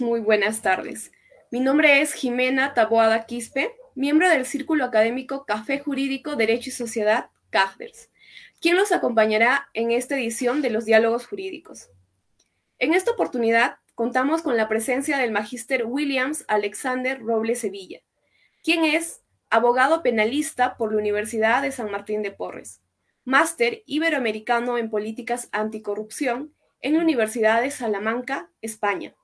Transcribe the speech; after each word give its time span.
muy 0.00 0.20
buenas 0.20 0.62
tardes. 0.62 1.12
Mi 1.50 1.60
nombre 1.60 2.00
es 2.00 2.12
Jimena 2.12 2.74
Taboada 2.74 3.26
Quispe, 3.26 3.74
miembro 3.94 4.28
del 4.28 4.44
Círculo 4.44 4.84
Académico 4.84 5.44
Café 5.46 5.78
Jurídico 5.78 6.36
Derecho 6.36 6.70
y 6.70 6.72
Sociedad, 6.72 7.30
CAFDERS, 7.50 8.10
quien 8.60 8.76
los 8.76 8.92
acompañará 8.92 9.68
en 9.74 9.90
esta 9.90 10.16
edición 10.16 10.62
de 10.62 10.70
los 10.70 10.84
diálogos 10.84 11.26
jurídicos. 11.26 11.88
En 12.78 12.94
esta 12.94 13.12
oportunidad 13.12 13.78
contamos 13.94 14.42
con 14.42 14.56
la 14.56 14.68
presencia 14.68 15.18
del 15.18 15.32
magíster 15.32 15.86
Williams 15.86 16.44
Alexander 16.48 17.20
Robles 17.20 17.60
Sevilla, 17.60 18.00
quien 18.62 18.84
es 18.84 19.22
abogado 19.50 20.02
penalista 20.02 20.76
por 20.76 20.92
la 20.92 20.98
Universidad 20.98 21.62
de 21.62 21.72
San 21.72 21.90
Martín 21.90 22.22
de 22.22 22.32
Porres, 22.32 22.80
máster 23.24 23.82
iberoamericano 23.86 24.78
en 24.78 24.90
políticas 24.90 25.48
anticorrupción 25.52 26.52
en 26.80 26.94
la 26.94 27.00
Universidad 27.00 27.62
de 27.62 27.70
Salamanca, 27.70 28.50
España. 28.60 29.14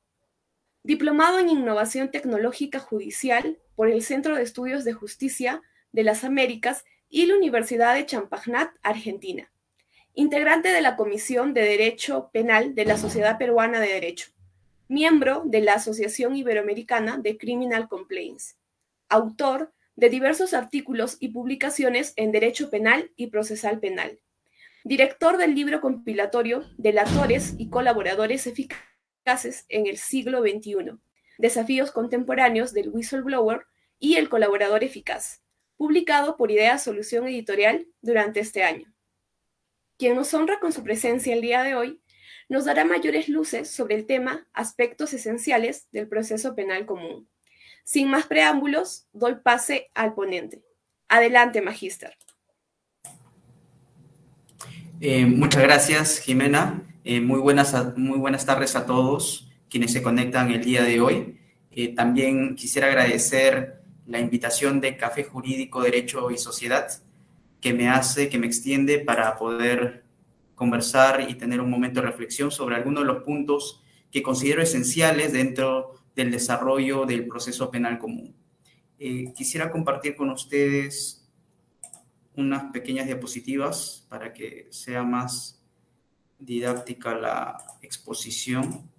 Diplomado 0.85 1.39
en 1.39 1.49
Innovación 1.49 2.11
Tecnológica 2.11 2.81
Judicial 2.81 3.59
por 3.77 3.89
el 3.89 4.03
Centro 4.03 4.35
de 4.35 4.43
Estudios 4.43 4.83
de 4.83 4.93
Justicia 4.93 5.63
de 5.93 6.03
las 6.03 6.25
Américas 6.25 6.85
y 7.09 7.27
la 7.27 7.37
Universidad 7.37 7.95
de 7.95 8.05
Champagnat, 8.05 8.73
Argentina. 8.83 9.53
Integrante 10.15 10.71
de 10.71 10.81
la 10.81 10.97
Comisión 10.97 11.55
de 11.55 11.61
Derecho 11.61 12.31
Penal 12.33 12.75
de 12.75 12.85
la 12.85 12.99
Sociedad 12.99 13.39
Peruana 13.39 13.79
de 13.79 13.93
Derecho. 13.93 14.33
Miembro 14.89 15.45
de 15.47 15.61
la 15.61 15.75
Asociación 15.75 16.35
Iberoamericana 16.35 17.17
de 17.17 17.39
Criminal 17.39 17.87
Complaints. 17.89 18.57
Autor 19.09 19.73
de 19.95 20.11
diversos 20.11 20.53
artículos 20.53 21.17
y 21.21 21.29
publicaciones 21.29 22.13
en 22.17 22.33
Derecho 22.33 22.71
Penal 22.71 23.13
y 23.15 23.29
Procesal 23.29 23.79
Penal 23.79 24.19
director 24.85 25.37
del 25.37 25.55
libro 25.55 25.81
compilatorio 25.81 26.65
Delatores 26.77 27.55
y 27.57 27.69
colaboradores 27.69 28.49
eficaces 28.49 28.92
en 29.69 29.87
el 29.87 29.99
siglo 29.99 30.43
XXI, 30.43 30.99
Desafíos 31.39 31.93
contemporáneos 31.93 32.73
del 32.73 32.91
whistleblower 32.91 33.67
y 33.99 34.17
el 34.17 34.29
colaborador 34.29 34.85
eficaz, 34.85 35.43
publicado 35.77 36.37
por 36.37 36.51
Idea 36.51 36.79
Solución 36.79 37.27
Editorial 37.27 37.87
durante 38.01 38.41
este 38.41 38.63
año. 38.65 38.93
Quien 39.97 40.17
nos 40.17 40.35
honra 40.35 40.61
con 40.61 40.73
su 40.73 40.83
presencia 40.83 41.33
el 41.33 41.41
día 41.41 41.63
de 41.63 41.75
hoy, 41.75 42.03
nos 42.49 42.65
dará 42.65 42.85
mayores 42.85 43.29
luces 43.29 43.71
sobre 43.71 43.95
el 43.95 44.07
tema 44.07 44.47
aspectos 44.53 45.13
esenciales 45.15 45.89
del 45.93 46.09
proceso 46.09 46.55
penal 46.55 46.85
común. 46.85 47.29
Sin 47.85 48.09
más 48.09 48.27
preámbulos, 48.27 49.07
doy 49.13 49.37
pase 49.37 49.91
al 49.95 50.15
ponente. 50.15 50.63
Adelante, 51.09 51.63
Magíster. 51.63 52.17
Eh, 55.01 55.27
muchas 55.27 55.63
gracias, 55.63 56.19
Jimena. 56.19 56.83
Eh, 57.05 57.21
muy, 57.21 57.41
buenas, 57.41 57.75
muy 57.97 58.17
buenas 58.17 58.47
tardes 58.47 58.77
a 58.77 58.87
todos 58.87 59.51
quienes 59.69 59.93
se 59.93 60.03
conectan 60.03 60.53
el 60.53 60.65
día 60.65 60.85
de 60.85 61.01
hoy. 61.01 61.41
Eh, 61.73 61.95
también 61.97 62.55
quisiera 62.55 62.87
agradecer 62.87 63.83
la 64.07 64.21
invitación 64.21 64.81
de 64.81 64.97
Café 64.97 65.25
Jurídico, 65.25 65.83
Derecho 65.83 66.31
y 66.31 66.39
Sociedad 66.39 66.89
que 67.61 67.75
me 67.75 67.89
hace, 67.89 68.29
que 68.29 68.39
me 68.39 68.47
extiende 68.47 69.01
para 69.01 69.37
poder 69.37 70.05
conversar 70.55 71.29
y 71.29 71.35
tener 71.35 71.61
un 71.61 71.71
momento 71.71 72.01
de 72.01 72.07
reflexión 72.07 72.53
sobre 72.53 72.77
algunos 72.77 73.03
de 73.03 73.13
los 73.13 73.25
puntos 73.25 73.83
que 74.13 74.23
considero 74.23 74.63
esenciales 74.63 75.33
dentro 75.33 75.95
del 76.15 76.31
desarrollo 76.31 77.05
del 77.05 77.27
proceso 77.27 77.71
penal 77.71 77.99
común. 77.99 78.37
quisiera 79.35 79.71
compartir 79.71 80.15
con 80.15 80.31
ustedes 80.31 81.29
unas 82.37 82.71
pequeñas 82.73 83.07
diapositivas 83.07 84.07
para 84.09 84.33
que 84.33 84.69
sea 84.71 85.03
más 85.03 85.62
didáctica 86.45 87.15
la 87.15 87.57
exposición. 87.83 88.91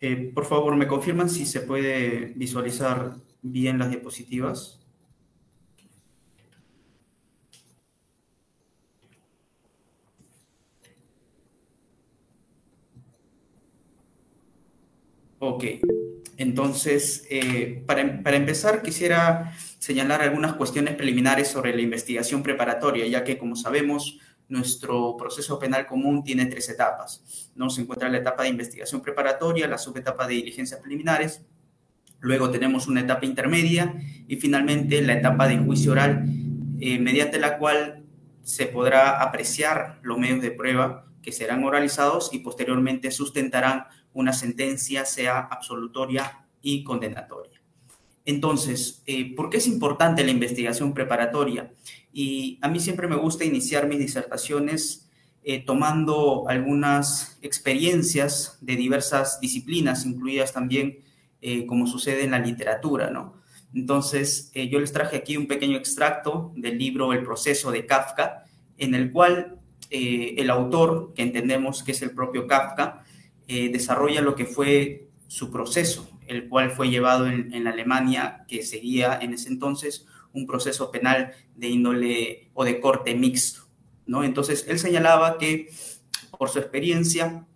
Eh, 0.00 0.32
por 0.34 0.44
favor, 0.44 0.76
¿me 0.76 0.86
confirman 0.86 1.28
si 1.30 1.46
se 1.46 1.60
puede 1.60 2.32
visualizar 2.36 3.16
bien 3.42 3.78
las 3.78 3.90
diapositivas? 3.90 4.80
Entonces, 16.36 17.26
eh, 17.30 17.82
para, 17.86 18.22
para, 18.22 18.36
empezar, 18.36 18.82
quisiera 18.82 19.54
señalar 19.78 20.22
algunas 20.22 20.54
cuestiones 20.54 20.94
preliminares 20.94 21.48
sobre 21.48 21.74
la 21.74 21.82
investigación 21.82 22.42
preparatoria, 22.42 23.06
ya 23.06 23.24
que, 23.24 23.38
como 23.38 23.56
sabemos, 23.56 24.18
nuestro 24.48 25.16
proceso 25.16 25.58
penal 25.58 25.86
común 25.86 26.22
tiene 26.22 26.46
tres 26.46 26.68
etapas. 26.68 27.50
¿no? 27.54 27.70
Se 27.70 27.82
encuentra 27.82 28.08
la 28.08 28.18
etapa 28.18 28.42
de 28.44 28.50
investigación 28.50 29.00
preparatoria, 29.02 29.66
la 29.66 29.78
subetapa 29.78 30.26
de 30.26 30.34
diligencias 30.34 30.80
preliminares, 30.80 31.42
luego 32.20 32.50
tenemos 32.50 32.86
una 32.86 33.00
etapa 33.00 33.26
intermedia 33.26 33.94
y 34.28 34.36
finalmente 34.36 35.00
la 35.02 35.14
etapa 35.14 35.48
de 35.48 35.58
juicio 35.58 35.92
oral, 35.92 36.24
eh, 36.80 36.98
mediante 36.98 37.38
la 37.38 37.58
cual 37.58 38.04
se 38.42 38.66
podrá 38.66 39.22
apreciar 39.22 39.98
los 40.02 40.18
medios 40.18 40.40
de 40.40 40.50
prueba 40.50 41.06
que 41.22 41.32
serán 41.32 41.64
oralizados 41.64 42.30
y 42.32 42.38
posteriormente 42.38 43.10
sustentarán 43.10 43.86
una 44.16 44.32
sentencia 44.32 45.04
sea 45.04 45.40
absolutoria 45.40 46.46
y 46.62 46.82
condenatoria. 46.82 47.60
Entonces, 48.24 49.02
eh, 49.06 49.36
¿por 49.36 49.50
qué 49.50 49.58
es 49.58 49.66
importante 49.66 50.24
la 50.24 50.30
investigación 50.30 50.94
preparatoria? 50.94 51.70
Y 52.12 52.58
a 52.62 52.68
mí 52.68 52.80
siempre 52.80 53.06
me 53.08 53.16
gusta 53.16 53.44
iniciar 53.44 53.86
mis 53.86 53.98
disertaciones 53.98 55.10
eh, 55.44 55.62
tomando 55.64 56.48
algunas 56.48 57.38
experiencias 57.42 58.58
de 58.62 58.74
diversas 58.74 59.38
disciplinas, 59.38 60.06
incluidas 60.06 60.52
también, 60.52 60.98
eh, 61.42 61.66
como 61.66 61.86
sucede 61.86 62.24
en 62.24 62.30
la 62.30 62.38
literatura, 62.38 63.10
¿no? 63.10 63.36
Entonces, 63.74 64.50
yo 64.54 64.80
les 64.80 64.92
traje 64.92 65.18
aquí 65.18 65.36
un 65.36 65.46
pequeño 65.46 65.76
extracto 65.76 66.52
del 66.56 66.78
libro 66.78 67.12
El 67.12 67.22
proceso 67.22 67.70
de 67.70 67.84
Kafka, 67.84 68.46
en 68.78 68.94
el 68.94 69.12
cual 69.12 69.58
el 69.90 70.48
autor, 70.48 71.12
que 71.14 71.22
entendemos 71.22 71.82
que 71.82 71.92
es 71.92 72.00
el 72.00 72.12
propio 72.12 72.46
Kafka, 72.46 73.04
eh, 73.48 73.70
desarrolla 73.70 74.20
lo 74.22 74.34
que 74.34 74.44
fue 74.44 75.08
su 75.28 75.50
proceso, 75.50 76.08
el 76.26 76.48
cual 76.48 76.70
fue 76.70 76.88
llevado 76.88 77.26
en, 77.26 77.64
la 77.64 77.70
Alemania 77.70 78.44
que 78.48 78.64
seguía 78.64 79.18
en 79.20 79.34
ese 79.34 79.48
entonces 79.48 80.06
un 80.32 80.46
proceso 80.46 80.90
penal 80.90 81.32
de 81.54 81.68
índole 81.68 82.50
o 82.54 82.64
de 82.64 82.80
corte 82.80 83.14
mixto, 83.14 83.62
¿no? 84.06 84.24
Entonces, 84.24 84.66
él 84.68 84.78
señalaba 84.78 85.38
que 85.38 85.70
por 86.38 86.50
su 86.50 86.58
experiencia 86.58 87.46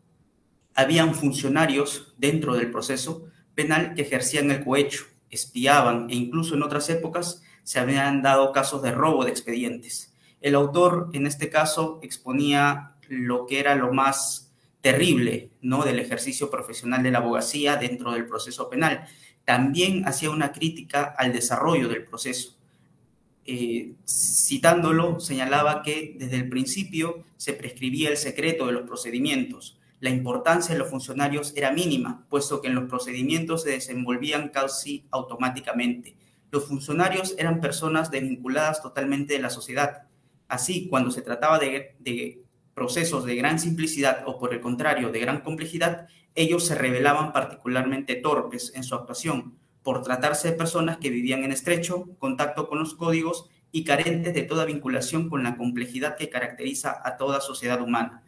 habían 0.75 1.15
funcionarios 1.15 2.15
dentro 2.17 2.55
del 2.55 2.71
proceso 2.71 3.27
penal 3.55 3.95
que 3.95 4.03
ejercían 4.03 4.51
el 4.51 4.65
cohecho, 4.65 5.05
espiaban 5.29 6.09
e 6.11 6.15
incluso 6.15 6.55
en 6.55 6.63
otras 6.63 6.89
épocas 6.89 7.43
se 7.63 7.79
habían 7.79 8.23
dado 8.23 8.53
casos 8.53 8.83
de 8.83 8.93
robo 8.93 9.25
de 9.25 9.31
expedientes. 9.31 10.15
El 10.41 10.55
autor 10.55 11.11
en 11.13 11.27
este 11.27 11.51
caso 11.51 11.99
exponía 12.03 12.97
lo 13.09 13.47
que 13.47 13.61
era 13.61 13.75
lo 13.75 13.93
más 13.93 14.50
terrible 14.81 15.51
¿no? 15.61 15.85
del 15.85 15.99
ejercicio 15.99 16.51
profesional 16.51 17.03
de 17.03 17.11
la 17.11 17.19
abogacía 17.19 17.77
dentro 17.77 18.13
del 18.13 18.27
proceso 18.27 18.69
penal. 18.69 19.05
También 19.45 20.07
hacía 20.07 20.31
una 20.31 20.53
crítica 20.53 21.15
al 21.17 21.33
desarrollo 21.33 21.89
del 21.89 22.05
proceso. 22.05 22.57
Eh, 23.45 23.95
citándolo, 24.07 25.19
señalaba 25.19 25.83
que 25.83 26.15
desde 26.19 26.37
el 26.37 26.49
principio 26.49 27.25
se 27.37 27.53
prescribía 27.55 28.11
el 28.11 28.17
secreto 28.17 28.67
de 28.67 28.73
los 28.73 28.83
procedimientos. 28.83 29.79
La 29.99 30.11
importancia 30.11 30.75
de 30.75 30.79
los 30.79 30.89
funcionarios 30.89 31.53
era 31.57 31.73
mínima, 31.73 32.27
puesto 32.31 32.61
que 32.63 32.69
en 32.69 32.75
los 32.75 32.89
procedimientos 32.89 33.63
se 33.63 33.71
desenvolvían 33.71 34.49
casi 34.49 35.05
automáticamente. 35.11 36.17
Los 36.51 36.67
funcionarios 36.67 37.35
eran 37.39 37.61
personas 37.61 38.11
desvinculadas 38.11 38.83
totalmente 38.83 39.35
de 39.35 39.41
la 39.41 39.51
sociedad. 39.51 40.05
Así, 40.49 40.89
cuando 40.89 41.11
se 41.11 41.23
trataba 41.23 41.59
de, 41.59 41.97
de 41.99 42.43
procesos 42.81 43.27
de 43.27 43.37
gran 43.37 43.59
simplicidad 43.59 44.23
o 44.25 44.39
por 44.39 44.55
el 44.55 44.63
contrario 44.63 45.13
de 45.13 45.21
gran 45.21 45.43
complejidad, 45.43 46.07
ellos 46.35 46.65
se 46.65 46.75
revelaban 46.75 47.31
particularmente 47.31 48.17
torpes 48.17 48.73
en 48.75 48.85
su 48.85 48.95
actuación 48.95 49.59
por 49.83 50.03
tratarse 50.03 50.49
de 50.49 50.57
personas 50.57 50.97
que 50.97 51.11
vivían 51.11 51.45
en 51.45 51.53
estrecho 51.53 52.09
contacto 52.19 52.71
con 52.71 52.79
los 52.79 52.95
códigos 52.95 53.51
y 53.71 53.85
carentes 53.85 54.33
de 54.33 54.45
toda 54.45 54.65
vinculación 54.65 55.29
con 55.29 55.43
la 55.43 55.59
complejidad 55.59 56.17
que 56.17 56.31
caracteriza 56.31 57.03
a 57.05 57.19
toda 57.19 57.43
sociedad 57.43 57.83
humana. 57.83 58.23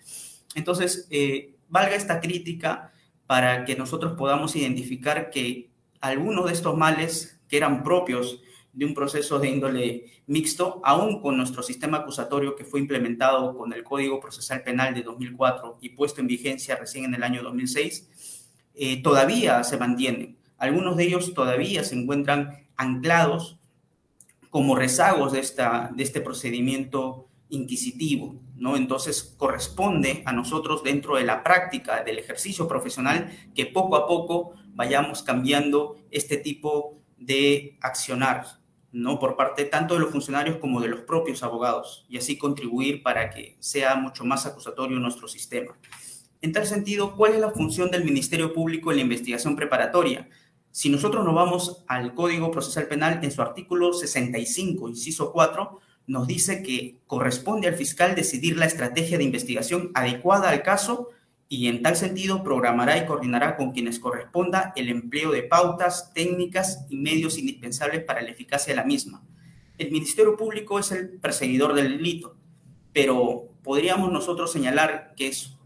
Entonces, 0.55 1.09
eh, 1.11 1.55
valga 1.71 1.95
esta 1.95 2.21
crítica 2.21 2.93
para 3.27 3.65
que 3.65 3.75
nosotros 3.75 4.13
podamos 4.19 4.55
identificar 4.55 5.31
que 5.31 5.71
algunos 6.03 6.45
de 6.45 6.53
estos 6.53 6.77
males 6.77 7.41
que 7.49 7.57
eran 7.57 7.83
propios 7.83 8.43
de 8.73 8.87
un 8.87 8.95
proceso 8.95 9.39
de 9.39 9.49
índole 9.49 10.05
mixto, 10.27 10.81
aún 10.83 11.21
con 11.21 11.37
nuestro 11.37 11.63
sistema 11.63 11.99
acusatorio 11.99 12.57
que 12.57 12.65
fue 12.65 12.81
implementado 12.81 13.57
con 13.57 13.73
el 13.73 13.85
Código 13.85 14.19
Procesal 14.19 14.63
Penal 14.63 14.95
de 14.95 15.03
2004 15.03 15.79
y 15.81 15.91
puesto 15.91 16.21
en 16.21 16.27
vigencia 16.27 16.77
recién 16.77 17.05
en 17.05 17.15
el 17.15 17.23
año 17.23 17.43
2006, 17.43 18.09
eh, 18.75 19.03
todavía 19.03 19.63
se 19.65 19.77
mantienen. 19.77 20.39
Algunos 20.57 20.97
de 20.97 21.05
ellos 21.05 21.35
todavía 21.35 21.85
se 21.85 21.97
encuentran 21.97 22.67
anclados 22.77 23.59
como 24.49 24.75
rezagos 24.75 25.33
de, 25.33 25.41
esta, 25.41 25.91
de 25.95 26.03
este 26.03 26.21
procedimiento 26.21 27.29
inquisitivo, 27.51 28.37
¿no? 28.57 28.77
Entonces 28.77 29.35
corresponde 29.37 30.23
a 30.25 30.33
nosotros 30.33 30.83
dentro 30.83 31.17
de 31.17 31.25
la 31.25 31.43
práctica 31.43 32.03
del 32.03 32.19
ejercicio 32.19 32.67
profesional 32.67 33.31
que 33.55 33.67
poco 33.67 33.97
a 33.97 34.07
poco 34.07 34.55
vayamos 34.75 35.23
cambiando 35.23 35.97
este 36.11 36.39
tipo 36.39 36.99
de 37.19 37.77
accionar, 37.81 38.62
¿no? 38.93 39.19
Por 39.19 39.37
parte 39.37 39.65
tanto 39.65 39.95
de 39.95 40.01
los 40.01 40.11
funcionarios 40.11 40.59
como 40.59 40.81
de 40.81 40.89
los 40.89 41.01
propios 41.01 41.43
abogados 41.43 42.07
y 42.09 42.19
así 42.19 42.39
contribuir 42.39 43.03
para 43.03 43.31
que 43.31 43.57
sea 43.59 43.97
mucho 43.97 44.25
más 44.25 44.47
acusatorio 44.47 44.99
nuestro 44.99 45.27
sistema. 45.27 45.77
En 46.43 46.53
tal 46.53 46.67
sentido, 46.67 47.17
¿cuál 47.17 47.35
es 47.35 47.41
la 47.41 47.51
función 47.51 47.91
del 47.91 48.05
Ministerio 48.05 48.53
Público 48.53 48.91
en 48.91 48.99
la 48.99 49.03
investigación 49.03 49.57
preparatoria? 49.57 50.29
Si 50.71 50.89
nosotros 50.91 51.25
nos 51.25 51.35
vamos 51.35 51.85
al 51.87 52.15
Código 52.15 52.51
Procesal 52.51 52.89
Penal, 52.89 53.21
en 53.23 53.31
su 53.31 53.43
artículo 53.43 53.93
65, 53.93 54.89
inciso 54.89 55.33
4, 55.33 55.81
nos 56.07 56.27
dice 56.27 56.63
que 56.63 56.99
corresponde 57.07 57.69
al 57.69 57.75
fiscal 57.75 58.15
decidir 58.15 58.57
la 58.57 58.67
estrategia 58.67 59.19
de 59.19 59.25
investigación 59.25 59.91
adecuada 59.95 60.51
al 60.51 60.63
caso 60.63 61.11
y 61.53 61.69
en 61.69 61.83
tal 61.83 61.97
sentido 61.97 62.43
programará 62.43 62.97
y 62.97 63.05
coordinará 63.05 63.59
con 63.59 63.73
quienes 63.73 63.99
corresponda 63.99 64.73
el 64.75 64.89
empleo 64.89 65.31
de 65.33 65.43
pautas, 65.43 66.11
técnicas 66.15 66.87
y 66.89 66.97
medios 66.97 67.37
indispensables 67.37 68.03
para 68.05 68.23
la 68.23 68.31
eficacia 68.31 68.73
de 68.73 68.79
la 68.79 68.87
misma. 68.87 69.23
El 69.77 69.91
Ministerio 69.91 70.35
Público 70.39 70.79
es 70.79 70.93
el 70.93 71.11
perseguidor 71.19 71.75
del 71.75 71.99
delito, 71.99 72.39
pero 72.95 73.51
podríamos 73.63 74.11
nosotros 74.11 74.51
señalar 74.51 75.13
que, 75.15 75.27
es, 75.27 75.59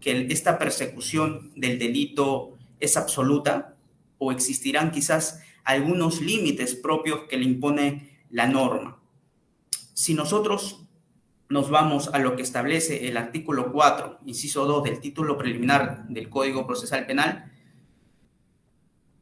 que 0.00 0.26
esta 0.28 0.58
persecución 0.58 1.52
del 1.54 1.78
delito 1.78 2.58
es 2.80 2.96
absoluta 2.96 3.76
o 4.18 4.32
existirán 4.32 4.90
quizás 4.90 5.40
algunos 5.62 6.20
límites 6.20 6.74
propios 6.74 7.26
que 7.28 7.36
le 7.36 7.44
impone 7.44 8.24
la 8.28 8.48
norma. 8.48 9.00
Si 9.94 10.14
nosotros 10.14 10.87
nos 11.48 11.70
vamos 11.70 12.10
a 12.12 12.18
lo 12.18 12.36
que 12.36 12.42
establece 12.42 13.08
el 13.08 13.16
artículo 13.16 13.72
4, 13.72 14.20
inciso 14.26 14.66
2 14.66 14.84
del 14.84 15.00
título 15.00 15.38
preliminar 15.38 16.06
del 16.08 16.28
Código 16.28 16.66
Procesal 16.66 17.06
Penal, 17.06 17.52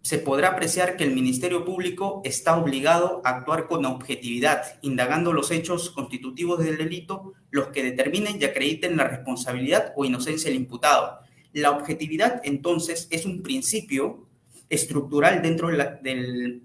se 0.03 0.19
podrá 0.19 0.51
apreciar 0.51 0.97
que 0.97 1.03
el 1.03 1.15
Ministerio 1.15 1.65
Público 1.65 2.21
está 2.25 2.57
obligado 2.57 3.23
a 3.25 3.31
actuar 3.31 3.67
con 3.67 3.85
objetividad, 3.85 4.79
indagando 4.83 5.33
los 5.33 5.51
hechos 5.51 5.91
constitutivos 5.91 6.65
del 6.65 6.77
delito, 6.77 7.33
los 7.51 7.69
que 7.69 7.83
determinen 7.83 8.41
y 8.41 8.45
acrediten 8.45 8.97
la 8.97 9.09
responsabilidad 9.09 9.93
o 9.97 10.05
inocencia 10.05 10.49
del 10.49 10.61
imputado. 10.61 11.19
La 11.53 11.73
objetividad, 11.73 12.41
entonces, 12.45 13.09
es 13.11 13.27
un 13.27 13.43
principio 13.43 14.29
estructural 14.69 15.43
dentro 15.43 15.69
del 15.69 16.63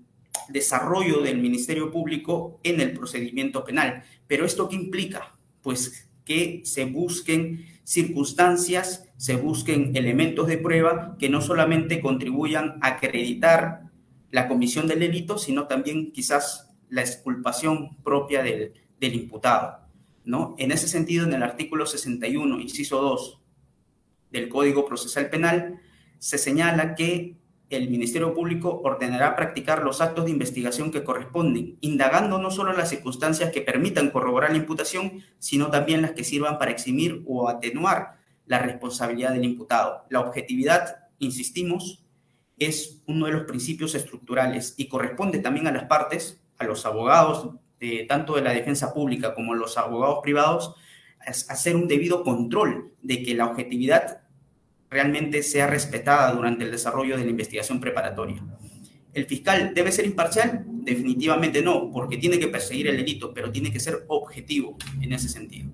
desarrollo 0.49 1.21
del 1.21 1.39
Ministerio 1.39 1.91
Público 1.91 2.59
en 2.61 2.79
el 2.79 2.93
procedimiento 2.93 3.63
penal. 3.63 4.03
Pero 4.27 4.45
¿esto 4.45 4.69
qué 4.69 4.75
implica? 4.75 5.35
Pues 5.61 6.09
que 6.25 6.61
se 6.65 6.85
busquen 6.85 7.65
circunstancias, 7.83 9.09
se 9.17 9.35
busquen 9.35 9.95
elementos 9.95 10.47
de 10.47 10.57
prueba 10.57 11.15
que 11.19 11.29
no 11.29 11.41
solamente 11.41 12.01
contribuyan 12.01 12.77
a 12.81 12.89
acreditar 12.89 13.83
la 14.31 14.47
comisión 14.47 14.87
del 14.87 14.99
delito, 14.99 15.37
sino 15.37 15.67
también 15.67 16.11
quizás 16.11 16.69
la 16.89 17.01
exculpación 17.01 17.97
propia 18.03 18.43
del, 18.43 18.73
del 18.99 19.15
imputado. 19.15 19.79
¿no? 20.23 20.55
En 20.57 20.71
ese 20.71 20.87
sentido, 20.87 21.25
en 21.25 21.33
el 21.33 21.43
artículo 21.43 21.85
61, 21.85 22.59
inciso 22.59 23.01
2 23.01 23.41
del 24.31 24.47
Código 24.47 24.85
Procesal 24.85 25.29
Penal, 25.29 25.81
se 26.19 26.37
señala 26.37 26.95
que 26.95 27.40
el 27.77 27.89
Ministerio 27.89 28.33
Público 28.33 28.81
ordenará 28.83 29.35
practicar 29.35 29.83
los 29.83 30.01
actos 30.01 30.25
de 30.25 30.31
investigación 30.31 30.91
que 30.91 31.03
corresponden, 31.03 31.77
indagando 31.81 32.37
no 32.37 32.51
solo 32.51 32.73
las 32.73 32.89
circunstancias 32.89 33.51
que 33.51 33.61
permitan 33.61 34.11
corroborar 34.11 34.51
la 34.51 34.57
imputación, 34.57 35.23
sino 35.39 35.69
también 35.69 36.01
las 36.01 36.11
que 36.11 36.23
sirvan 36.23 36.57
para 36.57 36.71
eximir 36.71 37.23
o 37.25 37.47
atenuar 37.47 38.17
la 38.45 38.59
responsabilidad 38.59 39.33
del 39.33 39.45
imputado. 39.45 40.05
La 40.09 40.19
objetividad, 40.19 41.07
insistimos, 41.19 42.03
es 42.57 43.01
uno 43.07 43.25
de 43.25 43.31
los 43.31 43.43
principios 43.43 43.95
estructurales 43.95 44.75
y 44.77 44.87
corresponde 44.87 45.39
también 45.39 45.67
a 45.67 45.71
las 45.71 45.85
partes, 45.85 46.41
a 46.57 46.65
los 46.65 46.85
abogados, 46.85 47.55
tanto 48.07 48.35
de 48.35 48.41
la 48.41 48.51
defensa 48.51 48.93
pública 48.93 49.33
como 49.33 49.55
los 49.55 49.77
abogados 49.77 50.19
privados, 50.21 50.75
hacer 51.25 51.75
un 51.75 51.87
debido 51.87 52.23
control 52.23 52.93
de 53.01 53.23
que 53.23 53.33
la 53.33 53.47
objetividad 53.47 54.20
realmente 54.91 55.41
sea 55.41 55.67
respetada 55.67 56.33
durante 56.33 56.65
el 56.65 56.71
desarrollo 56.71 57.17
de 57.17 57.23
la 57.23 57.29
investigación 57.31 57.79
preparatoria. 57.79 58.43
¿El 59.13 59.25
fiscal 59.25 59.73
debe 59.73 59.91
ser 59.91 60.05
imparcial? 60.05 60.65
Definitivamente 60.67 61.61
no, 61.61 61.89
porque 61.91 62.17
tiene 62.17 62.37
que 62.37 62.49
perseguir 62.49 62.87
el 62.87 62.97
delito, 62.97 63.33
pero 63.33 63.51
tiene 63.51 63.71
que 63.71 63.79
ser 63.79 64.03
objetivo 64.07 64.77
en 65.01 65.13
ese 65.13 65.29
sentido. 65.29 65.71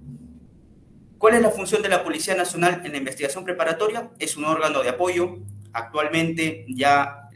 ¿Cuál 1.17 1.33
es 1.33 1.41
la 1.41 1.49
función 1.49 1.81
de 1.81 1.89
la 1.89 2.03
Policía 2.03 2.35
Nacional 2.35 2.83
en 2.85 2.91
la 2.91 2.97
investigación 2.99 3.43
preparatoria? 3.43 4.11
Es 4.19 4.37
un 4.37 4.45
órgano 4.45 4.83
de 4.83 4.89
apoyo. 4.89 5.39
Actualmente 5.73 6.65
ya 6.69 7.27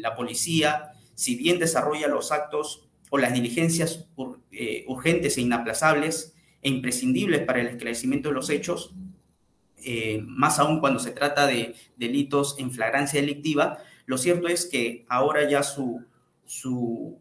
la 0.00 0.16
policía, 0.16 0.92
si 1.14 1.36
bien 1.36 1.58
desarrolla 1.58 2.08
los 2.08 2.32
actos 2.32 2.88
o 3.10 3.18
las 3.18 3.34
diligencias 3.34 4.08
eh, 4.52 4.84
urgentes 4.88 5.36
e 5.36 5.42
inaplazables 5.42 6.34
e 6.62 6.70
imprescindibles 6.70 7.42
para 7.42 7.60
el 7.60 7.66
esclarecimiento 7.68 8.30
de 8.30 8.34
los 8.34 8.48
hechos, 8.48 8.94
eh, 9.84 10.22
más 10.26 10.58
aún 10.58 10.80
cuando 10.80 11.00
se 11.00 11.12
trata 11.12 11.46
de 11.46 11.74
delitos 11.96 12.56
en 12.58 12.70
flagrancia 12.70 13.20
delictiva, 13.20 13.78
lo 14.06 14.18
cierto 14.18 14.48
es 14.48 14.66
que 14.66 15.06
ahora 15.08 15.48
ya 15.48 15.62
su, 15.62 16.04
su 16.44 17.18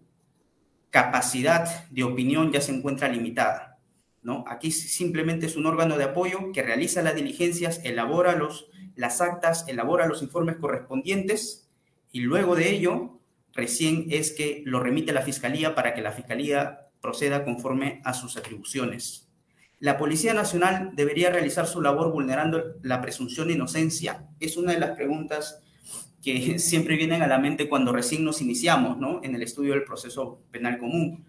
capacidad 0.90 1.88
de 1.90 2.04
opinión 2.04 2.52
ya 2.52 2.62
se 2.62 2.74
encuentra 2.74 3.08
limitada. 3.08 3.80
¿no? 4.22 4.44
Aquí 4.48 4.72
simplemente 4.72 5.46
es 5.46 5.56
un 5.56 5.66
órgano 5.66 5.98
de 5.98 6.06
apoyo 6.06 6.52
que 6.52 6.64
realiza 6.64 7.02
las 7.02 7.16
diligencias, 7.16 7.82
elabora 7.84 8.36
los, 8.36 8.70
las 8.96 9.22
actas, 9.22 9.66
elabora 9.68 10.08
los 10.08 10.22
informes 10.22 10.58
correspondientes 10.58 11.70
y 12.12 12.22
luego 12.22 12.56
de 12.56 12.70
ello 12.72 13.20
recién 13.54 14.08
es 14.10 14.32
que 14.32 14.64
lo 14.66 14.80
remite 14.80 15.12
a 15.12 15.16
la 15.16 15.22
Fiscalía 15.22 15.76
para 15.76 15.94
que 15.94 16.02
la 16.02 16.12
Fiscalía 16.12 16.90
proceda 17.02 17.46
conforme 17.46 18.02
a 18.04 18.14
sus 18.14 18.36
atribuciones. 18.36 19.29
¿La 19.80 19.98
Policía 19.98 20.34
Nacional 20.34 20.92
debería 20.94 21.30
realizar 21.30 21.66
su 21.66 21.82
labor 21.82 22.12
vulnerando 22.12 22.76
la 22.84 23.02
presunción 23.02 23.48
de 23.48 23.54
inocencia? 23.54 24.28
Es 24.42 24.58
una 24.58 24.74
de 24.74 24.80
las 24.80 24.92
preguntas 24.92 25.62
que 26.22 26.60
siempre 26.60 26.98
vienen 26.98 27.22
a 27.22 27.28
la 27.28 27.40
mente 27.40 27.70
cuando 27.70 27.94
recién 27.94 28.26
nos 28.26 28.42
iniciamos 28.42 28.98
¿no? 28.98 29.22
en 29.24 29.36
el 29.36 29.42
estudio 29.42 29.74
del 29.74 29.86
proceso 29.86 30.42
penal 30.52 30.80
común. 30.80 31.26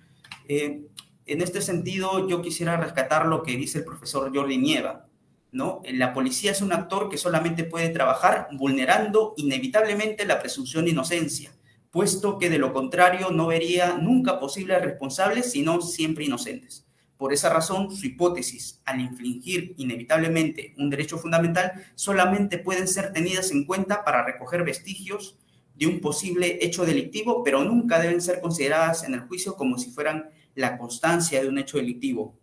Eh, 0.48 0.82
en 1.26 1.42
este 1.42 1.62
sentido, 1.62 2.28
yo 2.28 2.42
quisiera 2.42 2.76
rescatar 2.76 3.26
lo 3.26 3.44
que 3.44 3.56
dice 3.56 3.78
el 3.78 3.84
profesor 3.84 4.34
Jordi 4.34 4.58
Nieva. 4.58 5.06
¿no? 5.52 5.80
La 5.84 6.12
policía 6.12 6.50
es 6.50 6.60
un 6.60 6.72
actor 6.72 7.08
que 7.08 7.18
solamente 7.18 7.62
puede 7.62 7.90
trabajar 7.90 8.48
vulnerando 8.52 9.34
inevitablemente 9.36 10.26
la 10.26 10.40
presunción 10.40 10.86
de 10.86 10.90
inocencia, 10.90 11.52
puesto 11.92 12.36
que 12.38 12.50
de 12.50 12.58
lo 12.58 12.72
contrario 12.72 13.30
no 13.30 13.46
vería 13.46 13.96
nunca 13.96 14.40
posibles 14.40 14.82
responsables, 14.82 15.52
sino 15.52 15.80
siempre 15.80 16.24
inocentes. 16.24 16.89
Por 17.20 17.34
esa 17.34 17.50
razón, 17.50 17.94
su 17.94 18.06
hipótesis, 18.06 18.80
al 18.86 18.98
infringir 18.98 19.74
inevitablemente 19.76 20.72
un 20.78 20.88
derecho 20.88 21.18
fundamental, 21.18 21.72
solamente 21.94 22.56
pueden 22.56 22.88
ser 22.88 23.12
tenidas 23.12 23.50
en 23.50 23.66
cuenta 23.66 24.04
para 24.04 24.24
recoger 24.24 24.64
vestigios 24.64 25.36
de 25.74 25.86
un 25.86 26.00
posible 26.00 26.60
hecho 26.62 26.86
delictivo, 26.86 27.44
pero 27.44 27.62
nunca 27.62 28.00
deben 28.00 28.22
ser 28.22 28.40
consideradas 28.40 29.04
en 29.04 29.12
el 29.12 29.20
juicio 29.20 29.54
como 29.54 29.76
si 29.76 29.90
fueran 29.90 30.30
la 30.54 30.78
constancia 30.78 31.42
de 31.42 31.48
un 31.50 31.58
hecho 31.58 31.76
delictivo. 31.76 32.38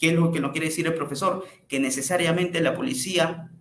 ¿Qué 0.00 0.08
es 0.08 0.14
lo 0.14 0.32
que 0.32 0.40
no 0.40 0.50
quiere 0.50 0.66
decir 0.66 0.88
el 0.88 0.94
profesor? 0.94 1.46
Que 1.68 1.78
necesariamente 1.78 2.60
la 2.60 2.74
policía, 2.74 3.52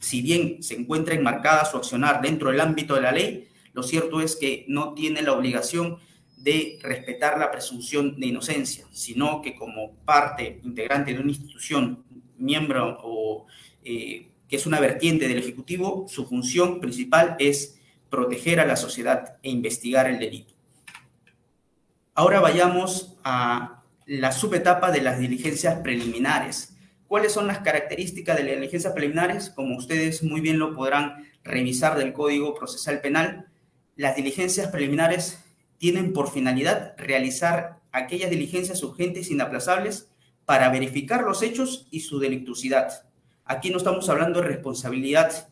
si 0.00 0.22
bien 0.22 0.62
se 0.62 0.76
encuentra 0.76 1.14
enmarcada 1.14 1.66
su 1.66 1.76
accionar 1.76 2.22
dentro 2.22 2.50
del 2.50 2.62
ámbito 2.62 2.94
de 2.94 3.02
la 3.02 3.12
ley, 3.12 3.48
lo 3.74 3.82
cierto 3.82 4.22
es 4.22 4.34
que 4.34 4.64
no 4.66 4.94
tiene 4.94 5.20
la 5.20 5.34
obligación 5.34 5.98
de 5.98 6.00
respetar 6.82 7.38
la 7.38 7.50
presunción 7.50 8.18
de 8.20 8.26
inocencia, 8.26 8.86
sino 8.92 9.40
que 9.40 9.54
como 9.54 9.92
parte 10.04 10.60
integrante 10.62 11.14
de 11.14 11.20
una 11.20 11.30
institución, 11.30 12.04
miembro 12.38 12.98
o 13.02 13.46
eh, 13.84 14.28
que 14.48 14.56
es 14.56 14.66
una 14.66 14.80
vertiente 14.80 15.28
del 15.28 15.38
Ejecutivo, 15.38 16.06
su 16.08 16.26
función 16.26 16.80
principal 16.80 17.36
es 17.38 17.80
proteger 18.10 18.60
a 18.60 18.66
la 18.66 18.76
sociedad 18.76 19.36
e 19.42 19.50
investigar 19.50 20.06
el 20.06 20.18
delito. 20.18 20.54
Ahora 22.14 22.40
vayamos 22.40 23.16
a 23.24 23.82
la 24.06 24.32
subetapa 24.32 24.90
de 24.90 25.00
las 25.00 25.18
diligencias 25.18 25.80
preliminares. 25.80 26.76
¿Cuáles 27.08 27.32
son 27.32 27.46
las 27.46 27.60
características 27.60 28.36
de 28.36 28.44
las 28.44 28.54
diligencias 28.54 28.92
preliminares? 28.92 29.50
Como 29.50 29.76
ustedes 29.76 30.22
muy 30.22 30.40
bien 30.40 30.58
lo 30.58 30.74
podrán 30.74 31.28
revisar 31.42 31.98
del 31.98 32.12
Código 32.12 32.54
Procesal 32.54 33.00
Penal, 33.00 33.46
las 33.96 34.16
diligencias 34.16 34.68
preliminares 34.68 35.43
tienen 35.78 36.12
por 36.12 36.30
finalidad 36.30 36.94
realizar 36.96 37.80
aquellas 37.92 38.30
diligencias 38.30 38.82
urgentes 38.82 39.28
e 39.28 39.34
inaplazables 39.34 40.08
para 40.44 40.68
verificar 40.68 41.22
los 41.22 41.42
hechos 41.42 41.86
y 41.90 42.00
su 42.00 42.18
delictuosidad. 42.18 43.06
Aquí 43.44 43.70
no 43.70 43.78
estamos 43.78 44.08
hablando 44.08 44.40
de 44.40 44.48
responsabilidad 44.48 45.48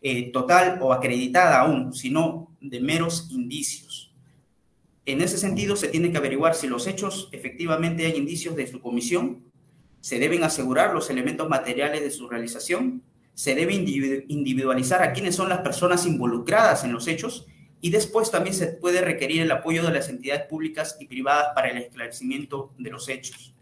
eh, 0.00 0.32
total 0.32 0.78
o 0.80 0.92
acreditada 0.92 1.60
aún, 1.60 1.92
sino 1.92 2.50
de 2.60 2.80
meros 2.80 3.28
indicios. 3.30 4.12
En 5.04 5.20
ese 5.20 5.38
sentido, 5.38 5.76
se 5.76 5.88
tiene 5.88 6.12
que 6.12 6.18
averiguar 6.18 6.54
si 6.54 6.68
los 6.68 6.86
hechos 6.86 7.28
efectivamente 7.32 8.06
hay 8.06 8.16
indicios 8.16 8.56
de 8.56 8.66
su 8.66 8.80
comisión, 8.80 9.50
Se 10.00 10.18
deben 10.18 10.42
asegurar 10.42 10.92
los 10.92 11.10
elementos 11.10 11.48
materiales 11.48 12.02
de 12.02 12.10
su 12.10 12.28
realización, 12.28 13.04
se 13.34 13.54
debe 13.54 13.72
individualizar 14.26 15.00
a 15.00 15.12
quiénes 15.12 15.36
son 15.36 15.48
las 15.48 15.60
personas 15.60 16.06
involucradas 16.06 16.82
en 16.82 16.92
los 16.92 17.06
hechos 17.06 17.46
y 17.82 17.90
después 17.90 18.30
también 18.30 18.54
se 18.54 18.68
puede 18.68 19.00
requerir 19.00 19.42
el 19.42 19.50
apoyo 19.50 19.82
de 19.82 19.92
las 19.92 20.08
entidades 20.08 20.46
públicas 20.46 20.96
y 21.00 21.06
privadas 21.06 21.48
para 21.52 21.68
el 21.68 21.78
esclarecimiento 21.78 22.72
de 22.78 22.90
los 22.90 23.08
hechos. 23.08 23.54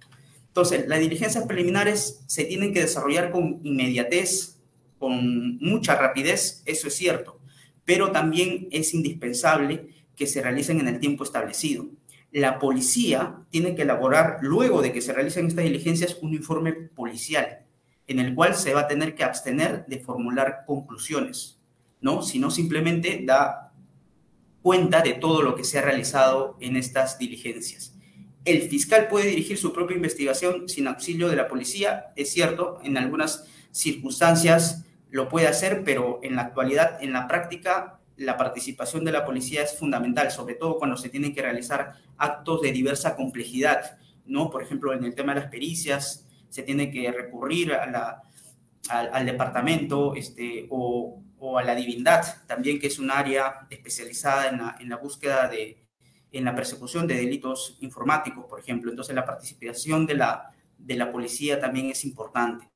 Entonces, 0.47 0.87
las 0.87 1.01
diligencias 1.01 1.47
preliminares 1.47 2.23
se 2.27 2.45
tienen 2.45 2.75
que 2.75 2.83
desarrollar 2.83 3.31
con 3.31 3.61
inmediatez, 3.63 4.59
con 4.99 5.57
mucha 5.57 5.95
rapidez, 5.95 6.63
eso 6.67 6.89
es 6.89 6.95
cierto, 6.95 7.41
pero 7.87 8.13
también 8.13 8.69
es 8.71 8.93
indispensable 8.93 9.89
que 10.15 10.27
se 10.27 10.43
realicen 10.43 10.81
en 10.81 10.89
el 10.89 11.01
tiempo 11.01 11.25
establecido. 11.25 11.87
La 12.31 12.59
policía 12.59 13.39
tiene 13.49 13.75
que 13.75 13.83
elaborar, 13.83 14.37
luego 14.43 14.83
de 14.83 14.93
que 14.93 15.01
se 15.01 15.15
realicen 15.15 15.47
estas 15.47 15.65
diligencias, 15.65 16.19
un 16.21 16.35
informe 16.35 16.75
policial 16.75 17.65
en 18.07 18.19
el 18.19 18.35
cual 18.35 18.55
se 18.55 18.75
va 18.75 18.81
a 18.81 18.89
tener 18.89 19.15
que 19.15 19.25
abstener 19.25 19.87
de 19.87 20.01
formular 20.01 20.65
conclusiones, 20.67 21.59
¿no? 22.03 22.23
Sino 22.23 22.51
simplemente 22.51 23.23
da 23.25 23.70
cuenta 24.63 25.03
de 25.03 25.15
todo 25.15 25.43
lo 25.43 25.55
que 25.55 25.65
se 25.65 25.79
ha 25.79 25.83
realizado 25.83 26.57
en 26.61 26.77
estas 26.77 27.19
diligencias. 27.19 27.95
El 28.45 28.63
fiscal 28.63 29.09
puede 29.09 29.29
dirigir 29.29 29.59
su 29.59 29.73
propia 29.73 29.97
investigación 29.97 30.69
sin 30.69 30.87
auxilio 30.87 31.29
de 31.29 31.37
la 31.37 31.49
policía, 31.49 32.13
es 32.17 32.33
cierto, 32.33 32.79
en 32.83 32.97
algunas 32.97 33.45
circunstancias 33.71 34.85
lo 35.11 35.29
puede 35.29 35.47
hacer, 35.47 35.83
pero 35.85 36.21
en 36.23 36.37
la 36.37 36.43
actualidad, 36.43 37.03
en 37.03 37.13
la 37.13 37.27
práctica, 37.27 38.01
la 38.17 38.37
participación 38.37 39.05
de 39.05 39.13
la 39.13 39.25
policía 39.25 39.63
es 39.63 39.77
fundamental, 39.77 40.31
sobre 40.31 40.55
todo 40.55 40.79
cuando 40.79 40.97
se 40.97 41.09
tienen 41.09 41.35
que 41.35 41.43
realizar 41.43 41.95
actos 42.19 42.61
de 42.61 42.73
diversa 42.73 43.17
complejidad, 43.17 43.99
¿no? 44.27 44.51
Por 44.51 44.63
ejemplo, 44.63 44.93
en 44.93 45.05
el 45.05 45.15
tema 45.15 45.35
de 45.35 45.41
las 45.41 45.51
pericias, 45.51 46.27
se 46.49 46.63
tiene 46.63 46.91
que 46.91 47.11
recurrir 47.11 47.73
a 47.73 47.87
la, 47.87 48.23
al, 48.91 49.27
departamento 49.27 50.15
este, 50.15 50.67
o, 50.71 51.23
o, 51.41 51.59
a 51.59 51.65
la 51.65 51.75
divindad, 51.75 52.23
también 52.47 52.79
que 52.79 52.87
es 52.87 52.99
un 52.99 53.11
área 53.11 53.67
especializada 53.71 54.49
en 54.49 54.59
la, 54.59 54.77
en 54.79 54.89
la 54.89 54.97
búsqueda 54.97 55.49
de, 55.49 55.83
en 56.33 56.45
la 56.45 56.55
persecución 56.55 57.07
de 57.07 57.17
delitos 57.17 57.77
informáticos, 57.81 58.45
por 58.47 58.61
ejemplo. 58.61 58.91
Entonces, 58.91 59.15
la 59.15 59.25
participación 59.25 60.07
de 60.07 60.15
la, 60.15 60.53
de 60.79 60.97
la 60.97 61.11
policía 61.11 61.59
también 61.59 61.91
es 61.91 62.05
importante. 62.05 62.69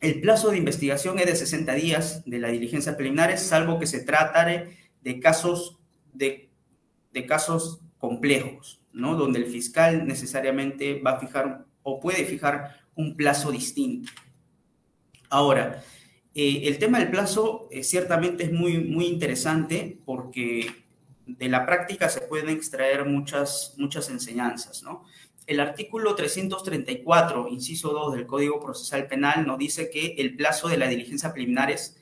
El 0.00 0.20
plazo 0.20 0.50
de 0.50 0.58
investigación 0.58 1.18
es 1.18 1.26
de 1.26 1.36
60 1.36 1.72
días 1.74 2.22
de 2.26 2.38
la 2.38 2.48
diligencia 2.48 2.96
preliminares, 2.96 3.40
salvo 3.40 3.78
que 3.78 3.86
se 3.86 4.00
tratare 4.00 4.76
de 5.00 5.18
casos, 5.18 5.78
de, 6.12 6.50
de 7.12 7.26
casos 7.26 7.80
complejos, 7.98 8.82
¿no? 8.92 9.14
donde 9.14 9.38
el 9.38 9.46
fiscal 9.46 10.06
necesariamente 10.06 11.00
va 11.00 11.12
a 11.12 11.20
fijar 11.20 11.64
o 11.82 12.00
puede 12.00 12.24
fijar 12.24 12.80
un 12.94 13.16
plazo 13.16 13.50
distinto. 13.50 14.10
Ahora, 15.30 15.82
eh, 16.34 16.62
el 16.64 16.78
tema 16.78 16.98
del 16.98 17.10
plazo 17.10 17.68
eh, 17.70 17.84
ciertamente 17.84 18.44
es 18.44 18.52
muy, 18.52 18.78
muy 18.78 19.06
interesante 19.06 19.98
porque 20.04 20.84
de 21.26 21.48
la 21.48 21.64
práctica 21.64 22.08
se 22.08 22.20
pueden 22.22 22.50
extraer 22.50 23.04
muchas, 23.06 23.74
muchas 23.78 24.10
enseñanzas. 24.10 24.84
El 25.46 25.60
artículo 25.60 26.14
334, 26.14 27.48
inciso 27.48 27.92
2 27.92 28.14
del 28.14 28.26
Código 28.26 28.60
Procesal 28.60 29.06
Penal 29.06 29.46
nos 29.46 29.58
dice 29.58 29.90
que 29.90 30.14
el 30.18 30.36
plazo 30.36 30.68
de 30.68 30.78
la 30.78 30.88
diligencia 30.88 31.32
preliminares 31.32 31.98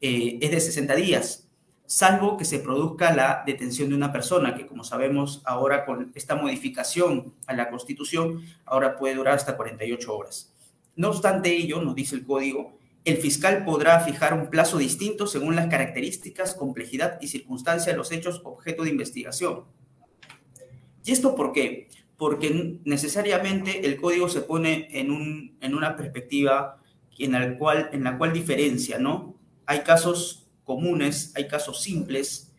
eh, 0.00 0.38
es 0.40 0.50
de 0.50 0.60
60 0.60 0.94
días 0.94 1.46
salvo 1.86 2.36
que 2.36 2.44
se 2.44 2.58
produzca 2.58 3.14
la 3.14 3.42
detención 3.46 3.88
de 3.88 3.94
una 3.94 4.12
persona, 4.12 4.54
que 4.54 4.66
como 4.66 4.84
sabemos 4.84 5.40
ahora 5.44 5.84
con 5.86 6.12
esta 6.14 6.34
modificación 6.34 7.32
a 7.46 7.54
la 7.54 7.70
Constitución, 7.70 8.44
ahora 8.64 8.96
puede 8.96 9.14
durar 9.14 9.34
hasta 9.34 9.56
48 9.56 10.14
horas. 10.16 10.52
No 10.96 11.08
obstante 11.08 11.54
ello, 11.54 11.80
nos 11.80 11.94
dice 11.94 12.16
el 12.16 12.24
código, 12.24 12.76
el 13.06 13.18
fiscal 13.18 13.64
podrá 13.64 14.00
fijar 14.00 14.34
un 14.34 14.50
plazo 14.50 14.78
distinto 14.78 15.28
según 15.28 15.54
las 15.54 15.68
características, 15.68 16.54
complejidad 16.54 17.18
y 17.20 17.28
circunstancia 17.28 17.92
de 17.92 17.96
los 17.96 18.10
hechos 18.10 18.40
objeto 18.44 18.82
de 18.82 18.90
investigación. 18.90 19.62
¿Y 21.04 21.12
esto 21.12 21.36
por 21.36 21.52
qué? 21.52 21.88
Porque 22.16 22.80
necesariamente 22.84 23.86
el 23.86 23.96
código 23.96 24.28
se 24.28 24.40
pone 24.40 24.88
en, 24.90 25.12
un, 25.12 25.56
en 25.60 25.76
una 25.76 25.94
perspectiva 25.96 26.82
en 27.16 27.32
la, 27.32 27.56
cual, 27.56 27.90
en 27.92 28.02
la 28.02 28.18
cual 28.18 28.32
diferencia, 28.32 28.98
¿no? 28.98 29.38
Hay 29.66 29.80
casos 29.80 30.48
comunes, 30.64 31.32
hay 31.36 31.46
casos 31.46 31.80
simples, 31.80 32.52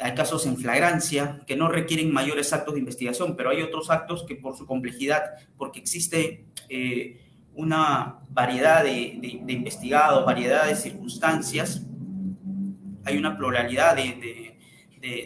hay 0.00 0.14
casos 0.14 0.44
en 0.44 0.58
flagrancia 0.58 1.40
que 1.46 1.56
no 1.56 1.68
requieren 1.68 2.12
mayores 2.12 2.52
actos 2.52 2.74
de 2.74 2.80
investigación, 2.80 3.36
pero 3.36 3.48
hay 3.48 3.62
otros 3.62 3.88
actos 3.88 4.24
que 4.28 4.36
por 4.36 4.54
su 4.54 4.66
complejidad, 4.66 5.22
porque 5.56 5.80
existe 5.80 6.44
eh, 6.68 7.23
una 7.54 8.20
variedad 8.30 8.82
de, 8.82 9.42
investigados, 9.48 10.24
variedad 10.24 10.66
de 10.66 10.76
circunstancias, 10.76 11.82
hay 13.04 13.16
una 13.16 13.36
pluralidad 13.36 13.96
de, 13.96 14.56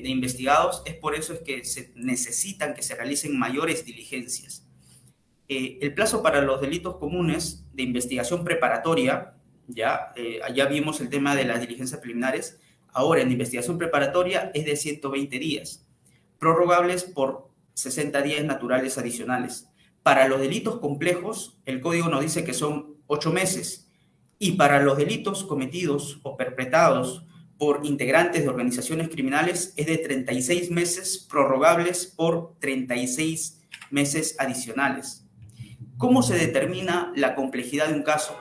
investigados, 0.05 0.83
es 0.87 0.95
por 0.95 1.15
eso 1.15 1.33
es 1.33 1.41
que 1.41 1.65
se 1.65 1.93
necesitan 1.95 2.75
que 2.75 2.83
se 2.83 2.97
realicen 2.97 3.39
mayores 3.39 3.85
diligencias. 3.85 4.67
Eh, 5.49 5.79
el 5.81 5.95
plazo 5.95 6.23
para 6.23 6.43
los 6.43 6.61
delitos 6.61 6.97
comunes 6.97 7.65
de 7.73 7.85
investigación 7.85 8.45
preparatoria 8.45 9.35
ya, 9.69 10.13
eh, 10.17 10.41
vimos 10.69 11.01
el 11.01 11.11
tema 11.11 11.37
de 11.37 11.45
las 11.45 11.61
diligencias 11.61 12.01
preliminares. 12.01 12.59
Ahora, 12.93 13.21
en 13.21 13.31
investigación 13.31 13.79
preparatoria 13.79 14.51
es 14.55 14.65
de 14.65 14.77
120 14.77 15.39
días, 15.39 15.87
prorrogables 16.39 17.05
por 17.05 17.51
60 17.75 18.21
días 18.23 18.45
naturales 18.45 18.99
adicionales. 18.99 19.68
Para 20.09 20.27
los 20.27 20.41
delitos 20.41 20.79
complejos, 20.79 21.61
el 21.67 21.83
código 21.83 22.09
nos 22.09 22.23
dice 22.23 22.43
que 22.43 22.55
son 22.55 22.97
8 23.09 23.31
meses. 23.31 23.91
Y 24.39 24.53
para 24.53 24.83
los 24.83 24.97
delitos 24.97 25.45
cometidos 25.45 26.21
o 26.23 26.35
perpetrados 26.35 27.27
por 27.59 27.81
integrantes 27.85 28.43
de 28.43 28.49
organizaciones 28.49 29.11
criminales 29.11 29.75
es 29.77 29.85
de 29.85 29.99
36 29.99 30.71
meses 30.71 31.27
prorrogables 31.29 32.07
por 32.07 32.55
36 32.59 33.61
meses 33.91 34.35
adicionales. 34.39 35.27
¿Cómo 35.99 36.23
se 36.23 36.39
determina 36.39 37.13
la 37.15 37.35
complejidad 37.35 37.89
de 37.89 37.95
un 37.95 38.03
caso? 38.03 38.35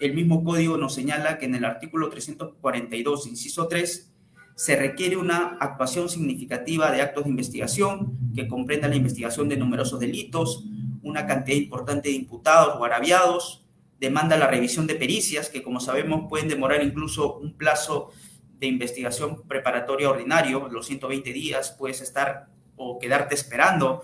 el 0.00 0.12
mismo 0.12 0.44
código 0.44 0.76
nos 0.76 0.92
señala 0.92 1.38
que 1.38 1.46
en 1.46 1.54
el 1.54 1.64
artículo 1.64 2.10
342, 2.10 3.26
inciso 3.28 3.66
3, 3.66 4.12
se 4.56 4.76
requiere 4.76 5.16
una 5.16 5.56
actuación 5.58 6.10
significativa 6.10 6.92
de 6.92 7.00
actos 7.00 7.24
de 7.24 7.30
investigación 7.30 8.18
que 8.34 8.46
comprenda 8.46 8.88
la 8.88 8.96
investigación 8.96 9.48
de 9.48 9.56
numerosos 9.56 10.00
delitos, 10.00 10.66
una 11.02 11.26
cantidad 11.26 11.56
importante 11.56 12.08
de 12.08 12.14
imputados 12.14 12.76
o 12.78 12.84
agraviados, 12.84 13.64
demanda 14.00 14.36
la 14.36 14.46
revisión 14.46 14.86
de 14.86 14.94
pericias, 14.94 15.48
que 15.48 15.62
como 15.62 15.80
sabemos 15.80 16.26
pueden 16.28 16.48
demorar 16.48 16.82
incluso 16.82 17.36
un 17.38 17.56
plazo 17.56 18.10
de 18.58 18.66
investigación 18.66 19.46
preparatoria 19.46 20.10
ordinario, 20.10 20.68
los 20.68 20.86
120 20.86 21.32
días, 21.32 21.74
puedes 21.78 22.00
estar 22.00 22.48
o 22.76 22.98
quedarte 22.98 23.34
esperando 23.34 24.02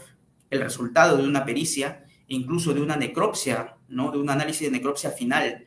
el 0.50 0.60
resultado 0.60 1.16
de 1.16 1.24
una 1.24 1.44
pericia, 1.44 2.04
incluso 2.28 2.74
de 2.74 2.80
una 2.80 2.96
necropsia, 2.96 3.76
¿no? 3.88 4.10
de 4.10 4.18
un 4.18 4.30
análisis 4.30 4.62
de 4.62 4.70
necropsia 4.70 5.10
final. 5.10 5.64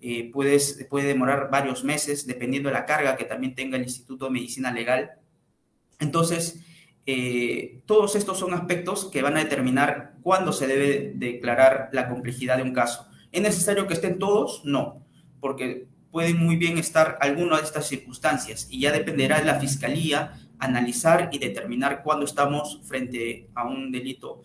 Eh, 0.00 0.30
puede 0.32 1.06
demorar 1.06 1.48
varios 1.50 1.82
meses, 1.82 2.26
dependiendo 2.26 2.68
de 2.68 2.74
la 2.74 2.84
carga 2.84 3.16
que 3.16 3.24
también 3.24 3.54
tenga 3.54 3.76
el 3.76 3.84
Instituto 3.84 4.26
de 4.26 4.32
Medicina 4.32 4.72
Legal. 4.72 5.12
Entonces, 5.98 6.60
eh, 7.06 7.82
todos 7.86 8.16
estos 8.16 8.38
son 8.38 8.54
aspectos 8.54 9.06
que 9.06 9.22
van 9.22 9.36
a 9.36 9.44
determinar 9.44 10.14
cuándo 10.22 10.52
se 10.52 10.66
debe 10.66 11.12
declarar 11.14 11.90
la 11.92 12.08
complejidad 12.08 12.56
de 12.56 12.62
un 12.62 12.72
caso. 12.72 13.06
¿Es 13.30 13.42
necesario 13.42 13.86
que 13.86 13.94
estén 13.94 14.18
todos? 14.18 14.62
No, 14.64 15.04
porque 15.40 15.88
pueden 16.10 16.38
muy 16.38 16.56
bien 16.56 16.78
estar 16.78 17.18
alguna 17.20 17.56
de 17.56 17.64
estas 17.64 17.88
circunstancias 17.88 18.68
y 18.70 18.80
ya 18.80 18.92
dependerá 18.92 19.40
de 19.40 19.44
la 19.44 19.60
fiscalía 19.60 20.40
analizar 20.58 21.28
y 21.32 21.38
determinar 21.38 22.02
cuándo 22.02 22.24
estamos 22.24 22.80
frente 22.84 23.50
a 23.54 23.66
un 23.66 23.90
delito 23.90 24.42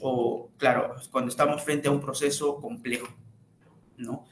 o, 0.00 0.50
claro, 0.58 0.96
cuando 1.10 1.30
estamos 1.30 1.62
frente 1.62 1.88
a 1.88 1.92
un 1.92 2.00
proceso 2.00 2.60
complejo, 2.60 3.08
¿no? 3.96 4.26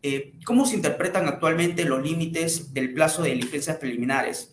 Eh, 0.00 0.34
¿Cómo 0.44 0.64
se 0.64 0.76
interpretan 0.76 1.28
actualmente 1.28 1.84
los 1.84 2.02
límites 2.02 2.72
del 2.72 2.94
plazo 2.94 3.22
de 3.22 3.30
diligencias 3.30 3.76
preliminares? 3.76 4.51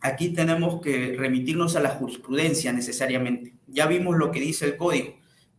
Aquí 0.00 0.30
tenemos 0.30 0.80
que 0.80 1.16
remitirnos 1.18 1.74
a 1.76 1.80
la 1.80 1.90
jurisprudencia 1.90 2.72
necesariamente. 2.72 3.54
Ya 3.66 3.86
vimos 3.86 4.16
lo 4.16 4.30
que 4.30 4.40
dice 4.40 4.64
el 4.64 4.76
código, 4.76 5.18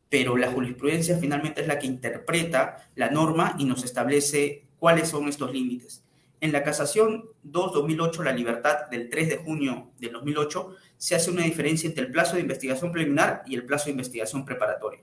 pero 0.10 0.38
la 0.38 0.52
jurisprudencia 0.52 1.18
finalmente 1.18 1.62
es 1.62 1.68
la 1.68 1.78
que 1.78 1.88
interpreta 1.88 2.90
la 2.96 3.10
norma 3.10 3.56
y 3.60 3.66
nos 3.66 3.84
establece 3.84 4.66
cuáles 4.78 5.10
son 5.10 5.28
estos 5.28 5.52
límites. 5.52 6.04
En 6.42 6.54
la 6.54 6.64
casación 6.64 7.26
2-2008, 7.46 8.24
la 8.24 8.32
libertad 8.32 8.88
del 8.90 9.10
3 9.10 9.30
de 9.30 9.38
junio 9.38 9.92
de 10.00 10.10
2008, 10.10 10.76
se 10.98 11.16
hace 11.16 11.32
una 11.32 11.44
diferencia 11.44 11.88
entre 11.88 12.06
el 12.06 12.12
plazo 12.12 12.36
de 12.36 12.42
investigación 12.42 12.94
preliminar 12.94 13.44
y 13.46 13.56
el 13.56 13.66
plazo 13.66 13.86
de 13.86 13.92
investigación 13.92 14.46
preparatoria. 14.46 15.02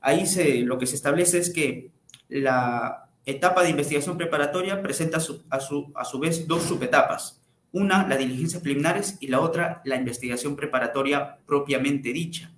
Ahí 0.00 0.24
lo 0.64 0.78
que 0.78 0.86
se 0.86 0.94
establece 0.94 1.38
es 1.38 1.50
que 1.50 1.90
la 2.28 3.08
etapa 3.26 3.64
de 3.64 3.70
investigación 3.70 4.16
preparatoria 4.16 4.80
presenta 4.80 5.16
a 5.16 5.20
su, 5.20 5.92
a 5.94 6.04
su 6.04 6.18
vez 6.20 6.46
dos 6.46 6.62
subetapas. 6.62 7.37
Una, 7.72 8.06
las 8.06 8.18
diligencias 8.18 8.62
preliminares 8.62 9.18
y 9.20 9.28
la 9.28 9.40
otra, 9.40 9.82
la 9.84 9.96
investigación 9.96 10.56
preparatoria 10.56 11.38
propiamente 11.46 12.12
dicha. 12.12 12.50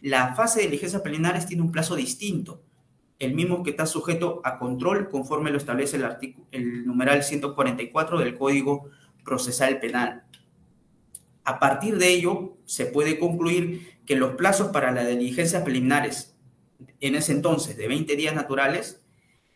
La 0.00 0.34
fase 0.34 0.60
de 0.60 0.66
diligencias 0.66 1.02
preliminares 1.02 1.46
tiene 1.46 1.62
un 1.62 1.72
plazo 1.72 1.94
distinto, 1.94 2.62
el 3.18 3.34
mismo 3.34 3.62
que 3.62 3.70
está 3.70 3.86
sujeto 3.86 4.40
a 4.44 4.58
control 4.58 5.08
conforme 5.08 5.50
lo 5.50 5.56
establece 5.56 5.96
el, 5.96 6.36
el 6.52 6.86
numeral 6.86 7.22
144 7.22 8.18
del 8.18 8.36
Código 8.36 8.90
Procesal 9.24 9.80
Penal. 9.80 10.24
A 11.44 11.58
partir 11.58 11.96
de 11.96 12.08
ello, 12.08 12.56
se 12.64 12.86
puede 12.86 13.18
concluir 13.18 13.96
que 14.04 14.16
los 14.16 14.34
plazos 14.34 14.68
para 14.68 14.90
las 14.90 15.08
diligencias 15.08 15.62
preliminares, 15.62 16.34
en 17.00 17.14
ese 17.14 17.32
entonces 17.32 17.76
de 17.76 17.88
20 17.88 18.16
días 18.16 18.34
naturales, 18.34 19.05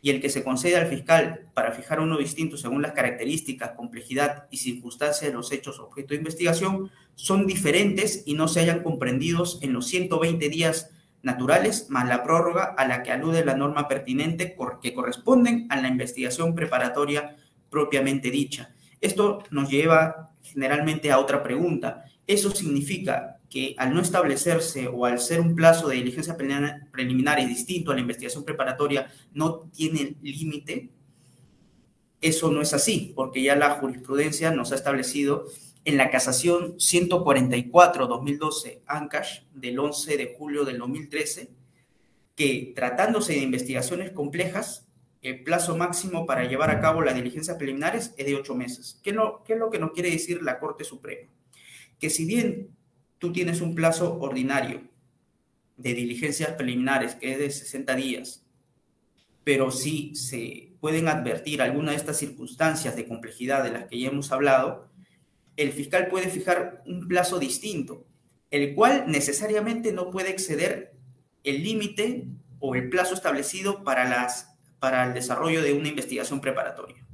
y 0.03 0.11
el 0.11 0.21
que 0.21 0.31
se 0.31 0.43
concede 0.43 0.77
al 0.77 0.87
fiscal 0.87 1.49
para 1.55 1.73
fijar 1.73 2.01
uno 2.01 2.17
distinto 2.17 2.57
según 2.57 2.83
las 2.83 2.93
características, 2.93 3.73
complejidad 3.73 4.47
y 4.51 4.57
circunstancias 4.57 5.31
de 5.31 5.37
los 5.37 5.53
hechos 5.53 5.79
objeto 5.79 6.09
de 6.11 6.17
investigación, 6.17 6.91
son 7.15 7.47
diferentes 7.47 8.23
y 8.27 8.35
no 8.35 8.49
se 8.49 8.61
hayan 8.61 8.83
comprendidos 8.83 9.59
en 9.63 9.73
los 9.73 9.87
120 9.87 10.49
días 10.49 10.91
naturales, 11.23 11.91
más 11.91 12.09
la 12.09 12.23
prórroga 12.23 12.65
a 12.65 12.87
la 12.87 13.03
que 13.03 13.13
alude 13.13 13.45
la 13.45 13.55
norma 13.55 13.89
pertinente 13.89 14.57
que 14.81 14.95
corresponden 14.95 15.67
a 15.69 15.81
la 15.81 15.89
investigación 15.89 16.55
preparatoria 16.55 17.37
propiamente 17.69 18.31
dicha. 18.31 18.75
Esto 19.01 19.43
nos 19.51 19.69
lleva 19.69 20.33
generalmente 20.43 21.11
a 21.11 21.19
otra 21.19 21.43
pregunta. 21.43 22.05
¿Eso 22.27 22.51
significa 22.51 23.40
que 23.51 23.75
al 23.77 23.93
no 23.93 24.01
establecerse 24.01 24.87
o 24.87 25.05
al 25.05 25.19
ser 25.19 25.41
un 25.41 25.57
plazo 25.57 25.89
de 25.89 25.97
diligencia 25.97 26.37
preliminar 26.37 27.45
distinto 27.47 27.91
a 27.91 27.95
la 27.95 28.01
investigación 28.01 28.45
preparatoria 28.45 29.13
no 29.35 29.69
tiene 29.75 30.15
límite? 30.23 30.91
Eso 32.21 32.51
no 32.51 32.63
es 32.63 32.73
así, 32.73 33.13
porque 33.17 33.43
ya 33.43 33.57
la 33.57 33.71
jurisprudencia 33.71 34.53
nos 34.53 34.71
ha 34.71 34.77
establecido 34.77 35.47
en 35.85 35.97
la 35.97 36.11
casación 36.11 36.77
144-2012 36.77 38.83
ANCASH 38.87 39.45
del 39.55 39.79
11 39.79 40.17
de 40.17 40.35
julio 40.39 40.65
del 40.65 40.79
2013, 40.79 41.51
que 42.37 42.73
tratándose 42.77 43.33
de 43.33 43.41
investigaciones 43.41 44.13
complejas, 44.13 44.87
el 45.23 45.43
plazo 45.43 45.77
máximo 45.77 46.25
para 46.25 46.45
llevar 46.45 46.71
a 46.71 46.81
cabo 46.81 47.03
las 47.03 47.15
diligencias 47.15 47.57
preliminares 47.57 48.15
es 48.17 48.27
de 48.27 48.37
ocho 48.37 48.55
meses. 48.55 49.01
¿Qué, 49.03 49.17
¿Qué 49.45 49.55
es 49.55 49.59
lo 49.59 49.71
que 49.71 49.79
nos 49.79 49.93
quiere 49.93 50.11
decir 50.11 50.43
la 50.43 50.59
Corte 50.59 50.85
Suprema? 50.85 51.29
Que 51.99 52.11
si 52.11 52.25
bien 52.25 52.71
tú 53.21 53.33
tienes 53.33 53.61
un 53.61 53.77
plazo 53.77 54.19
ordinario 54.19 54.81
de 55.77 55.95
diligencias 55.95 56.53
preliminares 56.53 57.15
que 57.15 57.33
es 57.33 57.39
de 57.39 57.51
60 57.51 57.95
días, 57.95 58.47
pero 59.45 59.71
si 59.71 60.15
se 60.15 60.73
pueden 60.81 61.07
advertir 61.07 61.63
alguna 61.63 61.93
de 61.93 61.99
estas 61.99 62.17
circunstancias 62.17 62.97
de 62.97 63.07
complejidad 63.07 63.63
de 63.63 63.73
las 63.73 63.85
que 63.85 64.01
ya 64.01 64.09
hemos 64.09 64.33
hablado, 64.33 64.91
el 65.57 65.73
fiscal 65.73 66.09
puede 66.09 66.29
fijar 66.29 66.83
un 66.87 67.07
plazo 67.07 67.39
distinto, 67.39 68.07
el 68.51 68.75
cual 68.75 69.05
necesariamente 69.07 69.93
no 69.93 70.11
puede 70.11 70.31
exceder 70.31 70.95
el 71.45 71.63
límite 71.63 72.27
o 72.59 72.75
el 72.75 72.89
plazo 72.89 73.15
establecido 73.15 73.85
para, 73.85 74.09
las, 74.09 74.59
para 74.79 75.07
el 75.07 75.15
desarrollo 75.15 75.63
de 75.63 75.75
una 75.75 75.89
investigación 75.89 76.41
preparatoria. 76.41 77.07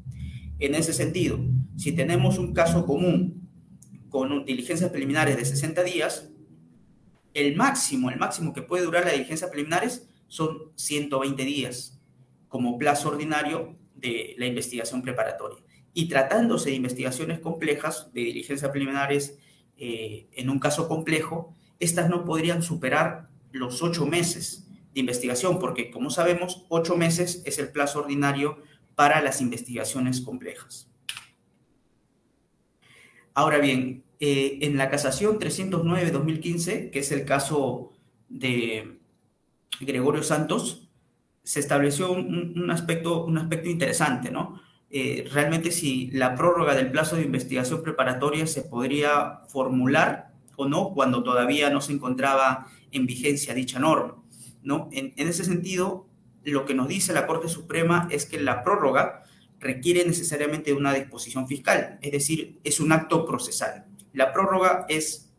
En 0.61 0.77
ese 0.77 0.93
sentido, 0.93 1.41
si 1.77 1.93
tenemos 1.93 2.39
un 2.39 2.55
caso 2.55 2.87
común 2.87 3.46
con 4.09 4.45
diligencias 4.45 4.91
preliminares 4.91 5.37
de 5.37 5.45
60 5.45 5.83
días, 5.83 6.31
el 7.35 7.57
máximo, 7.57 8.11
el 8.11 8.19
máximo 8.19 8.53
que 8.53 8.63
puede 8.63 8.85
durar 8.85 9.05
la 9.05 9.13
diligencia 9.13 9.51
preliminares 9.51 10.09
son 10.27 10.73
120 10.75 11.45
días 11.45 12.01
como 12.49 12.79
plazo 12.79 13.09
ordinario 13.09 13.77
de 13.95 14.35
la 14.39 14.47
investigación 14.47 15.03
preparatoria 15.03 15.63
y 15.93 16.09
tratándose 16.09 16.71
de 16.71 16.77
investigaciones 16.77 17.41
complejas, 17.41 18.11
de 18.13 18.21
diligencias 18.21 18.71
preliminares 18.71 19.39
eh, 19.79 20.29
en 20.33 20.51
un 20.51 20.59
caso 20.59 20.89
complejo, 20.89 21.55
estas 21.81 22.09
no 22.09 22.25
podrían 22.25 22.63
superar 22.63 23.29
los 23.51 23.83
ocho 23.83 24.07
meses 24.07 24.69
de 24.95 25.01
investigación, 25.01 25.59
porque 25.59 25.91
como 25.91 26.11
sabemos, 26.11 26.67
ocho 26.69 26.97
meses 26.97 27.43
es 27.45 27.59
el 27.59 27.71
plazo 27.71 28.01
ordinario 28.01 28.59
para 28.95 29.21
las 29.21 29.41
investigaciones 29.41 30.21
complejas. 30.21 30.91
Ahora 33.37 33.59
bien, 33.59 34.03
eh, 34.19 34.61
en 34.63 34.79
la 34.79 34.89
casación 34.89 35.39
309-2015, 35.39 36.91
que 36.91 37.01
es 37.01 37.13
el 37.13 37.27
caso 37.27 37.93
de 38.31 38.99
Gregorio 39.79 40.23
Santos, 40.23 40.89
se 41.43 41.61
estableció 41.61 42.13
un, 42.13 42.71
aspecto, 42.71 43.27
un 43.27 43.37
aspecto 43.37 43.69
interesante, 43.69 44.31
¿no? 44.31 44.63
Eh, 44.89 45.29
realmente 45.31 45.71
si 45.71 46.11
la 46.13 46.35
prórroga 46.35 46.75
del 46.75 46.91
plazo 46.91 47.17
de 47.17 47.25
investigación 47.25 47.83
preparatoria 47.83 48.47
se 48.47 48.63
podría 48.63 49.41
formular 49.49 50.33
o 50.57 50.67
no 50.67 50.95
cuando 50.95 51.23
todavía 51.23 51.69
no 51.69 51.83
se 51.83 51.93
encontraba 51.93 52.69
en 52.91 53.05
vigencia 53.05 53.53
dicha 53.53 53.79
norma. 53.79 54.17
¿no? 54.63 54.89
En, 54.93 55.13
en 55.19 55.29
ese 55.29 55.45
sentido, 55.45 56.07
lo 56.43 56.65
que 56.65 56.73
nos 56.73 56.89
dice 56.89 57.13
la 57.13 57.27
Corte 57.27 57.51
Suprema 57.51 58.09
es 58.11 58.25
que 58.25 58.41
la 58.41 58.63
prórroga 58.63 59.26
requiere 59.67 60.05
necesariamente 60.05 60.73
una 60.73 60.95
disposición 60.95 61.49
fiscal, 61.49 61.99
es 62.01 62.13
decir, 62.13 62.61
es 62.63 62.79
un 62.81 62.93
acto 62.93 63.27
procesal. 63.27 63.87
La 64.13 64.33
prórroga 64.33 64.87
es 64.89 65.33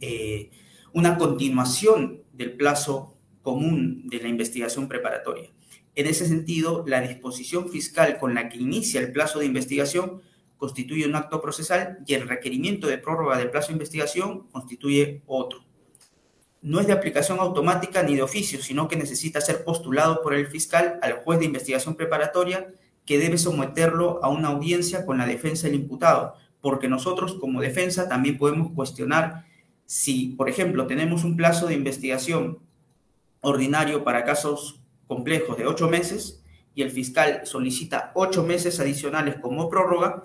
eh, 0.00 0.50
una 0.92 1.16
continuación 1.16 2.22
del 2.32 2.56
plazo 2.56 3.16
común 3.42 4.08
de 4.08 4.20
la 4.20 4.28
investigación 4.28 4.88
preparatoria. 4.88 5.50
En 5.94 6.06
ese 6.06 6.26
sentido, 6.26 6.84
la 6.86 7.00
disposición 7.00 7.68
fiscal 7.68 8.18
con 8.18 8.34
la 8.34 8.48
que 8.48 8.58
inicia 8.58 9.00
el 9.00 9.12
plazo 9.12 9.38
de 9.38 9.46
investigación 9.46 10.22
constituye 10.56 11.06
un 11.06 11.16
acto 11.16 11.40
procesal 11.40 11.98
y 12.06 12.14
el 12.14 12.28
requerimiento 12.28 12.86
de 12.86 12.98
prórroga 12.98 13.36
del 13.36 13.50
plazo 13.50 13.68
de 13.68 13.74
investigación 13.74 14.48
constituye 14.48 15.22
otro. 15.26 15.64
No 16.62 16.80
es 16.80 16.86
de 16.86 16.92
aplicación 16.92 17.40
automática 17.40 18.02
ni 18.02 18.14
de 18.14 18.22
oficio, 18.22 18.62
sino 18.62 18.86
que 18.86 18.96
necesita 18.96 19.40
ser 19.40 19.64
postulado 19.64 20.22
por 20.22 20.34
el 20.34 20.46
fiscal 20.46 20.98
al 21.02 21.14
juez 21.14 21.40
de 21.40 21.46
investigación 21.46 21.96
preparatoria 21.96 22.72
debe 23.18 23.38
someterlo 23.38 24.20
a 24.22 24.28
una 24.28 24.48
audiencia 24.48 25.04
con 25.06 25.18
la 25.18 25.26
defensa 25.26 25.66
del 25.66 25.76
imputado, 25.76 26.34
porque 26.60 26.88
nosotros 26.88 27.34
como 27.40 27.60
defensa 27.60 28.08
también 28.08 28.38
podemos 28.38 28.72
cuestionar 28.72 29.46
si, 29.86 30.28
por 30.38 30.48
ejemplo, 30.48 30.86
tenemos 30.86 31.24
un 31.24 31.36
plazo 31.36 31.66
de 31.66 31.74
investigación 31.74 32.60
ordinario 33.40 34.04
para 34.04 34.24
casos 34.24 34.80
complejos 35.06 35.58
de 35.58 35.66
ocho 35.66 35.88
meses 35.88 36.42
y 36.74 36.82
el 36.82 36.90
fiscal 36.90 37.42
solicita 37.44 38.12
ocho 38.14 38.42
meses 38.42 38.80
adicionales 38.80 39.36
como 39.40 39.68
prórroga, 39.68 40.24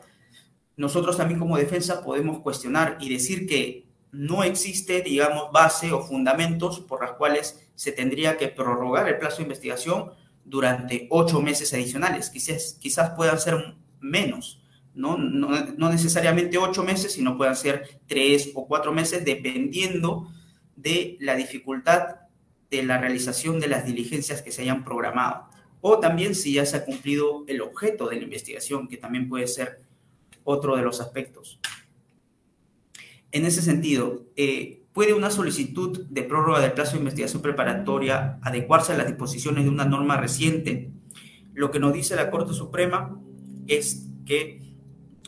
nosotros 0.78 1.18
también 1.18 1.40
como 1.40 1.58
defensa 1.58 2.04
podemos 2.04 2.40
cuestionar 2.40 2.98
y 3.02 3.10
decir 3.10 3.48
que 3.48 3.88
no 4.12 4.44
existe, 4.44 5.02
digamos, 5.02 5.52
base 5.52 5.92
o 5.92 6.02
fundamentos 6.02 6.80
por 6.80 7.02
las 7.02 7.14
cuales 7.14 7.68
se 7.76 7.92
tendría 7.92 8.38
que 8.38 8.48
prorrogar 8.48 9.10
el 9.10 9.18
plazo 9.18 9.38
de 9.38 9.44
investigación 9.44 10.12
durante 10.48 11.08
ocho 11.10 11.42
meses 11.42 11.74
adicionales. 11.74 12.30
Quizás, 12.30 12.78
quizás 12.80 13.12
puedan 13.12 13.40
ser 13.40 13.76
menos, 14.00 14.64
¿no? 14.94 15.18
No, 15.18 15.50
no 15.50 15.90
necesariamente 15.90 16.58
ocho 16.58 16.84
meses, 16.84 17.14
sino 17.14 17.38
puedan 17.38 17.56
ser 17.56 18.00
tres 18.08 18.52
o 18.56 18.66
cuatro 18.66 18.94
meses, 18.94 19.26
dependiendo 19.26 20.32
de 20.76 21.18
la 21.20 21.36
dificultad 21.36 22.16
de 22.70 22.84
la 22.84 22.98
realización 22.98 23.60
de 23.60 23.68
las 23.68 23.86
diligencias 23.86 24.42
que 24.42 24.52
se 24.52 24.62
hayan 24.62 24.84
programado. 24.84 25.50
O 25.82 26.00
también 26.00 26.34
si 26.34 26.54
ya 26.54 26.66
se 26.66 26.78
ha 26.78 26.86
cumplido 26.86 27.44
el 27.48 27.62
objeto 27.62 28.08
de 28.08 28.18
la 28.18 28.24
investigación, 28.24 28.88
que 28.88 28.98
también 28.98 29.30
puede 29.30 29.48
ser 29.48 29.82
otro 30.44 30.76
de 30.78 30.82
los 30.82 31.02
aspectos. 31.02 31.60
En 33.32 33.46
ese 33.46 33.62
sentido, 33.62 34.26
eh, 34.36 34.84
¿puede 34.98 35.14
una 35.14 35.30
solicitud 35.30 36.08
de 36.10 36.24
prórroga 36.24 36.60
del 36.60 36.72
plazo 36.72 36.94
de 36.94 36.98
investigación 36.98 37.44
preparatoria 37.44 38.40
adecuarse 38.42 38.94
a 38.94 38.98
las 38.98 39.06
disposiciones 39.06 39.64
de 39.64 39.70
una 39.70 39.86
norma 39.86 40.18
reciente? 40.18 40.90
Lo 41.54 41.70
que 41.70 41.80
nos 41.80 41.94
dice 41.94 42.16
la 42.16 42.32
Corte 42.32 42.56
Suprema 42.56 43.16
es 43.68 44.08
que 44.26 44.60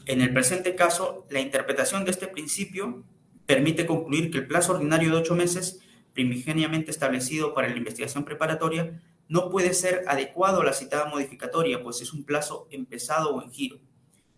en 0.07 0.21
el 0.21 0.33
presente 0.33 0.73
caso, 0.73 1.27
la 1.29 1.39
interpretación 1.39 2.03
de 2.03 2.09
este 2.09 2.25
principio 2.25 3.03
permite 3.45 3.85
concluir 3.85 4.31
que 4.31 4.39
el 4.39 4.47
plazo 4.47 4.73
ordinario 4.73 5.11
de 5.11 5.17
ocho 5.17 5.35
meses 5.35 5.81
primigeniamente 6.13 6.89
establecido 6.89 7.53
para 7.53 7.69
la 7.69 7.77
investigación 7.77 8.25
preparatoria 8.25 8.99
no 9.27 9.51
puede 9.51 9.75
ser 9.75 10.03
adecuado 10.07 10.61
a 10.61 10.65
la 10.65 10.73
citada 10.73 11.05
modificatoria, 11.05 11.83
pues 11.83 12.01
es 12.01 12.11
un 12.11 12.23
plazo 12.23 12.67
empezado 12.71 13.35
o 13.35 13.43
en 13.43 13.51
giro, 13.51 13.77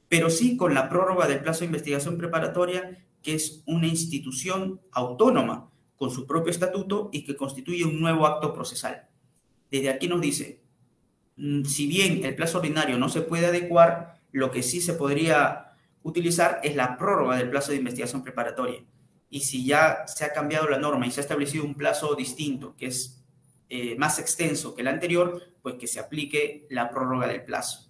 pero 0.10 0.30
sí 0.30 0.58
con 0.58 0.74
la 0.74 0.90
prórroga 0.90 1.26
del 1.26 1.40
plazo 1.40 1.62
de 1.62 1.68
investigación 1.68 2.18
preparatoria, 2.18 3.06
que 3.22 3.36
es 3.36 3.64
una 3.66 3.88
institución 3.88 4.82
autónoma 4.92 5.70
con 5.96 6.12
su 6.12 6.26
propio 6.26 6.52
estatuto 6.52 7.10
y 7.14 7.24
que 7.24 7.36
constituye 7.36 7.86
un 7.86 8.00
nuevo 8.00 8.26
acto 8.26 8.54
procesal. 8.54 9.08
Desde 9.70 9.90
aquí 9.90 10.08
nos 10.08 10.22
dice, 10.22 10.62
mm, 11.38 11.64
si 11.66 11.88
bien 11.88 12.26
el 12.26 12.36
plazo 12.36 12.58
ordinario 12.58 12.98
no 12.98 13.10
se 13.10 13.22
puede 13.22 13.48
adecuar, 13.48 14.20
lo 14.32 14.52
que 14.52 14.64
sí 14.64 14.82
se 14.82 14.94
podría 14.94 15.74
utilizar 16.04 16.60
es 16.64 16.76
la 16.76 16.98
prórroga 16.98 17.38
del 17.38 17.50
plazo 17.50 17.72
de 17.72 17.78
investigación 17.78 18.24
preparatoria 18.24 18.84
y 19.32 19.40
si 19.40 19.66
ya 19.66 20.06
se 20.08 20.26
ha 20.26 20.34
cambiado 20.34 20.68
la 20.68 20.78
norma 20.78 21.08
y 21.08 21.12
se 21.12 21.22
ha 21.22 21.24
establecido 21.24 21.64
un 21.64 21.76
plazo 21.76 22.14
distinto, 22.16 22.76
que 22.76 22.88
es 22.88 23.24
eh, 23.70 23.96
más 23.98 24.20
extenso 24.20 24.76
que 24.76 24.82
el 24.82 24.90
anterior, 24.90 25.42
pues 25.62 25.76
que 25.76 25.88
se 25.88 26.02
aplique 26.02 26.68
la 26.70 26.90
prórroga 26.90 27.28
del 27.28 27.44
plazo. 27.46 27.90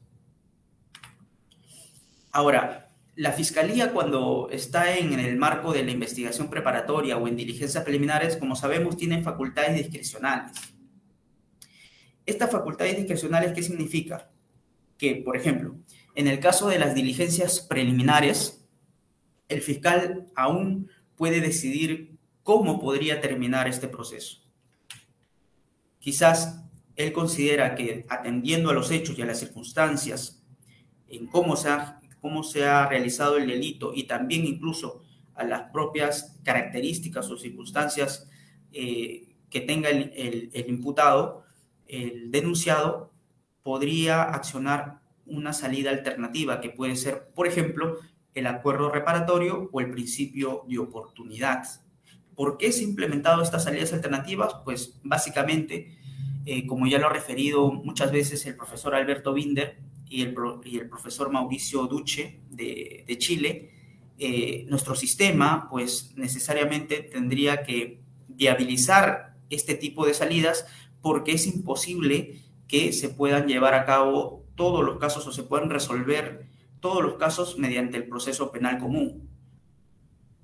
Ahora, 2.32 2.91
la 3.22 3.34
Fiscalía 3.34 3.94
cuando 3.94 4.50
está 4.52 4.98
en 4.98 5.20
el 5.20 5.38
marco 5.38 5.74
de 5.74 5.84
la 5.84 5.92
investigación 5.92 6.50
preparatoria 6.50 7.18
o 7.18 7.28
en 7.28 7.36
diligencias 7.36 7.84
preliminares, 7.84 8.36
como 8.36 8.56
sabemos, 8.56 8.98
tiene 8.98 9.22
facultades 9.22 9.76
discrecionales. 9.76 10.58
Estas 12.26 12.50
facultades 12.50 12.98
discrecionales, 12.98 13.54
¿qué 13.54 13.62
significa? 13.62 14.32
Que, 14.98 15.18
por 15.18 15.38
ejemplo, 15.38 15.76
en 16.16 16.28
el 16.28 16.40
caso 16.40 16.68
de 16.68 16.80
las 16.80 16.96
diligencias 16.96 17.60
preliminares, 17.60 18.66
el 19.50 19.62
fiscal 19.62 20.26
aún 20.34 20.90
puede 21.16 21.42
decidir 21.42 22.18
cómo 22.42 22.80
podría 22.80 23.22
terminar 23.22 23.68
este 23.68 23.88
proceso. 23.88 24.38
Quizás 26.00 26.66
él 26.96 27.14
considera 27.14 27.76
que 27.76 28.04
atendiendo 28.10 28.72
a 28.72 28.74
los 28.74 28.90
hechos 28.90 29.16
y 29.16 29.22
a 29.22 29.28
las 29.28 29.38
circunstancias, 29.38 30.44
en 31.08 31.28
cómo 31.28 31.56
se 31.56 31.70
ha, 31.70 32.01
cómo 32.22 32.44
se 32.44 32.66
ha 32.66 32.88
realizado 32.88 33.38
el 33.38 33.48
delito 33.48 33.92
y 33.94 34.04
también 34.04 34.46
incluso 34.46 35.04
a 35.34 35.44
las 35.44 35.72
propias 35.72 36.40
características 36.44 37.30
o 37.30 37.38
circunstancias 37.38 38.30
eh, 38.72 39.36
que 39.50 39.62
tenga 39.62 39.90
el, 39.90 40.50
el 40.54 40.70
imputado, 40.70 41.44
el 41.88 42.32
denunciado, 42.32 43.12
podría 43.64 44.24
accionar 44.24 45.02
una 45.26 45.54
salida 45.54 45.90
alternativa 45.90 46.62
que 46.62 46.70
puede 46.70 46.96
ser, 46.96 47.30
por 47.34 47.48
ejemplo, 47.48 48.00
el 48.34 48.48
acuerdo 48.48 48.90
reparatorio 48.90 49.70
o 49.72 49.82
el 49.82 49.92
principio 49.92 50.64
de 50.68 50.80
oportunidad. 50.80 51.64
¿Por 52.36 52.58
qué 52.58 52.72
se 52.72 52.84
han 52.84 52.92
implementado 52.92 53.42
estas 53.42 53.66
salidas 53.66 53.94
alternativas? 53.94 54.56
Pues 54.64 55.00
básicamente, 55.04 55.98
eh, 56.46 56.66
como 56.66 56.88
ya 56.88 57.00
lo 57.00 57.08
ha 57.08 57.14
referido 57.14 57.72
muchas 57.72 58.12
veces 58.12 58.46
el 58.46 58.56
profesor 58.56 58.96
Alberto 58.96 59.34
Binder 59.34 59.78
y 60.12 60.21
el, 60.21 60.89
profesor 60.89 61.32
Mauricio 61.32 61.88
Duce 61.88 62.41
de, 62.50 63.06
de 63.08 63.17
Chile, 63.17 63.71
eh, 64.17 64.65
nuestro 64.67 64.93
sistema 64.93 65.67
pues 65.69 66.13
necesariamente 66.15 67.02
tendría 67.02 67.63
que 67.63 68.02
viabilizar 68.28 69.38
este 69.50 69.76
tipo 69.76 70.06
de 70.06 70.13
salidas 70.13 70.65
porque 71.02 71.32
es 71.32 71.47
imposible 71.47 72.41
que 72.67 72.91
se 72.93 73.10
puedan 73.10 73.47
llevar 73.47 73.74
a 73.74 73.86
cabo 73.86 74.45
todos 74.56 74.84
los 74.84 75.00
casos 75.00 75.26
o 75.28 75.32
se 75.32 75.43
puedan 75.43 75.69
resolver 75.69 76.47
todos 76.82 77.02
los 77.02 77.15
casos 77.15 77.58
mediante 77.58 77.97
el 77.97 78.08
proceso 78.08 78.52
penal 78.52 78.80
común 78.80 79.30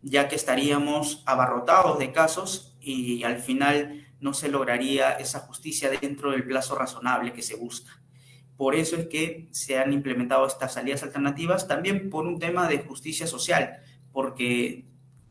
ya 0.01 0.27
que 0.27 0.35
estaríamos 0.35 1.23
abarrotados 1.25 1.99
de 1.99 2.11
casos 2.11 2.77
y 2.79 3.23
al 3.23 3.39
final 3.39 4.07
no 4.19 4.33
se 4.33 4.49
lograría 4.49 5.11
esa 5.11 5.41
justicia 5.41 5.89
dentro 5.89 6.31
del 6.31 6.45
plazo 6.45 6.75
razonable 6.75 7.33
que 7.33 7.41
se 7.41 7.55
busca. 7.55 8.01
Por 8.57 8.75
eso 8.75 8.95
es 8.95 9.07
que 9.07 9.47
se 9.51 9.77
han 9.77 9.93
implementado 9.93 10.45
estas 10.45 10.73
salidas 10.73 11.03
alternativas, 11.03 11.67
también 11.67 12.09
por 12.09 12.25
un 12.25 12.39
tema 12.39 12.67
de 12.67 12.79
justicia 12.79 13.27
social, 13.27 13.77
porque 14.11 14.87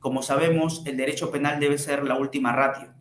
como 0.07 0.23
sabemos, 0.23 0.83
el 0.87 0.97
derecho 0.97 1.33
penal 1.33 1.59
debe 1.59 1.79
ser 1.79 2.05
la 2.05 2.15
última 2.15 2.53
ratio. 2.53 2.95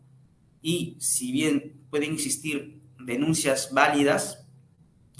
Y 0.60 0.96
si 0.98 1.30
bien 1.30 1.84
pueden 1.88 2.14
existir 2.14 2.80
denuncias 2.98 3.72
válidas, 3.72 4.44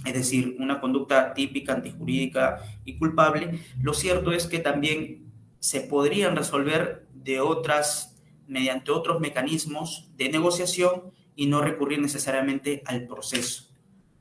es 0.04 0.12
decir, 0.12 0.56
una 0.58 0.80
conducta 0.80 1.32
típica, 1.32 1.74
antijurídica 1.74 2.58
y 2.84 2.98
culpable, 2.98 3.60
lo 3.80 3.94
cierto 3.94 4.32
es 4.32 4.48
que 4.48 4.58
también 4.58 5.30
se 5.60 5.80
podrían 5.80 6.34
resolver 6.34 7.06
de 7.14 7.40
otras, 7.40 8.20
mediante 8.48 8.90
otros 8.90 9.20
mecanismos 9.20 10.10
de 10.16 10.28
negociación 10.28 11.12
y 11.36 11.46
no 11.46 11.62
recurrir 11.62 12.00
necesariamente 12.00 12.82
al 12.84 13.06
proceso. 13.06 13.75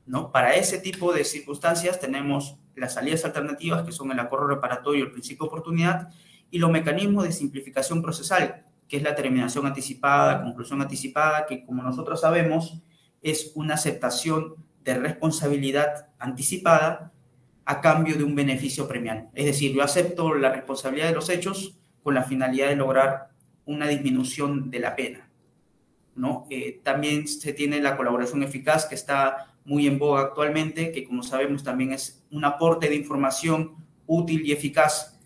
¿No? 0.06 0.32
Para 0.32 0.54
ese 0.54 0.78
tipo 0.78 1.12
de 1.12 1.24
circunstancias 1.24 2.00
tenemos 2.00 2.56
las 2.74 2.94
salidas 2.94 3.24
alternativas, 3.24 3.84
que 3.84 3.92
son 3.92 4.12
el 4.12 4.20
acuerdo 4.20 4.48
reparatorio, 4.48 5.04
el 5.04 5.12
principio 5.12 5.44
de 5.44 5.48
oportunidad, 5.48 6.08
y 6.50 6.58
los 6.58 6.70
mecanismos 6.70 7.24
de 7.24 7.32
simplificación 7.32 8.02
procesal, 8.02 8.64
que 8.88 8.98
es 8.98 9.02
la 9.02 9.14
terminación 9.14 9.66
anticipada, 9.66 10.42
conclusión 10.42 10.80
anticipada, 10.80 11.46
que 11.46 11.64
como 11.64 11.82
nosotros 11.82 12.20
sabemos 12.20 12.80
es 13.22 13.52
una 13.56 13.74
aceptación 13.74 14.54
de 14.84 14.94
responsabilidad 14.94 16.08
anticipada 16.18 17.12
a 17.64 17.80
cambio 17.80 18.16
de 18.16 18.22
un 18.22 18.36
beneficio 18.36 18.86
premial. 18.86 19.28
Es 19.34 19.46
decir, 19.46 19.74
yo 19.74 19.82
acepto 19.82 20.34
la 20.34 20.52
responsabilidad 20.52 21.08
de 21.08 21.14
los 21.14 21.28
hechos 21.28 21.76
con 22.04 22.14
la 22.14 22.22
finalidad 22.22 22.68
de 22.68 22.76
lograr 22.76 23.30
una 23.64 23.88
disminución 23.88 24.70
de 24.70 24.78
la 24.78 24.94
pena. 24.94 25.28
¿no? 26.14 26.46
Eh, 26.50 26.80
también 26.84 27.26
se 27.26 27.52
tiene 27.52 27.80
la 27.80 27.96
colaboración 27.96 28.44
eficaz 28.44 28.86
que 28.86 28.94
está 28.94 29.55
muy 29.66 29.86
en 29.86 29.98
boga 29.98 30.22
actualmente, 30.22 30.92
que 30.92 31.04
como 31.04 31.22
sabemos 31.22 31.62
también 31.62 31.92
es 31.92 32.24
un 32.30 32.44
aporte 32.44 32.88
de 32.88 32.94
información 32.94 33.74
útil 34.06 34.46
y 34.46 34.52
eficaz 34.52 35.18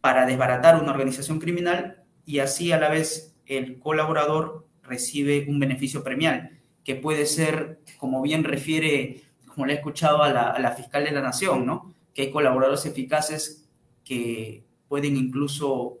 para 0.00 0.26
desbaratar 0.26 0.80
una 0.80 0.92
organización 0.92 1.40
criminal 1.40 2.04
y 2.24 2.38
así 2.38 2.70
a 2.70 2.78
la 2.78 2.90
vez 2.90 3.34
el 3.46 3.78
colaborador 3.78 4.66
recibe 4.82 5.46
un 5.48 5.58
beneficio 5.58 6.04
premial, 6.04 6.60
que 6.84 6.94
puede 6.96 7.26
ser, 7.26 7.80
como 7.98 8.20
bien 8.22 8.44
refiere 8.44 9.22
como 9.46 9.66
le 9.66 9.74
he 9.74 9.76
escuchado 9.76 10.22
a 10.22 10.30
la, 10.30 10.72
fiscal 10.72 11.04
de 11.04 11.10
la 11.10 11.20
Nación, 11.20 11.66
¿no? 11.66 11.94
Que 12.14 12.22
hay 12.22 12.30
colaboradores 12.30 12.86
eficaces 12.86 13.68
que 14.04 14.64
pueden 14.88 15.16
incluso 15.16 15.98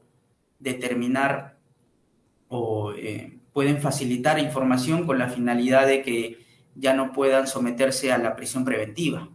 determinar 0.58 1.58
o 2.48 2.92
eh, 2.92 3.38
pueden 3.52 3.80
facilitar 3.80 4.38
información 4.38 5.06
con 5.06 5.18
la 5.18 5.28
finalidad 5.28 5.86
de 5.86 6.02
que 6.02 6.38
ya 6.74 6.94
no 6.94 7.12
puedan 7.12 7.46
someterse 7.46 8.12
a 8.12 8.18
la 8.18 8.36
prisión 8.36 8.64
preventiva, 8.64 9.28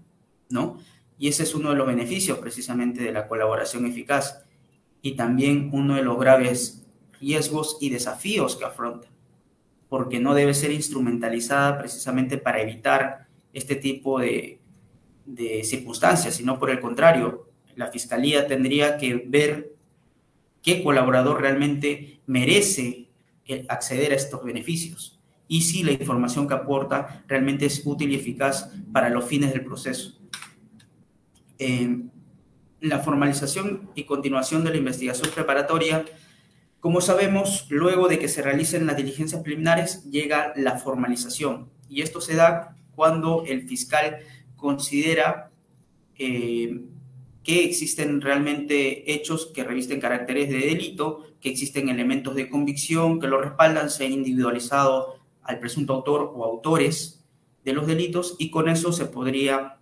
¿no? 0.50 0.80
Y 1.17 1.28
ese 1.28 1.43
es 1.43 1.56
uno 1.56 1.71
de 1.71 1.76
los 1.76 1.88
beneficios 1.88 2.38
precisamente 2.39 3.02
de 3.04 3.12
la 3.12 3.28
colaboración 3.28 3.86
eficaz 3.86 4.43
y 5.02 5.15
también 5.15 5.69
uno 5.73 5.95
de 5.95 6.04
los 6.04 6.19
graves 6.19 6.86
riesgos 7.19 7.78
y 7.82 7.89
desafíos 7.89 8.56
que 8.56 8.65
afronta, 8.65 9.08
porque 9.89 10.19
no 10.19 10.34
debe 10.34 10.54
ser 10.54 10.71
instrumentalizada 10.71 11.80
precisamente 11.80 12.38
para 12.38 12.62
evitar 12.62 13.28
este 13.54 13.76
tipo 13.76 14.19
de, 14.19 14.60
circunstancias, 15.63 16.36
sino 16.36 16.58
por 16.58 16.69
el 16.69 16.80
contrario, 16.80 17.50
la 17.76 17.88
Fiscalía 17.88 18.47
tendría 18.47 18.97
que 18.97 19.15
ver 19.28 19.76
qué 20.62 20.84
colaborador 20.84 21.41
realmente 21.41 22.21
merece 22.28 23.10
acceder 23.67 24.13
a 24.13 24.15
estos 24.15 24.43
beneficios 24.43 25.16
y 25.48 25.62
si 25.62 25.84
la 25.84 25.92
información 25.92 26.48
que 26.48 26.54
aporta 26.54 27.24
realmente 27.28 27.66
es 27.66 27.82
útil 27.86 28.12
y 28.12 28.16
eficaz 28.16 28.72
para 28.92 29.10
los 29.10 29.26
fines 29.26 29.54
del 29.54 29.64
proceso. 29.64 30.20
la 32.80 33.00
formalización 33.00 33.90
y 33.96 34.04
continuación 34.04 34.64
de 34.64 34.70
la 34.70 34.78
investigación 34.78 35.32
preparatoria, 35.34 36.06
como 36.80 37.02
sabemos, 37.02 37.66
luego 37.70 38.08
de 38.08 38.20
que 38.20 38.28
se 38.28 38.44
realicen 38.44 38.86
las 38.86 38.98
diligencias 38.98 39.42
preliminares, 39.42 40.04
llega 40.12 40.54
la 40.56 40.78
formalización 40.78 41.70
y 41.90 42.02
esto 42.02 42.22
se 42.22 42.36
da 42.36 42.76
cuando 42.96 43.44
el 43.48 43.68
fiscal 43.68 44.18
considera 44.56 45.50
eh, 46.18 46.82
que 47.44 47.64
existen 47.64 48.22
realmente 48.22 49.14
hechos 49.14 49.52
que 49.54 49.64
revisten 49.64 50.02
caracteres 50.02 50.50
de 50.50 50.60
delito, 50.60 51.24
que 51.40 51.50
existen 51.50 51.90
elementos 51.90 52.36
de 52.36 52.50
convicción 52.50 53.20
que 53.20 53.28
lo 53.28 53.40
respaldan, 53.40 53.90
se 53.90 54.04
ha 54.04 54.08
individualizado 54.08 55.16
al 55.48 55.60
presunto 55.60 55.94
autor 55.94 56.32
o 56.36 56.46
autores 56.46 57.26
de 57.66 57.74
los 57.74 57.88
delitos 57.88 58.36
y 58.38 58.50
con 58.50 58.70
eso 58.70 58.92
se 58.92 59.06
podría 59.06 59.78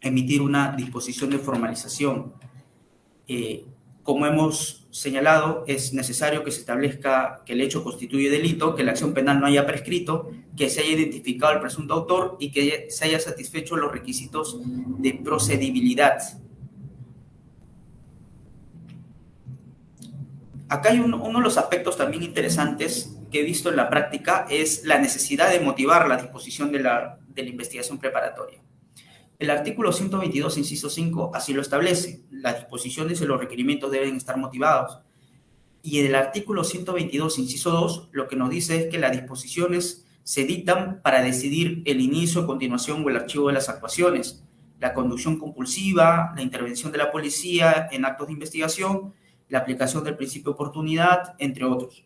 emitir 0.00 0.40
una 0.40 0.72
disposición 0.72 1.30
de 1.30 1.38
formalización. 1.38 2.34
Eh, 3.28 3.64
como 4.02 4.24
hemos 4.26 4.86
señalado, 4.90 5.64
es 5.66 5.92
necesario 5.92 6.44
que 6.44 6.52
se 6.52 6.60
establezca 6.60 7.42
que 7.44 7.54
el 7.54 7.60
hecho 7.60 7.82
constituye 7.82 8.30
delito, 8.30 8.74
que 8.76 8.84
la 8.84 8.92
acción 8.92 9.12
penal 9.12 9.40
no 9.40 9.46
haya 9.46 9.66
prescrito, 9.66 10.30
que 10.56 10.70
se 10.70 10.80
haya 10.80 10.92
identificado 10.92 11.52
al 11.52 11.60
presunto 11.60 11.94
autor 11.94 12.36
y 12.38 12.52
que 12.52 12.86
se 12.88 13.04
haya 13.04 13.18
satisfecho 13.18 13.76
los 13.76 13.90
requisitos 13.90 14.60
de 14.98 15.14
procedibilidad. 15.14 16.18
Acá 20.68 20.90
hay 20.90 21.00
uno, 21.00 21.18
de 21.18 21.40
los 21.40 21.58
aspectos 21.58 21.96
también 21.96 22.22
interesantes 22.22 23.15
que 23.30 23.40
he 23.40 23.42
visto 23.42 23.70
en 23.70 23.76
la 23.76 23.88
práctica, 23.90 24.46
es 24.50 24.84
la 24.84 24.98
necesidad 24.98 25.50
de 25.50 25.60
motivar 25.60 26.08
la 26.08 26.16
disposición 26.16 26.72
de 26.72 26.80
la, 26.80 27.18
de 27.28 27.42
la 27.42 27.50
investigación 27.50 27.98
preparatoria. 27.98 28.60
El 29.38 29.50
artículo 29.50 29.92
122, 29.92 30.56
inciso 30.56 30.88
5, 30.88 31.32
así 31.34 31.52
lo 31.52 31.60
establece. 31.60 32.24
Las 32.30 32.56
disposiciones 32.56 33.20
y 33.20 33.26
los 33.26 33.38
requerimientos 33.38 33.90
deben 33.90 34.16
estar 34.16 34.38
motivados. 34.38 35.00
Y 35.82 36.00
en 36.00 36.06
el 36.06 36.14
artículo 36.14 36.64
122, 36.64 37.38
inciso 37.38 37.70
2, 37.70 38.08
lo 38.12 38.28
que 38.28 38.36
nos 38.36 38.48
dice 38.48 38.76
es 38.76 38.86
que 38.86 38.98
las 38.98 39.12
disposiciones 39.12 40.06
se 40.22 40.44
dictan 40.44 41.00
para 41.02 41.22
decidir 41.22 41.82
el 41.84 42.00
inicio, 42.00 42.46
continuación 42.46 43.04
o 43.04 43.10
el 43.10 43.16
archivo 43.16 43.48
de 43.48 43.54
las 43.54 43.68
actuaciones, 43.68 44.42
la 44.80 44.94
conducción 44.94 45.38
compulsiva, 45.38 46.32
la 46.34 46.42
intervención 46.42 46.90
de 46.90 46.98
la 46.98 47.12
policía 47.12 47.88
en 47.92 48.04
actos 48.04 48.26
de 48.26 48.32
investigación, 48.32 49.14
la 49.48 49.58
aplicación 49.58 50.02
del 50.02 50.16
principio 50.16 50.50
de 50.50 50.54
oportunidad, 50.54 51.34
entre 51.38 51.64
otros. 51.64 52.05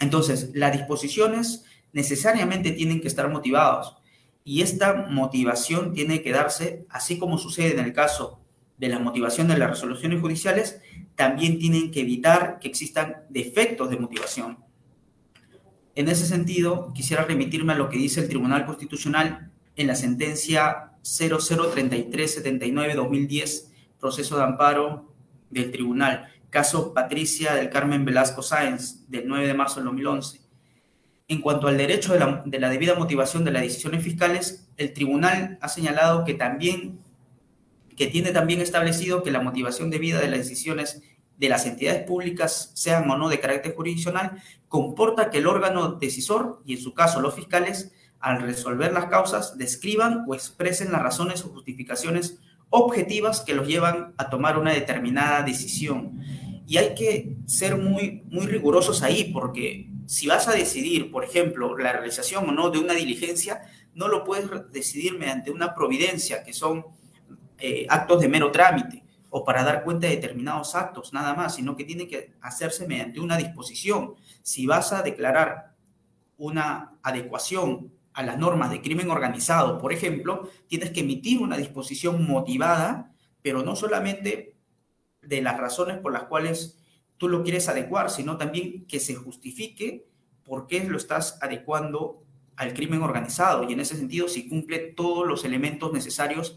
Entonces, 0.00 0.50
las 0.54 0.72
disposiciones 0.72 1.64
necesariamente 1.92 2.72
tienen 2.72 3.00
que 3.00 3.08
estar 3.08 3.30
motivados 3.30 3.96
y 4.44 4.62
esta 4.62 5.06
motivación 5.08 5.92
tiene 5.92 6.22
que 6.22 6.32
darse, 6.32 6.86
así 6.88 7.18
como 7.18 7.36
sucede 7.38 7.72
en 7.72 7.80
el 7.84 7.92
caso 7.92 8.40
de 8.78 8.88
la 8.88 8.98
motivación 8.98 9.46
de 9.48 9.58
las 9.58 9.68
resoluciones 9.70 10.20
judiciales, 10.20 10.80
también 11.14 11.58
tienen 11.58 11.90
que 11.90 12.00
evitar 12.00 12.58
que 12.58 12.68
existan 12.68 13.16
defectos 13.28 13.90
de 13.90 13.98
motivación. 13.98 14.58
En 15.94 16.08
ese 16.08 16.26
sentido, 16.26 16.90
quisiera 16.94 17.24
remitirme 17.24 17.74
a 17.74 17.76
lo 17.76 17.90
que 17.90 17.98
dice 17.98 18.20
el 18.20 18.28
Tribunal 18.28 18.64
Constitucional 18.64 19.50
en 19.76 19.86
la 19.86 19.96
sentencia 19.96 20.92
003379-2010, 21.02 23.66
proceso 23.98 24.38
de 24.38 24.44
amparo 24.44 25.12
del 25.50 25.70
tribunal, 25.70 26.28
caso 26.50 26.92
Patricia 26.92 27.54
del 27.54 27.70
Carmen 27.70 28.04
Velasco 28.04 28.42
Sáenz, 28.42 29.08
del 29.08 29.26
9 29.26 29.46
de 29.46 29.54
marzo 29.54 29.76
del 29.76 29.86
2011. 29.86 30.40
En 31.28 31.40
cuanto 31.40 31.68
al 31.68 31.78
derecho 31.78 32.12
de 32.12 32.18
la, 32.18 32.42
de 32.44 32.58
la 32.58 32.68
debida 32.68 32.96
motivación 32.96 33.44
de 33.44 33.52
las 33.52 33.62
decisiones 33.62 34.02
fiscales, 34.02 34.68
el 34.76 34.92
tribunal 34.92 35.58
ha 35.60 35.68
señalado 35.68 36.24
que 36.24 36.34
también 36.34 36.98
que 38.00 38.06
tiene 38.06 38.32
también 38.32 38.62
establecido 38.62 39.22
que 39.22 39.30
la 39.30 39.42
motivación 39.42 39.90
debida 39.90 40.20
de 40.20 40.28
las 40.28 40.38
decisiones 40.38 41.02
de 41.36 41.48
las 41.50 41.66
entidades 41.66 42.02
públicas, 42.04 42.70
sean 42.72 43.10
o 43.10 43.18
no 43.18 43.28
de 43.28 43.40
carácter 43.40 43.74
jurisdiccional, 43.74 44.42
comporta 44.68 45.28
que 45.28 45.36
el 45.36 45.46
órgano 45.46 45.92
decisor, 45.92 46.62
y 46.64 46.72
en 46.74 46.80
su 46.80 46.94
caso 46.94 47.20
los 47.20 47.34
fiscales, 47.34 47.92
al 48.18 48.40
resolver 48.40 48.92
las 48.94 49.06
causas, 49.06 49.58
describan 49.58 50.24
o 50.26 50.34
expresen 50.34 50.92
las 50.92 51.02
razones 51.02 51.44
o 51.44 51.50
justificaciones 51.50 52.38
objetivas 52.70 53.42
que 53.42 53.54
los 53.54 53.68
llevan 53.68 54.14
a 54.16 54.30
tomar 54.30 54.58
una 54.58 54.72
determinada 54.72 55.42
decisión. 55.42 56.20
Y 56.70 56.78
hay 56.78 56.94
que 56.94 57.34
ser 57.46 57.76
muy, 57.76 58.22
muy 58.30 58.46
rigurosos 58.46 59.02
ahí, 59.02 59.32
porque 59.32 59.90
si 60.06 60.28
vas 60.28 60.46
a 60.46 60.52
decidir, 60.52 61.10
por 61.10 61.24
ejemplo, 61.24 61.76
la 61.76 61.90
realización 61.90 62.48
o 62.48 62.52
no 62.52 62.70
de 62.70 62.78
una 62.78 62.94
diligencia, 62.94 63.62
no 63.92 64.06
lo 64.06 64.22
puedes 64.22 64.48
decidir 64.70 65.18
mediante 65.18 65.50
una 65.50 65.74
providencia, 65.74 66.44
que 66.44 66.52
son 66.52 66.86
eh, 67.58 67.86
actos 67.88 68.20
de 68.20 68.28
mero 68.28 68.52
trámite, 68.52 69.02
o 69.30 69.44
para 69.44 69.64
dar 69.64 69.82
cuenta 69.82 70.06
de 70.06 70.14
determinados 70.14 70.76
actos, 70.76 71.12
nada 71.12 71.34
más, 71.34 71.56
sino 71.56 71.74
que 71.74 71.82
tiene 71.82 72.06
que 72.06 72.34
hacerse 72.40 72.86
mediante 72.86 73.18
una 73.18 73.36
disposición. 73.36 74.14
Si 74.44 74.64
vas 74.64 74.92
a 74.92 75.02
declarar 75.02 75.74
una 76.38 76.92
adecuación 77.02 77.92
a 78.12 78.22
las 78.22 78.38
normas 78.38 78.70
de 78.70 78.80
crimen 78.80 79.10
organizado, 79.10 79.76
por 79.76 79.92
ejemplo, 79.92 80.48
tienes 80.68 80.90
que 80.90 81.00
emitir 81.00 81.40
una 81.40 81.56
disposición 81.56 82.24
motivada, 82.28 83.10
pero 83.42 83.64
no 83.64 83.74
solamente 83.74 84.59
de 85.22 85.42
las 85.42 85.58
razones 85.58 85.98
por 85.98 86.12
las 86.12 86.24
cuales 86.24 86.78
tú 87.18 87.28
lo 87.28 87.42
quieres 87.42 87.68
adecuar, 87.68 88.10
sino 88.10 88.36
también 88.36 88.86
que 88.86 89.00
se 89.00 89.14
justifique 89.14 90.06
por 90.44 90.66
qué 90.66 90.82
lo 90.84 90.96
estás 90.96 91.38
adecuando 91.42 92.24
al 92.56 92.74
crimen 92.74 93.02
organizado 93.02 93.68
y 93.68 93.72
en 93.72 93.80
ese 93.80 93.96
sentido 93.96 94.28
si 94.28 94.48
cumple 94.48 94.78
todos 94.78 95.26
los 95.26 95.44
elementos 95.44 95.92
necesarios 95.92 96.56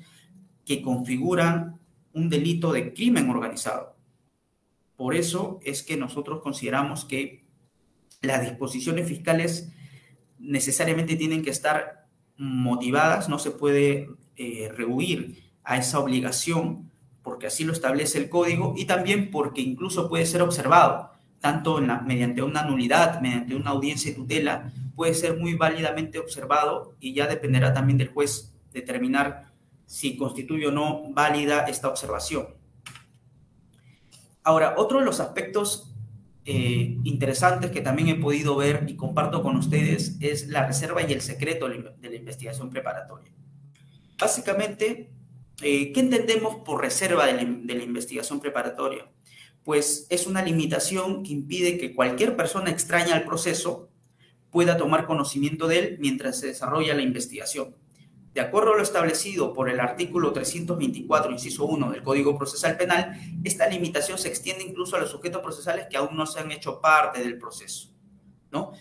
que 0.65 0.81
configuran 0.81 1.79
un 2.13 2.29
delito 2.29 2.71
de 2.71 2.93
crimen 2.93 3.29
organizado. 3.29 3.95
Por 4.95 5.15
eso 5.15 5.59
es 5.63 5.83
que 5.83 5.97
nosotros 5.97 6.41
consideramos 6.41 7.05
que 7.05 7.45
las 8.21 8.41
disposiciones 8.41 9.07
fiscales 9.07 9.71
necesariamente 10.39 11.15
tienen 11.15 11.41
que 11.41 11.49
estar 11.49 12.07
motivadas, 12.37 13.29
no 13.29 13.39
se 13.39 13.51
puede 13.51 14.09
eh, 14.35 14.69
rehuir 14.73 15.51
a 15.63 15.77
esa 15.77 15.99
obligación 15.99 16.91
porque 17.23 17.47
así 17.47 17.63
lo 17.63 17.73
establece 17.73 18.17
el 18.17 18.29
código 18.29 18.73
y 18.77 18.85
también 18.85 19.31
porque 19.31 19.61
incluso 19.61 20.09
puede 20.09 20.25
ser 20.25 20.41
observado, 20.41 21.11
tanto 21.39 21.81
mediante 22.05 22.41
una 22.41 22.63
nulidad, 22.63 23.21
mediante 23.21 23.55
una 23.55 23.71
audiencia 23.71 24.11
de 24.11 24.17
tutela, 24.17 24.71
puede 24.95 25.13
ser 25.13 25.37
muy 25.37 25.55
válidamente 25.55 26.19
observado 26.19 26.95
y 26.99 27.13
ya 27.13 27.27
dependerá 27.27 27.73
también 27.73 27.97
del 27.97 28.09
juez 28.09 28.53
determinar 28.71 29.51
si 29.85 30.17
constituye 30.17 30.67
o 30.67 30.71
no 30.71 31.11
válida 31.11 31.65
esta 31.65 31.87
observación. 31.87 32.47
Ahora, 34.43 34.75
otro 34.77 34.99
de 34.99 35.05
los 35.05 35.19
aspectos 35.19 35.93
eh, 36.45 36.97
interesantes 37.05 37.71
que 37.71 37.81
también 37.81 38.09
he 38.09 38.15
podido 38.15 38.57
ver 38.57 38.85
y 38.87 38.95
comparto 38.95 39.41
con 39.41 39.55
ustedes 39.55 40.17
es 40.19 40.47
la 40.47 40.67
reserva 40.67 41.01
y 41.03 41.13
el 41.13 41.21
secreto 41.21 41.69
de 41.69 42.09
la 42.09 42.15
investigación 42.15 42.69
preparatoria. 42.69 43.31
Básicamente, 44.19 45.09
eh, 45.63 45.91
¿qué 45.93 45.99
entendemos 45.99 46.57
por 46.57 46.81
reserva 46.81 47.25
de 47.25 47.33
la, 47.33 47.43
de 47.43 47.75
la 47.75 47.83
investigación 47.83 48.39
preparatoria? 48.39 49.09
Pues 49.63 50.07
es 50.09 50.27
una 50.27 50.41
limitación 50.41 51.23
que 51.23 51.31
impide 51.31 51.77
que 51.77 51.95
cualquier 51.95 52.35
persona 52.35 52.69
extraña 52.69 53.15
al 53.15 53.23
proceso 53.23 53.89
pueda 54.51 54.77
tomar 54.77 55.05
conocimiento 55.07 55.67
de 55.67 55.79
él 55.79 55.97
mientras 55.99 56.39
se 56.39 56.47
desarrolla 56.47 56.93
la 56.93 57.01
investigación. 57.01 57.75
De 58.33 58.41
acuerdo 58.41 58.73
a 58.73 58.77
lo 58.77 58.83
establecido 58.83 59.53
por 59.53 59.69
el 59.69 59.79
artículo 59.79 60.33
324, 60.33 61.31
inciso 61.31 61.65
1 61.65 61.91
del 61.91 62.01
Código 62.01 62.35
Procesal 62.35 62.77
Penal, 62.77 63.19
esta 63.43 63.67
limitación 63.67 64.17
se 64.17 64.27
extiende 64.27 64.63
incluso 64.63 64.95
a 64.95 64.99
los 64.99 65.11
sujetos 65.11 65.41
procesales 65.41 65.85
que 65.89 65.97
aún 65.97 66.17
no 66.17 66.25
se 66.25 66.39
han 66.39 66.51
hecho 66.51 66.81
parte 66.81 67.21
del 67.21 67.37
proceso. 67.37 67.91
¿no? 68.51 68.71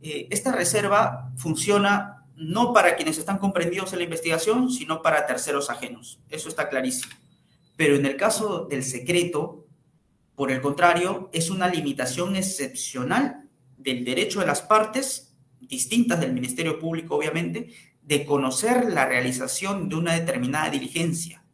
Eh, 0.00 0.28
esta 0.30 0.52
reserva 0.52 1.30
funciona 1.36 2.21
no 2.36 2.72
para 2.72 2.96
quienes 2.96 3.18
están 3.18 3.38
comprendidos 3.38 3.92
en 3.92 3.98
la 3.98 4.04
investigación, 4.04 4.70
sino 4.70 5.02
para 5.02 5.26
terceros 5.26 5.70
ajenos. 5.70 6.20
Eso 6.28 6.48
está 6.48 6.68
clarísimo. 6.68 7.12
Pero 7.76 7.96
en 7.96 8.06
el 8.06 8.16
caso 8.16 8.66
del 8.66 8.82
secreto, 8.82 9.66
por 10.34 10.50
el 10.50 10.60
contrario, 10.60 11.30
es 11.32 11.50
una 11.50 11.68
limitación 11.68 12.36
excepcional 12.36 13.48
del 13.78 14.04
derecho 14.04 14.40
de 14.40 14.46
las 14.46 14.62
partes, 14.62 15.34
distintas 15.60 16.20
del 16.20 16.32
Ministerio 16.32 16.78
Público, 16.78 17.16
obviamente, 17.16 17.68
de 18.02 18.24
conocer 18.24 18.92
la 18.92 19.06
realización 19.06 19.88
de 19.88 19.96
una 19.96 20.14
determinada 20.14 20.70
diligencia, 20.70 21.44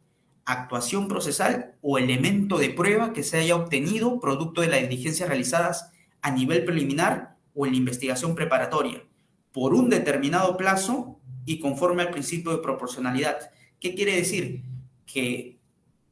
actuación 0.45 1.07
procesal 1.07 1.75
o 1.81 1.97
elemento 1.97 2.57
de 2.57 2.71
prueba 2.71 3.13
que 3.13 3.23
se 3.23 3.37
haya 3.37 3.55
obtenido 3.55 4.19
producto 4.19 4.61
de 4.61 4.67
las 4.67 4.81
diligencias 4.81 5.29
realizadas 5.29 5.91
a 6.21 6.31
nivel 6.31 6.65
preliminar 6.65 7.37
o 7.53 7.65
en 7.65 7.73
la 7.73 7.77
investigación 7.77 8.35
preparatoria, 8.35 9.03
por 9.51 9.73
un 9.73 9.89
determinado 9.89 10.57
plazo 10.57 11.19
y 11.45 11.59
conforme 11.59 12.03
al 12.03 12.11
principio 12.11 12.51
de 12.51 12.59
proporcionalidad. 12.59 13.51
¿Qué 13.79 13.95
quiere 13.95 14.15
decir? 14.15 14.63
Que 15.05 15.59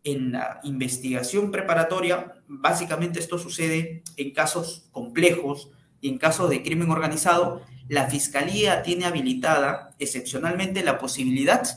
en 0.04 0.32
la 0.32 0.60
investigación 0.64 1.52
preparatoria, 1.52 2.42
básicamente 2.48 3.20
esto 3.20 3.38
sucede 3.38 4.04
en 4.16 4.32
casos 4.32 4.88
complejos 4.92 5.70
y 6.02 6.10
en 6.10 6.18
casos 6.18 6.50
de 6.50 6.64
crimen 6.64 6.90
organizado, 6.90 7.62
la 7.90 8.10
Fiscalía 8.10 8.84
tiene 8.84 9.06
habilitada 9.06 9.96
excepcionalmente 10.00 10.84
la 10.84 10.98
posibilidad 10.98 11.68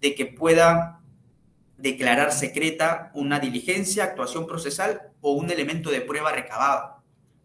de 0.00 0.14
que 0.14 0.26
pueda 0.26 1.00
declarar 1.78 2.32
secreta 2.32 3.10
una 3.14 3.38
diligencia, 3.38 4.04
actuación 4.04 4.46
procesal 4.46 5.02
o 5.20 5.32
un 5.32 5.50
elemento 5.50 5.90
de 5.90 6.00
prueba 6.00 6.32
recabado, 6.32 6.95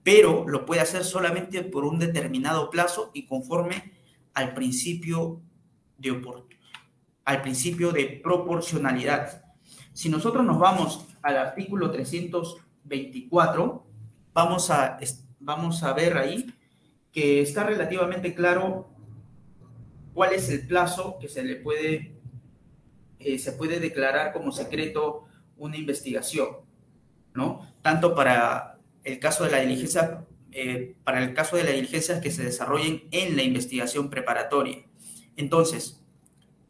pero 0.04 0.48
lo 0.48 0.66
puede 0.66 0.82
hacer 0.82 1.04
solamente 1.04 1.62
por 1.64 1.86
un 1.86 2.00
determinado 2.00 2.70
plazo 2.70 3.12
y 3.14 3.26
conforme 3.26 3.94
al 4.34 4.54
principio 4.54 5.42
de, 5.98 6.22
al 7.26 7.42
principio 7.42 7.92
de 7.92 8.20
proporcionalidad. 8.24 9.44
Si 9.94 10.10
nosotros 10.10 10.46
nos 10.46 10.58
vamos 10.58 11.06
al 11.22 11.38
artículo 11.38 11.92
324, 11.92 13.86
vamos 14.34 14.70
a, 14.72 14.98
vamos 15.40 15.84
a 15.84 15.94
ver 15.94 16.18
ahí 16.18 16.52
que 17.12 17.42
está 17.42 17.64
relativamente 17.64 18.34
claro 18.34 18.90
cuál 20.14 20.34
es 20.34 20.50
el 20.50 20.66
plazo 20.66 21.18
que 21.20 21.28
se 21.28 21.44
le 21.44 21.58
puede, 21.58 22.16
eh, 23.20 23.38
se 23.38 23.52
puede 23.52 23.80
declarar 23.80 24.34
como 24.34 24.52
secreto 24.52 25.26
una 25.58 25.78
investigación, 25.78 26.50
¿no? 27.34 27.70
Tanto 27.82 28.16
para 28.16 28.71
el 29.04 29.20
caso 29.20 29.44
de 29.44 29.52
la 29.52 29.60
diligencia, 29.60 30.26
eh, 30.52 30.96
para 31.04 31.24
el 31.24 31.34
caso 31.34 31.56
de 31.56 31.64
las 31.64 31.74
diligencias 31.74 32.22
que 32.22 32.32
se 32.32 32.44
desarrollen 32.44 33.04
en 33.12 33.36
la 33.36 33.44
investigación 33.44 34.10
preparatoria. 34.10 34.86
Entonces, 35.36 36.02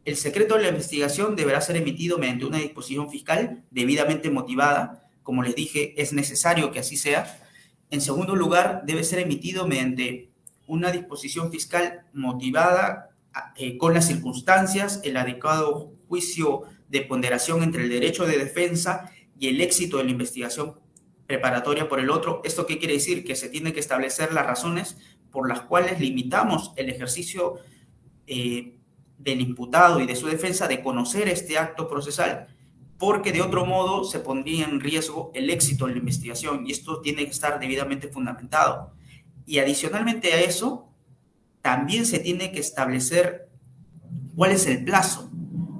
el 0.04 0.16
secreto 0.16 0.56
de 0.56 0.62
la 0.62 0.68
investigación 0.68 1.36
deberá 1.36 1.60
ser 1.60 1.76
emitido 1.76 2.18
mediante 2.18 2.44
una 2.44 2.58
disposición 2.58 3.10
fiscal 3.10 3.62
debidamente 3.70 4.30
motivada. 4.30 5.08
Como 5.22 5.42
les 5.42 5.54
dije, 5.54 5.94
es 6.00 6.12
necesario 6.12 6.72
que 6.72 6.80
así 6.80 6.96
sea. 6.96 7.38
En 7.90 8.00
segundo 8.00 8.34
lugar, 8.34 8.82
debe 8.84 9.04
ser 9.04 9.20
emitido 9.20 9.68
mediante 9.68 10.30
una 10.66 10.90
disposición 10.90 11.50
fiscal 11.52 12.06
motivada 12.12 13.10
eh, 13.56 13.78
con 13.78 13.94
las 13.94 14.06
circunstancias, 14.06 15.00
el 15.04 15.16
adecuado 15.16 15.92
juicio 16.08 16.62
de 16.88 17.02
ponderación 17.02 17.62
entre 17.62 17.84
el 17.84 17.88
derecho 17.88 18.26
de 18.26 18.38
defensa 18.38 19.10
y 19.38 19.48
el 19.48 19.60
éxito 19.60 19.98
de 19.98 20.04
la 20.04 20.10
investigación 20.10 20.81
preparatoria 21.32 21.88
por 21.88 21.98
el 21.98 22.10
otro. 22.10 22.42
¿Esto 22.44 22.66
qué 22.66 22.78
quiere 22.78 22.92
decir? 22.92 23.24
Que 23.24 23.36
se 23.36 23.48
tiene 23.48 23.72
que 23.72 23.80
establecer 23.80 24.34
las 24.34 24.44
razones 24.44 24.98
por 25.30 25.48
las 25.48 25.62
cuales 25.62 25.98
limitamos 25.98 26.74
el 26.76 26.90
ejercicio 26.90 27.54
eh, 28.26 28.76
del 29.16 29.40
imputado 29.40 29.98
y 30.00 30.06
de 30.06 30.14
su 30.14 30.26
defensa 30.26 30.68
de 30.68 30.82
conocer 30.82 31.28
este 31.28 31.56
acto 31.56 31.88
procesal, 31.88 32.48
porque 32.98 33.32
de 33.32 33.40
otro 33.40 33.64
modo 33.64 34.04
se 34.04 34.18
pondría 34.18 34.66
en 34.66 34.78
riesgo 34.78 35.30
el 35.34 35.48
éxito 35.48 35.86
de 35.86 35.92
la 35.92 36.00
investigación 36.00 36.66
y 36.66 36.72
esto 36.72 37.00
tiene 37.00 37.24
que 37.24 37.30
estar 37.30 37.58
debidamente 37.58 38.08
fundamentado. 38.08 38.92
Y 39.46 39.58
adicionalmente 39.58 40.34
a 40.34 40.40
eso, 40.42 40.90
también 41.62 42.04
se 42.04 42.18
tiene 42.18 42.52
que 42.52 42.60
establecer 42.60 43.48
cuál 44.36 44.52
es 44.52 44.66
el 44.66 44.84
plazo. 44.84 45.30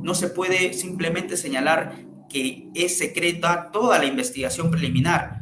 No 0.00 0.14
se 0.14 0.28
puede 0.28 0.72
simplemente 0.72 1.36
señalar 1.36 2.06
que 2.30 2.70
es 2.74 2.96
secreta 2.96 3.70
toda 3.70 3.98
la 3.98 4.06
investigación 4.06 4.70
preliminar 4.70 5.41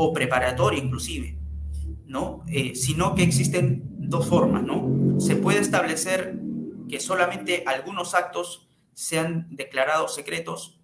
o 0.00 0.12
preparatoria 0.12 0.78
inclusive, 0.78 1.36
¿no? 2.06 2.44
Eh, 2.46 2.76
sino 2.76 3.16
que 3.16 3.24
existen 3.24 3.82
dos 3.98 4.28
formas, 4.28 4.62
¿no? 4.62 5.18
Se 5.18 5.34
puede 5.34 5.58
establecer 5.58 6.38
que 6.88 7.00
solamente 7.00 7.64
algunos 7.66 8.14
actos 8.14 8.68
sean 8.94 9.48
declarados 9.50 10.14
secretos. 10.14 10.80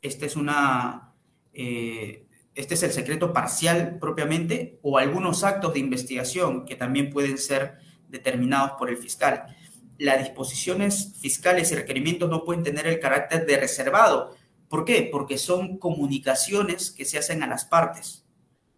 Este 0.00 0.24
es 0.24 0.36
una... 0.36 1.12
Eh, 1.52 2.26
este 2.54 2.74
es 2.74 2.82
el 2.82 2.92
secreto 2.92 3.34
parcial 3.34 3.98
propiamente, 4.00 4.80
o 4.82 4.96
algunos 4.96 5.44
actos 5.44 5.74
de 5.74 5.80
investigación 5.80 6.64
que 6.64 6.76
también 6.76 7.10
pueden 7.10 7.36
ser 7.36 7.76
determinados 8.08 8.72
por 8.78 8.88
el 8.88 8.96
fiscal. 8.96 9.54
Las 9.98 10.18
disposiciones 10.18 11.14
fiscales 11.20 11.72
y 11.72 11.74
requerimientos 11.74 12.30
no 12.30 12.44
pueden 12.44 12.62
tener 12.64 12.86
el 12.86 13.00
carácter 13.00 13.44
de 13.44 13.58
reservado. 13.58 14.34
¿Por 14.68 14.86
qué? 14.86 15.08
Porque 15.12 15.36
son 15.36 15.76
comunicaciones 15.76 16.90
que 16.90 17.04
se 17.04 17.18
hacen 17.18 17.42
a 17.42 17.46
las 17.46 17.66
partes. 17.66 18.19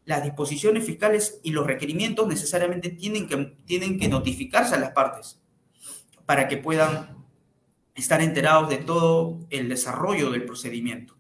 Las 0.04 0.24
disposiciones 0.24 0.84
fiscales 0.84 1.40
y 1.42 1.52
los 1.52 1.66
requerimientos 1.66 2.26
necesariamente 2.26 2.90
tienen 2.90 3.28
que, 3.28 3.36
tienen 3.64 3.98
que 3.98 4.08
notificarse 4.08 4.74
a 4.74 4.78
las 4.78 4.90
partes 4.90 5.40
para 6.26 6.48
que 6.48 6.56
puedan 6.56 7.16
estar 7.94 8.20
enterados 8.20 8.68
de 8.70 8.78
todo 8.78 9.40
el 9.50 9.68
desarrollo 9.68 10.30
del 10.30 10.44
procedimiento. 10.44 11.16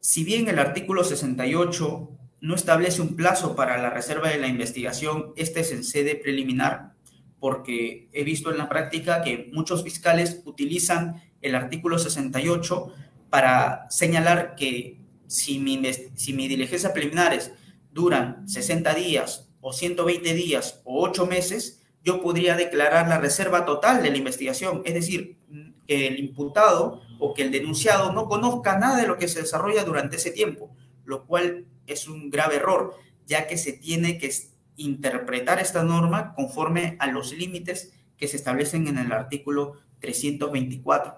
Si 0.00 0.24
bien 0.24 0.48
el 0.48 0.58
artículo 0.58 1.04
68 1.04 2.10
no 2.40 2.54
establece 2.54 3.02
un 3.02 3.16
plazo 3.16 3.54
para 3.54 3.78
la 3.78 3.90
reserva 3.90 4.28
de 4.28 4.38
la 4.38 4.48
investigación, 4.48 5.32
este 5.36 5.60
es 5.60 5.72
en 5.72 5.84
sede 5.84 6.16
preliminar, 6.16 6.94
porque 7.38 8.08
he 8.12 8.24
visto 8.24 8.50
en 8.50 8.58
la 8.58 8.68
práctica 8.68 9.22
que 9.22 9.50
muchos 9.52 9.82
fiscales 9.82 10.42
utilizan 10.44 11.22
el 11.42 11.54
artículo 11.54 11.98
68 11.98 12.92
para 13.30 13.86
señalar 13.90 14.54
que 14.54 15.00
si 15.26 15.58
mi, 15.58 15.80
si 16.14 16.32
mi 16.32 16.48
diligencia 16.48 16.92
preliminares 16.92 17.52
duran 17.92 18.48
60 18.48 18.94
días 18.94 19.50
o 19.60 19.72
120 19.72 20.34
días 20.34 20.80
o 20.84 21.02
8 21.04 21.26
meses, 21.26 21.82
yo 22.02 22.22
podría 22.22 22.56
declarar 22.56 23.08
la 23.08 23.18
reserva 23.18 23.64
total 23.66 24.02
de 24.02 24.10
la 24.10 24.16
investigación, 24.16 24.82
es 24.84 24.94
decir, 24.94 25.38
que 25.86 26.06
el 26.06 26.18
imputado 26.18 27.02
o 27.18 27.34
que 27.34 27.42
el 27.42 27.50
denunciado 27.50 28.12
no 28.12 28.26
conozca 28.26 28.78
nada 28.78 29.00
de 29.00 29.06
lo 29.06 29.18
que 29.18 29.28
se 29.28 29.40
desarrolla 29.40 29.84
durante 29.84 30.16
ese 30.16 30.30
tiempo, 30.30 30.74
lo 31.04 31.26
cual 31.26 31.66
es 31.86 32.08
un 32.08 32.30
grave 32.30 32.56
error, 32.56 32.94
ya 33.26 33.46
que 33.46 33.58
se 33.58 33.72
tiene 33.72 34.18
que 34.18 34.32
interpretar 34.76 35.60
esta 35.60 35.82
norma 35.82 36.34
conforme 36.34 36.96
a 37.00 37.08
los 37.08 37.32
límites 37.32 37.92
que 38.16 38.28
se 38.28 38.36
establecen 38.36 38.88
en 38.88 38.98
el 38.98 39.12
artículo 39.12 39.74
324, 40.00 41.16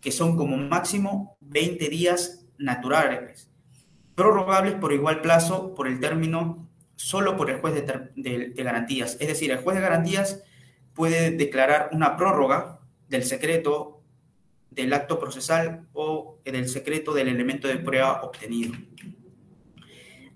que 0.00 0.10
son 0.10 0.36
como 0.36 0.56
máximo 0.56 1.36
20 1.40 1.88
días 1.88 2.46
naturales, 2.58 3.50
prorrogables 4.14 4.74
por 4.74 4.92
igual 4.92 5.20
plazo 5.20 5.74
por 5.74 5.88
el 5.88 6.00
término 6.00 6.68
solo 6.96 7.36
por 7.36 7.50
el 7.50 7.60
juez 7.60 7.74
de, 7.74 8.52
garantías. 8.56 9.16
Es 9.20 9.28
decir, 9.28 9.50
el 9.50 9.58
juez 9.58 9.76
de 9.76 9.82
garantías 9.82 10.42
puede 10.94 11.30
declarar 11.30 11.90
una 11.92 12.16
prórroga 12.16 12.80
del 13.08 13.24
secreto 13.24 14.00
del 14.70 14.92
acto 14.92 15.18
procesal 15.18 15.86
o 15.92 16.38
del 16.44 16.68
secreto 16.68 17.14
del 17.14 17.28
elemento 17.28 17.68
de 17.68 17.76
prueba 17.76 18.22
obtenido. 18.22 18.74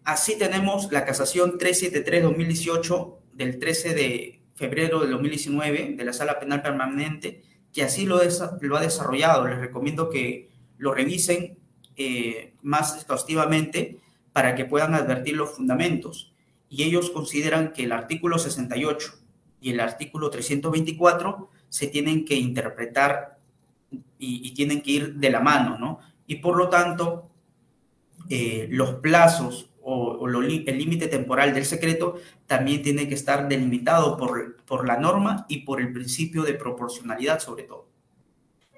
Así 0.05 0.39
tenemos 0.39 0.91
la 0.91 1.05
casación 1.05 1.59
373-2018 1.59 3.17
del 3.35 3.59
13 3.59 3.95
de 3.95 4.43
febrero 4.55 5.01
de 5.01 5.09
2019 5.09 5.95
de 5.97 6.05
la 6.05 6.13
Sala 6.13 6.41
Penal 6.41 6.63
Permanente, 6.63 7.43
que 7.73 7.83
así 7.83 8.07
lo, 8.07 8.21
lo 8.61 8.77
ha 8.77 8.81
desarrollado. 8.81 9.47
Les 9.47 9.59
recomiendo 9.59 10.09
que 10.09 10.49
lo 10.79 10.95
revisen 10.95 11.58
eh, 11.99 12.55
más 12.63 12.97
exhaustivamente 12.97 13.99
para 14.33 14.55
que 14.55 14.65
puedan 14.65 14.95
advertir 14.95 15.37
los 15.37 15.51
fundamentos. 15.51 16.33
Y 16.71 16.85
ellos 16.85 17.11
consideran 17.11 17.73
que 17.73 17.85
el 17.85 17.93
artículo 17.93 18.39
68 18.39 19.15
y 19.61 19.71
el 19.71 19.81
artículo 19.81 20.31
324 20.31 21.51
se 21.69 21.89
tienen 21.89 22.25
que 22.25 22.37
interpretar 22.37 23.41
y, 24.17 24.53
tienen 24.55 24.81
que 24.81 24.91
ir 24.93 25.15
de 25.15 25.31
la 25.31 25.41
mano, 25.41 25.77
¿no? 25.77 25.99
Y 26.29 26.37
por 26.37 26.57
lo 26.57 26.69
tanto, 26.69 27.31
eh, 28.29 28.69
los 28.71 28.95
plazos 29.01 29.71
o, 29.83 30.29
el 30.29 30.79
límite 30.79 31.09
temporal 31.09 31.53
del 31.53 31.65
secreto 31.65 32.21
también 32.47 32.83
tiene 32.83 33.09
que 33.09 33.15
estar 33.15 33.49
delimitado 33.49 34.17
por, 34.17 34.57
por 34.67 34.87
la 34.87 34.99
norma 34.99 35.47
y 35.49 35.63
por 35.63 35.81
el 35.81 35.93
principio 35.93 36.43
de 36.45 36.55
proporcionalidad 36.55 37.41
sobre 37.41 37.65
todo. 37.65 37.89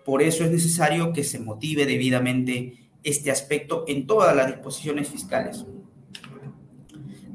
Por 0.07 0.23
eso 0.23 0.43
es 0.45 0.51
necesario 0.51 1.13
que 1.13 1.23
se 1.23 1.39
motive 1.39 1.85
debidamente 1.85 2.90
este 3.03 3.31
aspecto 3.31 3.85
en 3.89 4.07
todas 4.07 4.35
las 4.37 4.49
disposiciones 4.49 5.09
fiscales. 5.09 5.65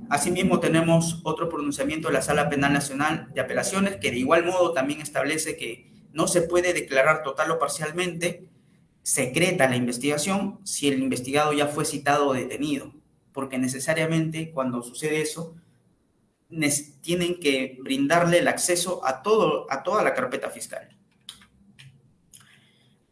Asimismo, 0.10 0.60
tenemos 0.60 1.22
otro 1.24 1.50
pronunciamiento 1.50 2.10
de 2.10 2.14
la 2.14 2.22
Sala 2.22 2.50
Penal 2.50 2.74
Nacional 2.74 3.30
de 3.34 3.42
Apelaciones 3.42 3.98
que 3.98 4.12
de 4.12 4.20
igual 4.20 4.46
modo 4.46 4.72
también 4.72 5.02
establece 5.02 5.58
que 5.58 5.90
no 6.14 6.28
se 6.28 6.42
puede 6.42 6.74
declarar 6.74 7.24
total 7.24 7.52
o 7.52 7.60
parcialmente 7.60 8.48
secreta 9.02 9.70
la 9.70 9.76
investigación 9.76 10.60
si 10.64 10.88
el 10.88 11.00
investigado 11.00 11.54
ya 11.54 11.68
fue 11.68 11.86
citado 11.86 12.28
o 12.28 12.34
detenido, 12.34 12.94
porque 13.34 13.58
necesariamente 13.58 14.52
cuando 14.52 14.82
sucede 14.82 15.22
eso, 15.22 15.56
tienen 17.02 17.40
que 17.40 17.78
brindarle 17.82 18.40
el 18.40 18.48
acceso 18.48 19.06
a, 19.06 19.22
todo, 19.22 19.66
a 19.70 19.84
toda 19.84 20.04
la 20.04 20.14
carpeta 20.14 20.50
fiscal. 20.50 20.96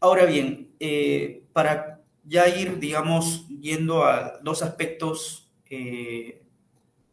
Ahora 0.00 0.24
bien, 0.24 0.74
eh, 0.80 1.44
para 1.52 1.93
ya 2.24 2.48
ir, 2.48 2.78
digamos, 2.78 3.46
yendo 3.48 4.04
a 4.04 4.38
dos 4.42 4.62
aspectos 4.62 5.50
eh, 5.70 6.42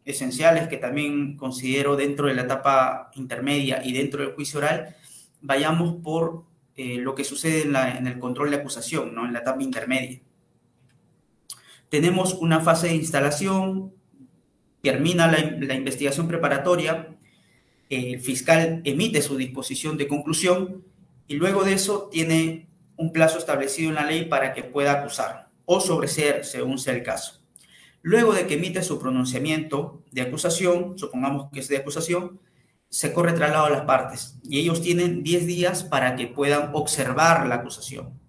esenciales 0.06 0.68
que 0.68 0.78
también 0.78 1.38
considero 1.38 1.96
dentro 1.96 2.28
de 2.28 2.34
la 2.34 2.44
etapa 2.44 3.12
intermedia 3.16 3.82
y 3.84 3.94
dentro 3.94 4.22
del 4.22 4.34
juicio 4.34 4.60
oral, 4.60 4.96
vayamos 5.42 5.96
por 6.04 6.46
eh, 6.76 6.98
lo 6.98 7.16
que 7.16 7.24
sucede 7.24 7.64
en, 7.64 8.08
el 8.08 8.20
control 8.20 8.52
de 8.52 8.58
acusación, 8.58 9.14
¿no? 9.14 9.26
en 9.26 9.34
la 9.34 9.40
etapa 9.40 9.62
intermedia. 9.62 10.22
Tenemos 11.90 12.36
una 12.36 12.62
fase 12.62 12.88
de 12.88 12.96
instalación, 12.96 13.94
termina 14.82 15.28
la, 15.28 15.76
investigación 15.76 16.28
preparatoria, 16.28 17.16
el 17.90 18.22
fiscal 18.22 18.82
emite 18.86 19.22
su 19.22 19.36
disposición 19.36 19.98
de 19.98 20.08
conclusión 20.08 20.86
y 21.28 21.36
luego 21.36 21.66
de 21.66 21.74
eso 21.74 22.08
tiene 22.10 22.71
un 23.02 23.12
plazo 23.12 23.40
establecido 23.40 23.90
en 23.90 23.96
la 23.96 24.06
ley 24.06 24.26
para 24.26 24.54
que 24.54 24.64
pueda 24.64 24.92
acusar 24.92 25.50
o 25.66 25.80
sobreseer 25.80 26.46
según 26.46 26.78
sea 26.78 26.94
el 26.94 27.02
caso. 27.02 27.42
Luego 28.04 28.34
de 28.34 28.46
que 28.46 28.54
emite 28.56 28.84
su 28.84 29.00
pronunciamiento 29.00 30.04
de 30.12 30.22
acusación, 30.22 30.98
supongamos 31.00 31.50
que 31.52 31.62
es 31.62 31.68
de 31.68 31.78
acusación, 31.78 32.40
se 32.90 33.12
corre 33.12 33.34
traslado 33.34 33.66
a 33.66 33.70
las 33.72 33.86
partes 33.86 34.38
y 34.44 34.60
ellos 34.60 34.82
tienen 34.82 35.24
10 35.24 35.48
días 35.48 35.84
para 35.84 36.16
que 36.16 36.28
puedan 36.28 36.72
observar 36.74 37.48
la 37.48 37.56
acusación. 37.56 38.20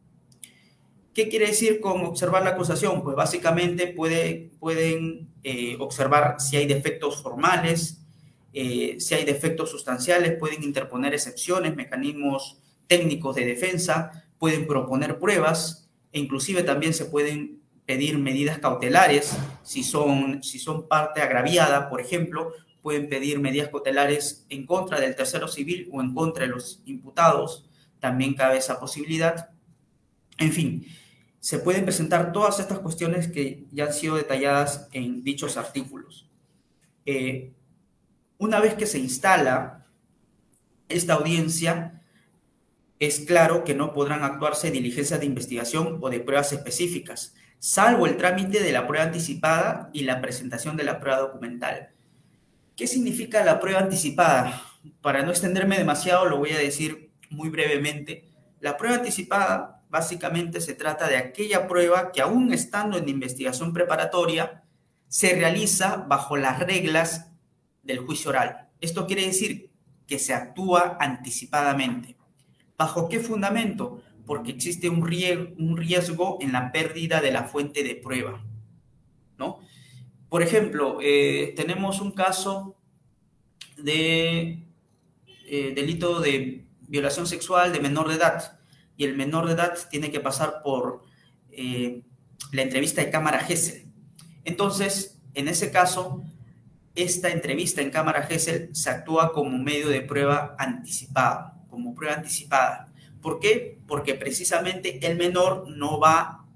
¿Qué 1.12 1.28
quiere 1.28 1.48
decir 1.48 1.80
con 1.80 2.06
observar 2.06 2.42
la 2.42 2.50
acusación? 2.50 3.02
Pues 3.02 3.14
básicamente 3.14 3.88
puede, 3.88 4.52
pueden 4.58 5.28
eh, 5.42 5.76
observar 5.80 6.36
si 6.38 6.56
hay 6.56 6.66
defectos 6.66 7.22
formales, 7.22 8.06
eh, 8.54 8.96
si 8.98 9.14
hay 9.14 9.24
defectos 9.24 9.70
sustanciales, 9.70 10.38
pueden 10.38 10.62
interponer 10.62 11.12
excepciones, 11.12 11.76
mecanismos 11.76 12.58
técnicos 12.86 13.34
de 13.36 13.44
defensa, 13.44 14.22
pueden 14.42 14.66
proponer 14.66 15.20
pruebas 15.20 15.88
e 16.10 16.18
inclusive 16.18 16.64
también 16.64 16.94
se 16.94 17.04
pueden 17.04 17.60
pedir 17.86 18.18
medidas 18.18 18.58
cautelares 18.58 19.36
si 19.62 19.84
son, 19.84 20.42
si 20.42 20.58
son 20.58 20.88
parte 20.88 21.22
agraviada, 21.22 21.88
por 21.88 22.00
ejemplo, 22.00 22.52
pueden 22.82 23.08
pedir 23.08 23.38
medidas 23.38 23.68
cautelares 23.68 24.44
en 24.48 24.66
contra 24.66 24.98
del 24.98 25.14
tercero 25.14 25.46
civil 25.46 25.88
o 25.92 26.00
en 26.00 26.12
contra 26.12 26.44
de 26.44 26.50
los 26.50 26.82
imputados. 26.86 27.70
También 28.00 28.34
cabe 28.34 28.58
esa 28.58 28.80
posibilidad. 28.80 29.50
En 30.38 30.50
fin, 30.50 30.86
se 31.38 31.60
pueden 31.60 31.84
presentar 31.84 32.32
todas 32.32 32.58
estas 32.58 32.80
cuestiones 32.80 33.28
que 33.28 33.66
ya 33.70 33.84
han 33.84 33.92
sido 33.92 34.16
detalladas 34.16 34.88
en 34.92 35.22
dichos 35.22 35.56
artículos. 35.56 36.28
Eh, 37.06 37.52
una 38.38 38.58
vez 38.58 38.74
que 38.74 38.86
se 38.86 38.98
instala 38.98 39.86
esta 40.88 41.14
audiencia, 41.14 42.01
es 43.06 43.18
claro 43.18 43.64
que 43.64 43.74
no 43.74 43.92
podrán 43.92 44.22
actuarse 44.22 44.70
diligencias 44.70 45.18
de 45.18 45.26
investigación 45.26 45.98
o 46.00 46.08
de 46.08 46.20
pruebas 46.20 46.52
específicas, 46.52 47.34
salvo 47.58 48.06
el 48.06 48.16
trámite 48.16 48.60
de 48.60 48.70
la 48.70 48.86
prueba 48.86 49.06
anticipada 49.06 49.90
y 49.92 50.04
la 50.04 50.20
presentación 50.20 50.76
de 50.76 50.84
la 50.84 51.00
prueba 51.00 51.18
documental. 51.18 51.90
¿Qué 52.76 52.86
significa 52.86 53.44
la 53.44 53.58
prueba 53.58 53.80
anticipada? 53.80 54.62
Para 55.00 55.24
no 55.24 55.32
extenderme 55.32 55.78
demasiado, 55.78 56.26
lo 56.26 56.38
voy 56.38 56.52
a 56.52 56.58
decir 56.58 57.10
muy 57.28 57.48
brevemente. 57.48 58.28
La 58.60 58.76
prueba 58.76 58.98
anticipada 58.98 59.82
básicamente 59.90 60.60
se 60.60 60.74
trata 60.74 61.08
de 61.08 61.16
aquella 61.16 61.66
prueba 61.66 62.12
que 62.12 62.22
aún 62.22 62.52
estando 62.52 62.98
en 62.98 63.08
investigación 63.08 63.72
preparatoria, 63.72 64.62
se 65.08 65.34
realiza 65.34 65.96
bajo 65.96 66.36
las 66.36 66.60
reglas 66.60 67.32
del 67.82 67.98
juicio 67.98 68.30
oral. 68.30 68.68
Esto 68.80 69.08
quiere 69.08 69.26
decir 69.26 69.72
que 70.06 70.20
se 70.20 70.34
actúa 70.34 70.96
anticipadamente. 71.00 72.21
¿Bajo 72.82 73.08
qué 73.08 73.20
fundamento? 73.20 74.02
Porque 74.26 74.50
existe 74.50 74.88
un 74.88 75.06
riesgo 75.06 76.38
en 76.40 76.50
la 76.50 76.72
pérdida 76.72 77.20
de 77.20 77.30
la 77.30 77.44
fuente 77.44 77.84
de 77.84 77.94
prueba. 77.94 78.44
¿no? 79.38 79.60
Por 80.28 80.42
ejemplo, 80.42 80.98
eh, 81.00 81.52
tenemos 81.54 82.00
un 82.00 82.10
caso 82.10 82.76
de 83.76 84.64
eh, 85.46 85.72
delito 85.76 86.18
de 86.18 86.66
violación 86.88 87.28
sexual 87.28 87.72
de 87.72 87.78
menor 87.78 88.08
de 88.08 88.16
edad 88.16 88.58
y 88.96 89.04
el 89.04 89.16
menor 89.16 89.46
de 89.46 89.52
edad 89.52 89.74
tiene 89.88 90.10
que 90.10 90.18
pasar 90.18 90.60
por 90.64 91.04
eh, 91.52 92.02
la 92.50 92.62
entrevista 92.62 93.00
de 93.00 93.10
cámara 93.10 93.38
GESEL. 93.38 93.86
Entonces, 94.44 95.22
en 95.34 95.46
ese 95.46 95.70
caso, 95.70 96.24
esta 96.96 97.30
entrevista 97.30 97.80
en 97.80 97.90
cámara 97.90 98.24
GESEL 98.24 98.74
se 98.74 98.90
actúa 98.90 99.32
como 99.32 99.56
medio 99.56 99.88
de 99.88 100.00
prueba 100.00 100.56
anticipada, 100.58 101.61
como 101.72 101.94
prueba 101.94 102.16
anticipada. 102.16 102.92
¿Por 103.22 103.40
qué? 103.40 103.78
Porque 103.88 104.14
precisamente 104.14 105.04
el 105.06 105.16
menor 105.16 105.66
no 105.70 105.98
va 105.98 106.20
a 106.20 106.46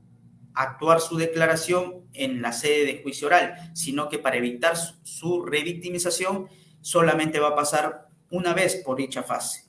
actuar 0.53 1.01
su 1.01 1.17
declaración 1.17 2.03
en 2.13 2.43
la 2.43 2.53
sede 2.53 2.85
de 2.85 3.03
juicio 3.03 3.29
oral, 3.29 3.55
sino 3.73 4.11
que 4.11 4.19
para 4.19 4.37
evitar 4.37 4.75
su 4.77 5.47
revictimización 5.47 6.49
solamente 6.83 7.41
va 7.41 7.49
a 7.49 7.55
pasar 7.55 8.09
una 8.31 8.53
vez 8.53 8.77
por 8.85 8.99
dicha 8.99 9.23
fase. 9.23 9.65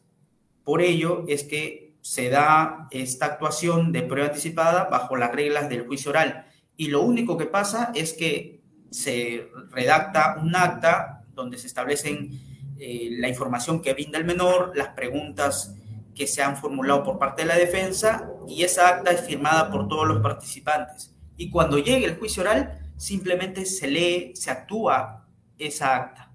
Por 0.66 0.82
ello 0.82 1.24
es 1.30 1.44
que 1.44 1.96
se 2.02 2.30
da 2.30 2.90
esta 2.92 3.28
actuación 3.28 3.94
de 3.94 4.02
prueba 4.02 4.28
anticipada 4.28 4.90
bajo 4.90 5.16
las 5.16 5.32
reglas 5.32 5.70
del 5.70 5.88
juicio 5.88 6.12
oral. 6.12 6.46
Y 6.76 6.90
lo 6.90 7.04
único 7.04 7.38
que 7.38 7.46
pasa 7.46 7.94
es 7.96 8.12
que 8.12 8.60
se 8.92 9.50
redacta 9.72 10.40
un 10.42 10.58
acta 10.58 11.26
donde 11.34 11.58
se 11.58 11.68
establecen 11.68 12.47
eh, 12.80 13.10
la 13.12 13.28
información 13.28 13.82
que 13.82 13.94
brinda 13.94 14.18
el 14.18 14.26
menor, 14.26 14.74
las 14.76 14.90
preguntas 14.90 15.76
que 16.14 16.28
se 16.28 16.42
han 16.42 16.58
formulado 16.58 17.04
por 17.04 17.20
parte 17.20 17.44
de 17.44 17.48
la 17.48 17.56
defensa 17.56 18.32
y 18.48 18.64
esa 18.64 18.90
acta 18.90 19.12
es 19.12 19.22
firmada 19.22 19.72
por 19.72 19.88
todos 19.88 20.08
los 20.08 20.22
participantes. 20.22 21.16
Y 21.38 21.50
cuando 21.50 21.78
llegue 21.78 22.06
el 22.06 22.18
juicio 22.18 22.42
oral, 22.42 22.92
simplemente 22.98 23.66
se 23.66 23.88
lee, 23.88 24.36
se 24.36 24.50
actúa 24.50 25.28
esa 25.58 25.96
acta, 25.96 26.34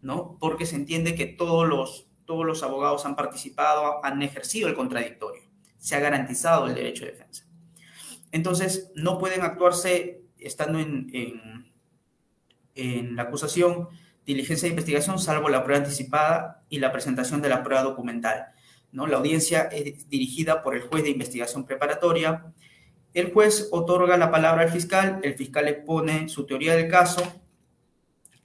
¿no? 0.00 0.36
Porque 0.40 0.66
se 0.66 0.76
entiende 0.76 1.14
que 1.14 1.26
todos 1.26 1.68
los, 1.68 2.08
todos 2.24 2.44
los 2.44 2.62
abogados 2.62 3.06
han 3.06 3.14
participado, 3.14 4.04
han 4.04 4.22
ejercido 4.22 4.68
el 4.68 4.74
contradictorio, 4.74 5.42
se 5.78 5.94
ha 5.94 6.00
garantizado 6.00 6.66
el 6.66 6.74
derecho 6.74 7.04
de 7.04 7.12
defensa. 7.12 7.46
Entonces, 8.32 8.90
no 8.94 9.18
pueden 9.18 9.42
actuarse 9.42 10.22
estando 10.38 10.80
en, 10.80 11.10
en, 11.12 11.72
en 12.74 13.16
la 13.16 13.22
acusación 13.22 13.88
diligencia 14.26 14.66
de 14.66 14.70
investigación, 14.70 15.18
salvo 15.18 15.48
la 15.48 15.64
prueba 15.64 15.82
anticipada 15.82 16.62
y 16.68 16.78
la 16.78 16.92
presentación 16.92 17.42
de 17.42 17.48
la 17.48 17.62
prueba 17.62 17.82
documental. 17.82 18.46
¿no? 18.92 19.06
La 19.06 19.16
audiencia 19.16 19.62
es 19.62 20.08
dirigida 20.08 20.62
por 20.62 20.74
el 20.74 20.82
juez 20.82 21.02
de 21.04 21.10
investigación 21.10 21.64
preparatoria. 21.64 22.52
El 23.14 23.32
juez 23.32 23.68
otorga 23.72 24.16
la 24.16 24.30
palabra 24.30 24.62
al 24.62 24.70
fiscal, 24.70 25.20
el 25.22 25.34
fiscal 25.34 25.68
expone 25.68 26.28
su 26.28 26.46
teoría 26.46 26.76
del 26.76 26.88
caso. 26.88 27.22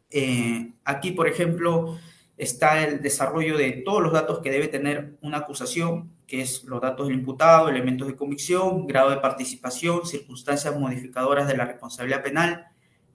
Eh, 0.09 0.73
aquí, 0.83 1.11
por 1.11 1.27
ejemplo, 1.27 1.97
está 2.37 2.83
el 2.83 3.01
desarrollo 3.01 3.57
de 3.57 3.83
todos 3.85 4.01
los 4.01 4.13
datos 4.13 4.39
que 4.39 4.51
debe 4.51 4.67
tener 4.67 5.17
una 5.21 5.37
acusación, 5.37 6.11
que 6.27 6.41
es 6.41 6.63
los 6.63 6.81
datos 6.81 7.07
del 7.07 7.17
imputado, 7.17 7.69
elementos 7.69 8.07
de 8.07 8.15
convicción, 8.15 8.85
grado 8.85 9.09
de 9.09 9.17
participación, 9.17 10.05
circunstancias 10.05 10.77
modificadoras 10.77 11.47
de 11.47 11.57
la 11.57 11.65
responsabilidad 11.65 12.23
penal, 12.23 12.67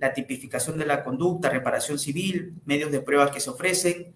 la 0.02 0.12
tipificación 0.12 0.76
de 0.76 0.84
la 0.84 1.02
conducta, 1.02 1.48
reparación 1.48 1.98
civil, 1.98 2.56
medios 2.66 2.92
de 2.92 3.00
pruebas 3.00 3.30
que 3.30 3.40
se 3.40 3.48
ofrecen, 3.48 4.14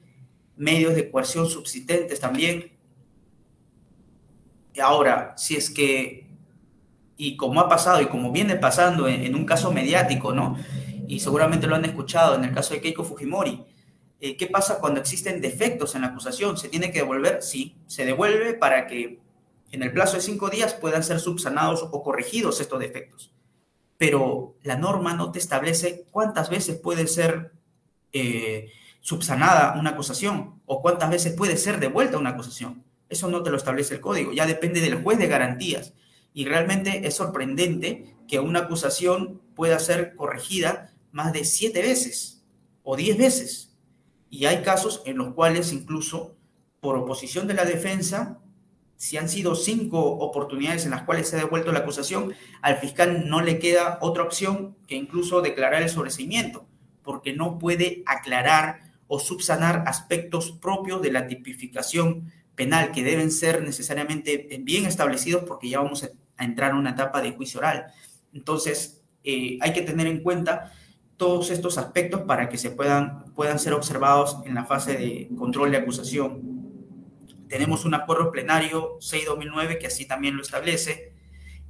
medios 0.57 0.95
de 0.95 1.11
coerción 1.11 1.49
subsistentes 1.49 2.20
también, 2.20 2.76
Ahora, 4.80 5.34
si 5.37 5.57
es 5.57 5.70
que, 5.70 6.26
y 7.16 7.37
como 7.37 7.61
ha 7.61 7.68
pasado 7.68 8.01
y 8.01 8.07
como 8.07 8.30
viene 8.32 8.57
pasando 8.57 9.09
en, 9.09 9.34
un 9.34 9.47
caso 9.47 9.72
mediático, 9.72 10.32
¿no? 10.32 10.59
Y 11.09 11.20
seguramente 11.20 11.66
lo 11.66 11.76
han 11.76 11.84
escuchado 11.84 12.34
en 12.34 12.45
el 12.45 12.53
caso 12.53 12.74
de 12.74 12.80
Keiko 12.80 13.05
Fujimori, 13.05 13.64
eh, 14.20 14.37
¿qué 14.37 14.47
pasa 14.47 14.78
cuando 14.78 15.01
existen 15.01 15.41
defectos 15.41 15.95
en 15.95 16.03
la 16.03 16.09
acusación? 16.09 16.57
¿Se 16.57 16.68
tiene 16.68 16.91
que 16.91 17.01
devolver? 17.01 17.43
Sí, 17.43 17.76
se 17.87 18.05
devuelve 18.05 18.55
para 18.55 18.87
que 18.87 19.20
en 19.72 19.82
el 19.82 19.93
plazo 19.93 20.16
de 20.16 20.22
cinco 20.22 20.49
días 20.49 20.74
puedan 20.74 21.03
ser 21.03 21.20
subsanados 21.20 21.87
o 21.91 22.03
corregidos 22.03 22.61
estos 22.61 22.80
defectos. 22.80 23.32
Pero 23.99 24.57
la 24.63 24.77
norma 24.77 25.15
no 25.15 25.33
te 25.33 25.39
establece 25.39 26.07
cuántas 26.11 26.51
veces 26.51 26.77
puede 26.77 27.07
ser 27.07 27.53
eh, 28.13 28.71
subsanada 29.01 29.79
una 29.79 29.91
acusación 29.91 30.61
o 30.67 30.83
cuántas 30.83 31.11
veces 31.11 31.35
puede 31.35 31.57
ser 31.57 31.81
devuelta 31.81 32.19
una 32.19 32.31
acusación. 32.31 32.85
Eso 33.09 33.29
no 33.29 33.43
te 33.43 33.51
lo 33.51 33.57
establece 33.57 33.95
el 33.95 34.01
código, 34.01 34.33
ya 34.33 34.47
depende 34.47 34.81
del 34.81 35.03
juez 35.03 35.19
de 35.19 35.29
garantías. 35.29 35.95
Y 36.35 36.45
realmente 36.45 37.07
es 37.07 37.15
sorprendente 37.15 38.17
que 38.29 38.41
una 38.41 38.61
acusación 38.61 39.41
pueda 39.55 39.79
ser 39.79 40.17
corregida 40.17 40.93
más 41.13 41.33
de 41.33 41.45
siete 41.45 41.83
veces 41.83 42.45
o 42.83 42.97
diez 42.97 43.17
veces. 43.17 43.77
Y 44.29 44.47
hay 44.47 44.63
casos 44.63 45.03
en 45.07 45.19
los 45.19 45.35
cuales 45.35 45.73
incluso 45.73 46.37
por 46.81 46.97
oposición 46.97 47.47
de 47.47 47.55
la 47.55 47.65
defensa, 47.65 48.39
si 48.97 49.17
han 49.17 49.29
sido 49.29 49.55
cinco 49.55 50.01
oportunidades 50.01 50.85
en 50.85 50.91
las 50.91 51.03
cuales 51.03 51.29
se 51.29 51.37
ha 51.37 51.41
devuelto 51.41 51.73
la 51.73 51.81
acusación, 51.81 52.35
al 52.63 52.79
fiscal 52.79 53.29
no 53.29 53.43
le 53.43 53.59
queda 53.59 53.99
otra 54.01 54.23
opción 54.23 54.77
que 54.87 54.97
incluso 54.97 55.43
declarar 55.43 55.83
el 55.83 55.91
sobreseimiento, 55.91 56.67
porque 57.03 57.35
no 57.35 57.59
puede 57.59 58.03
aclarar 58.07 58.93
o 59.07 59.19
subsanar 59.19 59.85
aspectos 59.87 60.53
propios 60.53 61.03
de 61.03 61.13
la 61.13 61.29
tipificación 61.29 62.33
penal 62.55 62.91
que 62.91 63.05
deben 63.05 63.31
ser 63.31 63.63
necesariamente 63.63 64.49
bien 64.63 64.87
establecidos 64.87 65.45
porque 65.45 65.69
ya 65.69 65.81
vamos 65.81 66.05
a 66.39 66.45
entrar 66.45 66.71
en 66.71 66.79
una 66.79 66.91
etapa 66.91 67.21
de 67.21 67.33
juicio 67.33 67.61
oral. 67.61 67.87
Entonces, 68.33 69.03
eh, 69.23 69.59
hay 69.61 69.73
que 69.73 69.83
tener 69.83 70.07
en 70.07 70.23
cuenta 70.23 70.73
todos 71.17 71.51
estos 71.51 71.79
aspectos 71.79 72.23
para 72.23 72.49
que 72.49 72.59
se 72.59 72.71
puedan, 72.71 73.25
puedan 73.35 73.59
ser 73.59 73.73
observados 73.73 74.39
en 74.45 74.55
la 74.55 74.65
fase 74.65 74.97
de 74.97 75.29
control 75.37 75.71
de 75.71 75.79
acusación. 75.79 76.56
Tenemos 77.49 77.85
un 77.85 77.95
acuerdo 77.95 78.31
plenario 78.31 78.99
6-2009 78.99 79.79
que 79.79 79.87
así 79.87 80.07
también 80.07 80.37
lo 80.37 80.43
establece. 80.43 81.13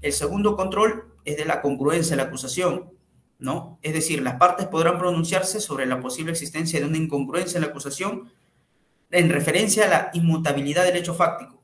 El 0.00 0.12
segundo 0.12 0.56
control 0.56 1.14
es 1.24 1.36
de 1.36 1.44
la 1.44 1.60
congruencia 1.60 2.16
de 2.16 2.22
la 2.22 2.28
acusación, 2.28 2.92
¿no? 3.38 3.78
Es 3.82 3.92
decir, 3.92 4.22
las 4.22 4.36
partes 4.36 4.66
podrán 4.66 4.98
pronunciarse 4.98 5.60
sobre 5.60 5.86
la 5.86 6.00
posible 6.00 6.32
existencia 6.32 6.80
de 6.80 6.86
una 6.86 6.96
incongruencia 6.96 7.58
en 7.58 7.64
la 7.64 7.70
acusación 7.70 8.30
en 9.10 9.30
referencia 9.30 9.84
a 9.84 9.88
la 9.88 10.10
inmutabilidad 10.14 10.84
del 10.84 10.96
hecho 10.96 11.14
fáctico. 11.14 11.62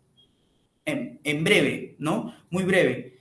En, 0.85 1.45
breve, 1.45 1.95
¿no? 1.99 2.35
Muy 2.51 2.65
breve. 2.65 3.21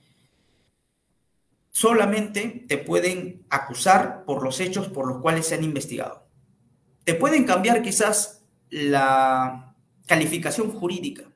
Solamente 1.70 2.64
te 2.68 2.76
pueden 2.76 3.46
acusar 3.50 4.24
por 4.24 4.42
los 4.42 4.58
hechos 4.60 4.88
por 4.88 5.06
los 5.06 5.22
cuales 5.22 5.46
se 5.46 5.54
han 5.54 5.64
investigado. 5.64 6.26
Te 7.04 7.14
pueden 7.14 7.44
cambiar 7.44 7.82
quizás 7.82 8.44
la 8.68 9.71
calificación 10.06 10.70
jurídica, 10.70 11.32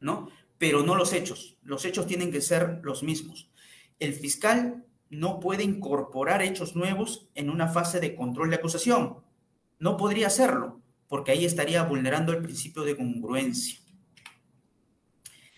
¿no? 0.00 0.28
Pero 0.58 0.82
no 0.82 0.94
los 0.94 1.12
hechos. 1.12 1.56
Los 1.62 1.84
hechos 1.84 2.06
tienen 2.06 2.32
que 2.32 2.40
ser 2.40 2.80
los 2.82 3.02
mismos. 3.02 3.50
El 3.98 4.14
fiscal 4.14 4.84
no 5.10 5.40
puede 5.40 5.62
incorporar 5.62 6.42
hechos 6.42 6.74
nuevos 6.74 7.28
en 7.34 7.50
una 7.50 7.68
fase 7.68 8.00
de 8.00 8.14
control 8.14 8.50
de 8.50 8.56
acusación. 8.56 9.18
No 9.78 9.96
podría 9.96 10.26
hacerlo 10.28 10.80
porque 11.08 11.32
ahí 11.32 11.44
estaría 11.44 11.82
vulnerando 11.82 12.32
el 12.32 12.42
principio 12.42 12.82
de 12.82 12.96
congruencia. 12.96 13.78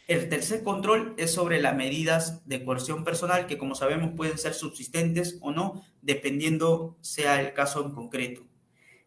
El 0.07 0.29
tercer 0.31 0.62
control 0.62 1.14
es 1.18 1.33
sobre 1.33 1.61
las 1.61 1.76
medidas 1.76 2.47
de 2.49 2.64
coerción 2.64 3.05
personal 3.05 3.47
que, 3.47 3.59
como 3.59 3.74
sabemos, 3.74 4.12
pueden 4.16 4.39
ser 4.39 4.55
subsistentes 4.55 5.39
o 5.43 5.53
no, 5.53 5.85
dependiendo 6.01 6.97
sea 7.03 7.43
el 7.43 7.53
caso 7.53 7.85
en 7.85 7.93
concreto. 7.93 8.47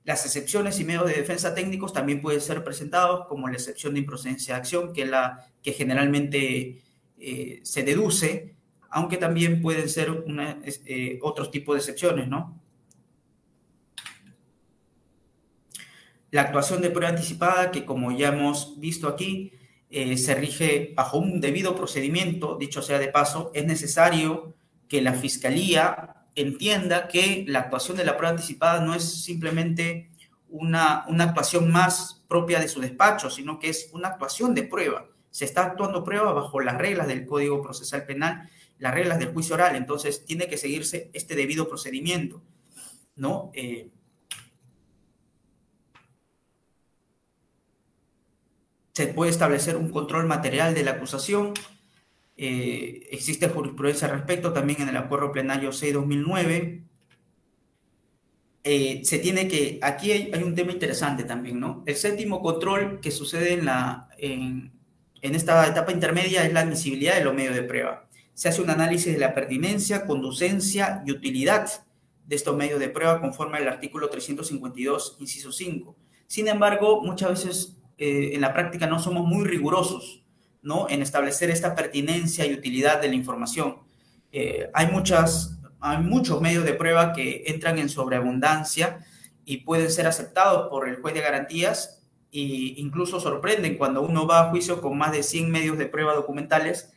Las 0.04 0.26
excepciones 0.26 0.80
y 0.80 0.84
medios 0.84 1.06
de 1.06 1.14
defensa 1.14 1.54
técnicos 1.54 1.94
también 1.94 2.22
pueden 2.22 2.42
ser 2.42 2.64
presentados, 2.64 3.28
como 3.28 3.48
la 3.48 3.56
excepción 3.56 3.94
de 3.94 4.00
improcedencia 4.00 4.56
de 4.56 4.60
acción, 4.60 4.94
que, 4.94 5.06
la, 5.06 5.46
que 5.62 5.74
generalmente 5.74 6.82
eh, 7.20 7.60
se 7.64 7.84
deduce, 7.84 8.56
aunque 8.90 9.18
también 9.18 9.62
pueden 9.62 9.88
ser 9.90 10.24
eh, 10.86 11.20
otros 11.22 11.52
tipos 11.52 11.76
de 11.76 11.80
excepciones, 11.80 12.28
¿no? 12.28 12.60
La 16.32 16.44
actuación 16.44 16.82
de 16.82 16.90
prueba 16.90 17.10
anticipada, 17.10 17.72
que 17.72 17.86
como 17.86 18.12
ya 18.12 18.30
hemos 18.30 18.80
visto 18.80 19.08
aquí, 19.08 19.52
eh, 19.90 20.18
se 20.18 20.34
rige 20.34 20.94
bajo 20.96 21.18
un 21.18 21.42
debido 21.42 21.76
procedimiento, 21.76 22.58
dicho 22.58 22.82
sea 22.82 22.98
de 22.98 23.10
paso, 23.10 23.52
es 23.54 23.66
necesario 23.66 24.56
que 24.88 25.02
la 25.02 25.14
Fiscalía 25.14 26.21
entienda 26.36 27.08
que 27.08 27.46
la 27.48 27.60
actuación 27.60 27.98
de 27.98 28.06
la 28.06 28.18
prueba 28.18 28.32
anticipada 28.32 28.82
no 28.82 28.96
es 28.96 29.24
simplemente 29.24 30.10
una, 30.50 31.06
una 31.08 31.26
actuación 31.26 31.72
más 31.72 32.24
propia 32.28 32.60
de 32.60 32.68
su 32.68 32.80
despacho, 32.80 33.30
sino 33.30 33.60
que 33.60 33.70
es 33.70 33.90
una 33.94 34.10
actuación 34.10 34.54
de 34.56 34.64
prueba. 34.64 35.08
Se 35.30 35.46
está 35.46 35.64
actuando 35.64 36.04
prueba 36.04 36.34
bajo 36.34 36.60
las 36.60 36.78
reglas 36.78 37.08
del 37.08 37.26
Código 37.26 37.62
Procesal 37.62 38.06
Penal, 38.06 38.50
las 38.80 38.94
reglas 38.94 39.20
del 39.20 39.32
juicio 39.32 39.56
oral, 39.56 39.76
entonces 39.76 40.26
tiene 40.26 40.48
que 40.48 40.58
seguirse 40.58 41.10
este 41.14 41.36
debido 41.36 41.70
procedimiento, 41.70 42.42
¿no? 43.16 43.52
Eh, 43.54 43.90
se 48.94 49.08
puede 49.08 49.32
establecer 49.32 49.78
un 49.78 49.90
control 49.90 50.26
material 50.26 50.74
de 50.74 50.84
la 50.84 50.92
acusación. 50.92 51.54
Eh, 52.44 53.08
existe 53.12 53.50
jurisprudencia 53.50 54.08
al 54.08 54.16
respecto 54.16 54.52
también 54.52 54.82
en 54.82 54.90
el 54.90 54.98
acuerdo 54.98 55.32
plenario 55.32 55.70
6-2009. 55.70 56.82
eh, 58.64 59.02
se 59.04 59.20
tiene 59.20 59.48
que, 59.48 59.78
aquí 59.84 60.12
hay, 60.12 60.44
un 60.44 60.56
tema 60.56 60.72
interesante 60.72 61.24
también, 61.24 61.60
¿no? 61.60 61.84
El 61.86 61.96
séptimo 61.96 62.42
control 62.42 63.00
que 63.00 63.12
sucede 63.12 63.54
en, 63.54 63.66
la, 63.66 64.10
en, 64.18 64.72
en 65.22 65.36
esta 65.36 65.68
etapa 65.68 65.92
intermedia 65.92 66.44
es 66.44 66.52
la 66.52 66.62
admisibilidad 66.62 67.16
de 67.16 67.24
los 67.24 67.36
medios 67.36 67.54
de 67.54 67.62
prueba. 67.62 68.08
Se 68.34 68.50
hace 68.50 68.64
un 68.64 68.72
análisis 68.72 69.14
de 69.14 69.20
la 69.20 69.36
pertinencia, 69.36 70.08
conducencia 70.08 71.04
y 71.06 71.12
utilidad 71.12 71.70
de 72.26 72.36
estos 72.36 72.58
medios 72.58 72.80
de 72.80 72.90
prueba 72.90 73.22
conforme 73.22 73.60
al 73.60 73.68
artículo 73.68 74.10
352, 74.10 75.18
inciso 75.20 75.52
5. 75.52 75.96
Sin 76.26 76.48
embargo, 76.48 77.04
muchas 77.04 77.30
veces 77.30 77.78
eh, 78.00 78.32
en 78.34 78.42
la 78.42 78.52
práctica 78.52 78.88
no 78.88 78.98
somos 78.98 79.28
muy 79.28 79.46
rigurosos 79.46 80.21
¿no? 80.62 80.90
en 80.90 81.02
establecer 81.02 81.50
esta 81.50 81.76
pertinencia 81.76 82.46
y 82.46 82.54
utilidad 82.54 83.02
de 83.02 83.08
la 83.08 83.16
información. 83.16 83.78
Eh, 84.32 84.70
hay, 84.74 84.88
muchas, 84.88 85.60
hay 85.80 85.98
muchos 86.00 86.42
medios 86.42 86.64
de 86.64 86.74
prueba 86.74 87.14
que 87.14 87.44
entran 87.48 87.80
en 87.80 87.90
sobreabundancia 87.90 89.00
y 89.46 89.58
pueden 89.58 89.92
ser 89.92 90.08
aceptados 90.08 90.70
por 90.70 90.88
el 90.88 91.02
juez 91.02 91.14
de 91.14 91.22
garantías 91.22 92.04
e 92.32 92.76
incluso 92.78 93.20
sorprenden 93.20 93.78
cuando 93.78 94.02
uno 94.02 94.26
va 94.26 94.42
a 94.42 94.50
juicio 94.50 94.82
con 94.82 94.98
más 94.98 95.12
de 95.12 95.24
100 95.24 95.52
medios 95.52 95.78
de 95.78 95.88
prueba 95.88 96.14
documentales 96.14 96.94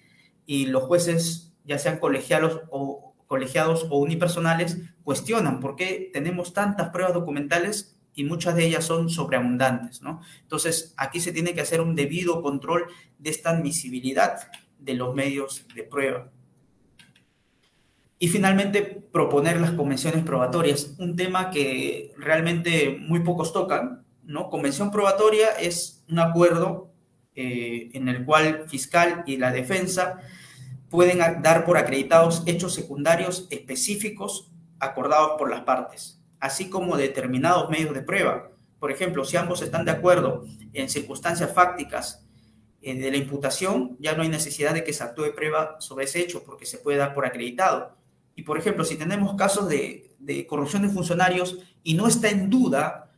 y 0.46 0.66
los 0.66 0.84
jueces, 0.84 1.52
ya 1.64 1.78
sean 1.78 1.98
colegiados 1.98 2.60
o, 2.70 3.14
colegiados 3.26 3.86
o 3.90 3.98
unipersonales, 3.98 4.78
cuestionan 5.02 5.58
por 5.58 5.74
qué 5.74 6.10
tenemos 6.12 6.52
tantas 6.52 6.90
pruebas 6.90 7.14
documentales 7.14 7.93
y 8.14 8.24
muchas 8.24 8.54
de 8.56 8.66
ellas 8.66 8.84
son 8.84 9.10
sobreabundantes, 9.10 10.02
¿no? 10.02 10.20
Entonces, 10.42 10.94
aquí 10.96 11.20
se 11.20 11.32
tiene 11.32 11.54
que 11.54 11.60
hacer 11.60 11.80
un 11.80 11.94
debido 11.94 12.42
control 12.42 12.86
de 13.18 13.30
esta 13.30 13.50
admisibilidad 13.50 14.50
de 14.78 14.94
los 14.94 15.14
medios 15.14 15.66
de 15.74 15.82
prueba. 15.82 16.30
Y 18.18 18.28
finalmente, 18.28 18.82
proponer 18.82 19.60
las 19.60 19.72
convenciones 19.72 20.24
probatorias, 20.24 20.94
un 20.98 21.16
tema 21.16 21.50
que 21.50 22.12
realmente 22.16 22.96
muy 23.00 23.20
pocos 23.20 23.52
tocan, 23.52 24.04
¿no? 24.22 24.48
Convención 24.48 24.90
probatoria 24.90 25.50
es 25.60 26.04
un 26.08 26.20
acuerdo 26.20 26.90
eh, 27.34 27.90
en 27.94 28.08
el 28.08 28.24
cual 28.24 28.68
fiscal 28.68 29.24
y 29.26 29.36
la 29.36 29.50
defensa 29.50 30.20
pueden 30.88 31.18
dar 31.42 31.64
por 31.64 31.76
acreditados 31.76 32.44
hechos 32.46 32.72
secundarios 32.74 33.48
específicos 33.50 34.52
acordados 34.78 35.32
por 35.36 35.50
las 35.50 35.62
partes, 35.62 36.22
así 36.44 36.68
como 36.68 36.98
determinados 36.98 37.70
medios 37.70 37.94
de 37.94 38.02
prueba. 38.02 38.50
Por 38.78 38.92
ejemplo, 38.92 39.24
si 39.24 39.38
ambos 39.38 39.62
están 39.62 39.86
de 39.86 39.92
acuerdo 39.92 40.44
en 40.74 40.90
circunstancias 40.90 41.50
fácticas 41.54 42.26
eh, 42.82 42.94
de 42.94 43.10
la 43.10 43.16
imputación, 43.16 43.96
ya 43.98 44.14
no 44.14 44.22
hay 44.22 44.28
necesidad 44.28 44.74
de 44.74 44.84
que 44.84 44.92
se 44.92 45.02
actúe 45.02 45.34
prueba 45.34 45.76
sobre 45.80 46.04
ese 46.04 46.20
hecho 46.20 46.44
porque 46.44 46.66
se 46.66 46.76
puede 46.76 46.98
dar 46.98 47.14
por 47.14 47.24
acreditado. 47.24 47.96
Y 48.36 48.42
por 48.42 48.58
ejemplo, 48.58 48.84
si 48.84 48.96
tenemos 48.96 49.34
casos 49.36 49.70
de, 49.70 50.10
corrupción 50.46 50.82
de 50.82 50.90
funcionarios 50.90 51.60
y 51.82 51.94
no 51.94 52.06
está 52.06 52.28
en 52.28 52.50
duda 52.50 53.10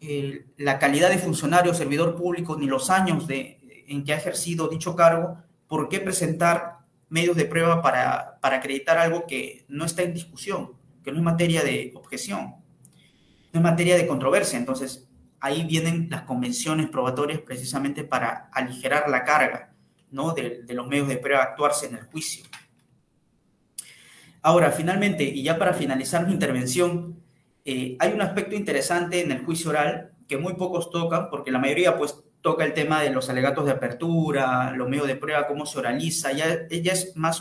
eh, 0.00 0.46
la 0.56 0.80
calidad 0.80 1.10
de 1.10 1.18
funcionario, 1.18 1.72
servidor 1.72 2.16
público, 2.16 2.56
ni 2.56 2.66
los 2.66 2.90
años 2.90 3.28
de, 3.28 3.84
en 3.86 4.02
que 4.02 4.12
ha 4.12 4.16
ejercido 4.16 4.66
dicho 4.66 4.96
cargo, 4.96 5.38
¿por 5.68 5.88
qué 5.88 6.00
presentar 6.00 6.78
medios 7.10 7.36
de 7.36 7.44
prueba 7.44 7.80
para, 7.80 8.40
para 8.40 8.56
acreditar 8.56 8.98
algo 8.98 9.24
que 9.24 9.64
no 9.68 9.84
está 9.84 10.02
en 10.02 10.14
discusión, 10.14 10.72
que 11.06 11.12
no 11.12 11.18
es 11.18 11.24
materia 11.24 11.62
de 11.62 11.92
objeción, 11.94 12.56
no 13.52 13.60
es 13.60 13.62
materia 13.62 13.94
de 13.94 14.08
controversia? 14.08 14.58
Entonces, 14.58 15.08
ahí 15.38 15.64
vienen 15.64 16.08
las 16.10 16.22
convenciones 16.22 16.88
probatorias 16.88 17.38
precisamente 17.42 18.02
para 18.02 18.50
aligerar 18.52 19.08
la 19.08 19.22
carga 19.22 19.72
¿no? 20.10 20.34
de, 20.34 20.64
los 20.68 20.88
medios 20.88 21.06
de 21.06 21.18
prueba 21.18 21.44
actuarse 21.44 21.86
en 21.86 21.94
el 21.94 22.02
juicio. 22.06 22.44
Ahora, 24.42 24.72
finalmente, 24.72 25.22
y 25.22 25.44
ya 25.44 25.56
para 25.56 25.74
finalizar 25.74 26.26
mi 26.26 26.32
intervención, 26.32 27.22
eh, 27.64 27.96
hay 28.00 28.12
un 28.12 28.22
aspecto 28.22 28.56
interesante 28.56 29.20
en 29.20 29.30
el 29.30 29.44
juicio 29.44 29.70
oral 29.70 30.10
que 30.26 30.38
muy 30.38 30.54
pocos 30.54 30.90
tocan, 30.90 31.30
porque 31.30 31.52
la 31.52 31.60
mayoría 31.60 31.96
pues 31.96 32.16
toca 32.40 32.64
el 32.64 32.74
tema 32.74 33.00
de 33.00 33.10
los 33.10 33.30
alegatos 33.30 33.64
de 33.64 33.70
apertura, 33.70 34.72
los 34.72 34.88
medios 34.88 35.06
de 35.06 35.14
prueba, 35.14 35.46
cómo 35.46 35.66
se 35.66 35.78
oraliza, 35.78 36.32
ya, 36.32 36.66
es 36.68 37.16
más 37.16 37.40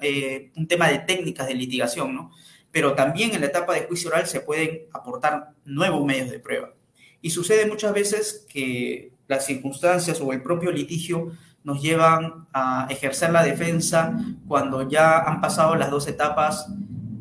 eh, 0.00 0.50
un 0.56 0.66
tema 0.66 0.88
de 0.88 1.00
técnicas 1.00 1.46
de 1.46 1.54
litigación, 1.54 2.14
¿no? 2.14 2.30
Pero 2.72 2.94
también 2.94 3.32
en 3.34 3.40
la 3.40 3.46
etapa 3.46 3.74
de 3.74 3.82
juicio 3.82 4.10
oral 4.10 4.26
se 4.26 4.40
pueden 4.40 4.86
aportar 4.92 5.50
nuevos 5.64 6.04
medios 6.04 6.30
de 6.30 6.40
prueba. 6.40 6.72
Y 7.20 7.30
sucede 7.30 7.66
muchas 7.66 7.94
veces 7.94 8.46
que 8.48 9.12
las 9.28 9.46
circunstancias 9.46 10.20
o 10.20 10.32
el 10.32 10.42
propio 10.42 10.72
litigio 10.72 11.32
nos 11.62 11.80
llevan 11.80 12.48
a 12.52 12.88
ejercer 12.90 13.30
la 13.30 13.44
defensa 13.44 14.18
cuando 14.48 14.88
ya 14.88 15.18
han 15.18 15.40
pasado 15.40 15.76
las 15.76 15.90
dos 15.90 16.08
etapas 16.08 16.66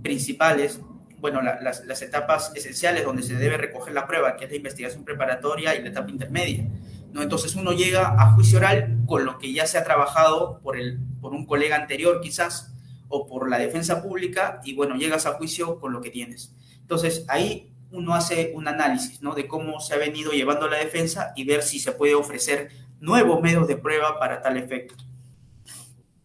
principales 0.02 0.80
bueno, 1.22 1.42
las, 1.44 1.86
las, 1.86 2.02
etapas 2.02 2.52
esenciales 2.56 3.06
donde 3.06 3.22
se 3.22 3.36
debe 3.36 3.56
recoger 3.56 3.94
la 3.94 4.08
prueba, 4.08 4.36
que 4.36 4.46
es 4.46 4.50
la 4.50 4.58
investigación 4.58 5.06
preparatoria 5.06 5.76
y 5.76 5.84
la 5.84 5.90
etapa 5.90 6.10
intermedia. 6.10 6.66
¿no? 7.14 7.22
Entonces 7.22 7.56
uno 7.56 7.74
llega 7.74 8.16
a 8.20 8.32
juicio 8.32 8.58
oral 8.58 8.98
con 9.06 9.24
lo 9.24 9.38
que 9.38 9.54
ya 9.54 9.68
se 9.68 9.78
ha 9.78 9.84
trabajado 9.84 10.60
por, 10.64 10.78
el, 10.78 11.00
por 11.22 11.34
un 11.34 11.46
colega 11.46 11.76
anterior 11.76 12.22
quizás 12.22 12.71
o 13.12 13.28
por 13.28 13.50
la 13.50 13.60
defensa 13.60 14.02
pública 14.02 14.62
y 14.64 14.74
bueno, 14.74 14.96
llegas 14.96 15.26
a 15.26 15.34
juicio 15.34 15.80
con 15.80 15.94
lo 15.94 16.02
que 16.02 16.10
tienes. 16.10 16.56
Entonces 16.80 17.26
ahí 17.28 17.72
uno 17.92 18.16
hace 18.16 18.52
un 18.56 18.68
análisis 18.68 19.22
¿no? 19.22 19.36
de 19.36 19.48
cómo 19.48 19.80
se 19.80 19.94
ha 19.94 19.98
venido 19.98 20.32
llevando 20.32 20.68
la 20.68 20.78
defensa 20.78 21.34
y 21.36 21.44
ver 21.44 21.62
si 21.62 21.80
se 21.80 21.92
puede 21.92 22.16
ofrecer 22.16 22.70
nuevos 23.00 23.42
medios 23.42 23.68
de 23.68 23.78
prueba 23.78 24.18
para 24.18 24.42
tal 24.42 24.58
efecto. 24.58 24.96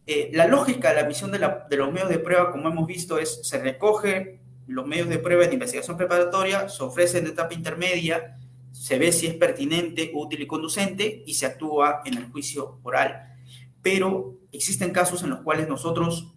Eh, 0.07 0.31
la 0.33 0.47
lógica 0.47 0.93
la 0.93 1.05
misión 1.05 1.33
de, 1.33 1.41
la, 1.41 1.67
de 1.69 1.77
los 1.77 1.93
medios 1.93 2.09
de 2.09 2.21
prueba, 2.21 2.53
como 2.53 2.69
hemos 2.69 2.87
visto, 2.87 3.19
es 3.19 3.41
se 3.43 3.59
recoge 3.59 4.41
los 4.67 4.87
medios 4.87 5.09
de 5.09 5.19
prueba 5.19 5.47
de 5.47 5.55
investigación 5.55 5.97
preparatoria 5.97 6.69
se 6.69 6.83
ofrecen 6.83 7.25
de 7.25 7.31
etapa 7.31 7.55
intermedia, 7.55 8.37
se 8.73 8.99
ve 8.99 9.13
si 9.13 9.27
es 9.27 9.35
pertinente, 9.35 10.11
útil 10.15 10.43
y 10.43 10.47
conducente 10.47 11.23
y 11.25 11.35
se 11.35 11.47
actúa 11.47 12.03
en 12.05 12.15
el 12.19 12.31
juicio 12.31 12.79
oral. 12.83 13.35
Pero 13.81 14.37
existen 14.53 14.91
casos 14.91 15.23
en 15.23 15.31
los 15.31 15.41
cuales 15.41 15.69
nosotros 15.69 16.35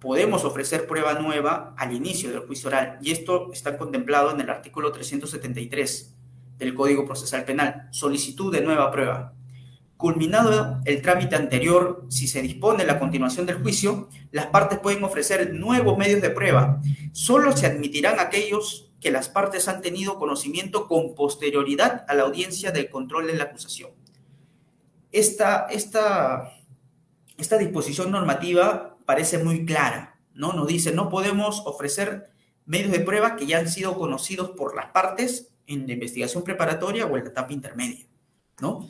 podemos 0.00 0.44
ofrecer 0.44 0.86
prueba 0.86 1.14
nueva 1.14 1.74
al 1.76 1.92
inicio 1.94 2.30
del 2.30 2.40
juicio 2.40 2.68
oral 2.68 2.98
y 3.02 3.10
esto 3.10 3.52
está 3.52 3.76
contemplado 3.76 4.30
en 4.30 4.40
el 4.40 4.50
artículo 4.50 4.92
373 4.92 6.14
del 6.58 6.74
Código 6.74 7.04
Procesal 7.04 7.44
Penal, 7.44 7.88
solicitud 7.90 8.52
de 8.52 8.60
nueva 8.60 8.90
prueba. 8.90 9.34
Culminado 9.96 10.80
el 10.84 11.02
trámite 11.02 11.34
anterior, 11.34 12.04
si 12.08 12.28
se 12.28 12.40
dispone 12.40 12.84
la 12.84 13.00
continuación 13.00 13.46
del 13.46 13.60
juicio, 13.60 14.08
las 14.30 14.46
partes 14.46 14.78
pueden 14.78 15.02
ofrecer 15.02 15.52
nuevos 15.54 15.98
medios 15.98 16.22
de 16.22 16.30
prueba. 16.30 16.80
Solo 17.12 17.56
se 17.56 17.66
admitirán 17.66 18.20
aquellos 18.20 18.92
que 19.00 19.10
las 19.10 19.28
partes 19.28 19.66
han 19.66 19.80
tenido 19.80 20.18
conocimiento 20.18 20.86
con 20.86 21.14
posterioridad 21.16 22.04
a 22.08 22.14
la 22.14 22.22
audiencia 22.22 22.70
del 22.70 22.90
control 22.90 23.26
de 23.26 23.34
la 23.34 23.44
acusación. 23.44 23.90
Esta, 25.10 25.66
esta, 25.70 26.52
esta 27.36 27.58
disposición 27.58 28.12
normativa 28.12 28.97
parece 29.08 29.38
muy 29.38 29.64
clara, 29.64 30.20
¿no? 30.34 30.52
Nos 30.52 30.66
dice, 30.66 30.92
no 30.92 31.08
podemos 31.08 31.62
ofrecer 31.64 32.28
medios 32.66 32.92
de 32.92 33.00
prueba 33.00 33.36
que 33.36 33.46
ya 33.46 33.56
han 33.56 33.70
sido 33.70 33.96
conocidos 33.96 34.50
por 34.50 34.76
las 34.76 34.90
partes 34.90 35.48
en 35.66 35.86
la 35.86 35.94
investigación 35.94 36.44
preparatoria 36.44 37.06
o 37.06 37.16
en 37.16 37.24
la 37.24 37.30
etapa 37.30 37.54
intermedia, 37.54 38.06
¿no? 38.60 38.86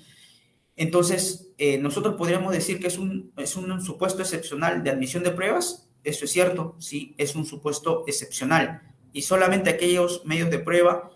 Entonces, 0.75 1.53
eh, 1.57 1.79
nosotros 1.79 2.17
podríamos 2.17 2.53
decir 2.53 2.81
que 2.81 2.89
es 2.89 2.99
un, 2.99 3.33
es 3.37 3.55
un 3.55 3.81
supuesto 3.81 4.21
excepcional 4.23 4.83
de 4.83 4.91
admisión 4.91 5.23
de 5.23 5.31
pruebas. 5.31 5.89
Eso 6.03 6.25
es 6.25 6.33
cierto, 6.33 6.75
sí, 6.81 7.15
es 7.17 7.37
un 7.37 7.47
supuesto 7.47 8.03
excepcional. 8.09 8.83
Y 9.13 9.23
solamente 9.23 9.71
aquellos 9.71 10.25
medios 10.25 10.51
de 10.51 10.59
prueba 10.59 11.13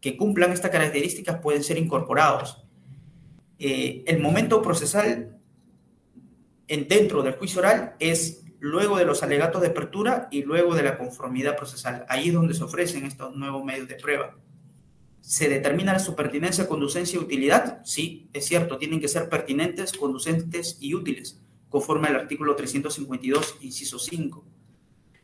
que 0.00 0.16
cumplan 0.16 0.52
estas 0.52 0.70
características 0.70 1.40
pueden 1.42 1.62
ser 1.62 1.76
incorporados. 1.76 2.64
Eh, 3.58 4.04
el 4.06 4.20
momento 4.20 4.62
procesal 4.62 5.37
en, 6.68 6.86
dentro 6.86 7.22
del 7.22 7.34
juicio 7.34 7.60
oral 7.60 7.96
es 7.98 8.44
luego 8.60 8.96
de 8.96 9.04
los 9.04 9.22
alegatos 9.22 9.62
de 9.62 9.68
apertura 9.68 10.28
y 10.30 10.42
luego 10.42 10.74
de 10.74 10.82
la 10.82 10.98
conformidad 10.98 11.56
procesal. 11.56 12.04
Ahí 12.08 12.28
es 12.28 12.34
donde 12.34 12.54
se 12.54 12.64
ofrecen 12.64 13.04
estos 13.04 13.34
nuevos 13.34 13.64
medios 13.64 13.88
de 13.88 13.94
prueba. 13.94 14.36
¿Se 15.20 15.48
determina 15.48 15.98
su 15.98 16.14
pertinencia, 16.14 16.68
conducencia 16.68 17.16
y 17.16 17.22
utilidad? 17.22 17.80
Sí, 17.84 18.28
es 18.32 18.46
cierto, 18.46 18.78
tienen 18.78 19.00
que 19.00 19.08
ser 19.08 19.28
pertinentes, 19.28 19.92
conducentes 19.92 20.78
y 20.80 20.94
útiles, 20.94 21.40
conforme 21.68 22.08
al 22.08 22.16
artículo 22.16 22.56
352, 22.56 23.56
inciso 23.60 23.98
5. 23.98 24.44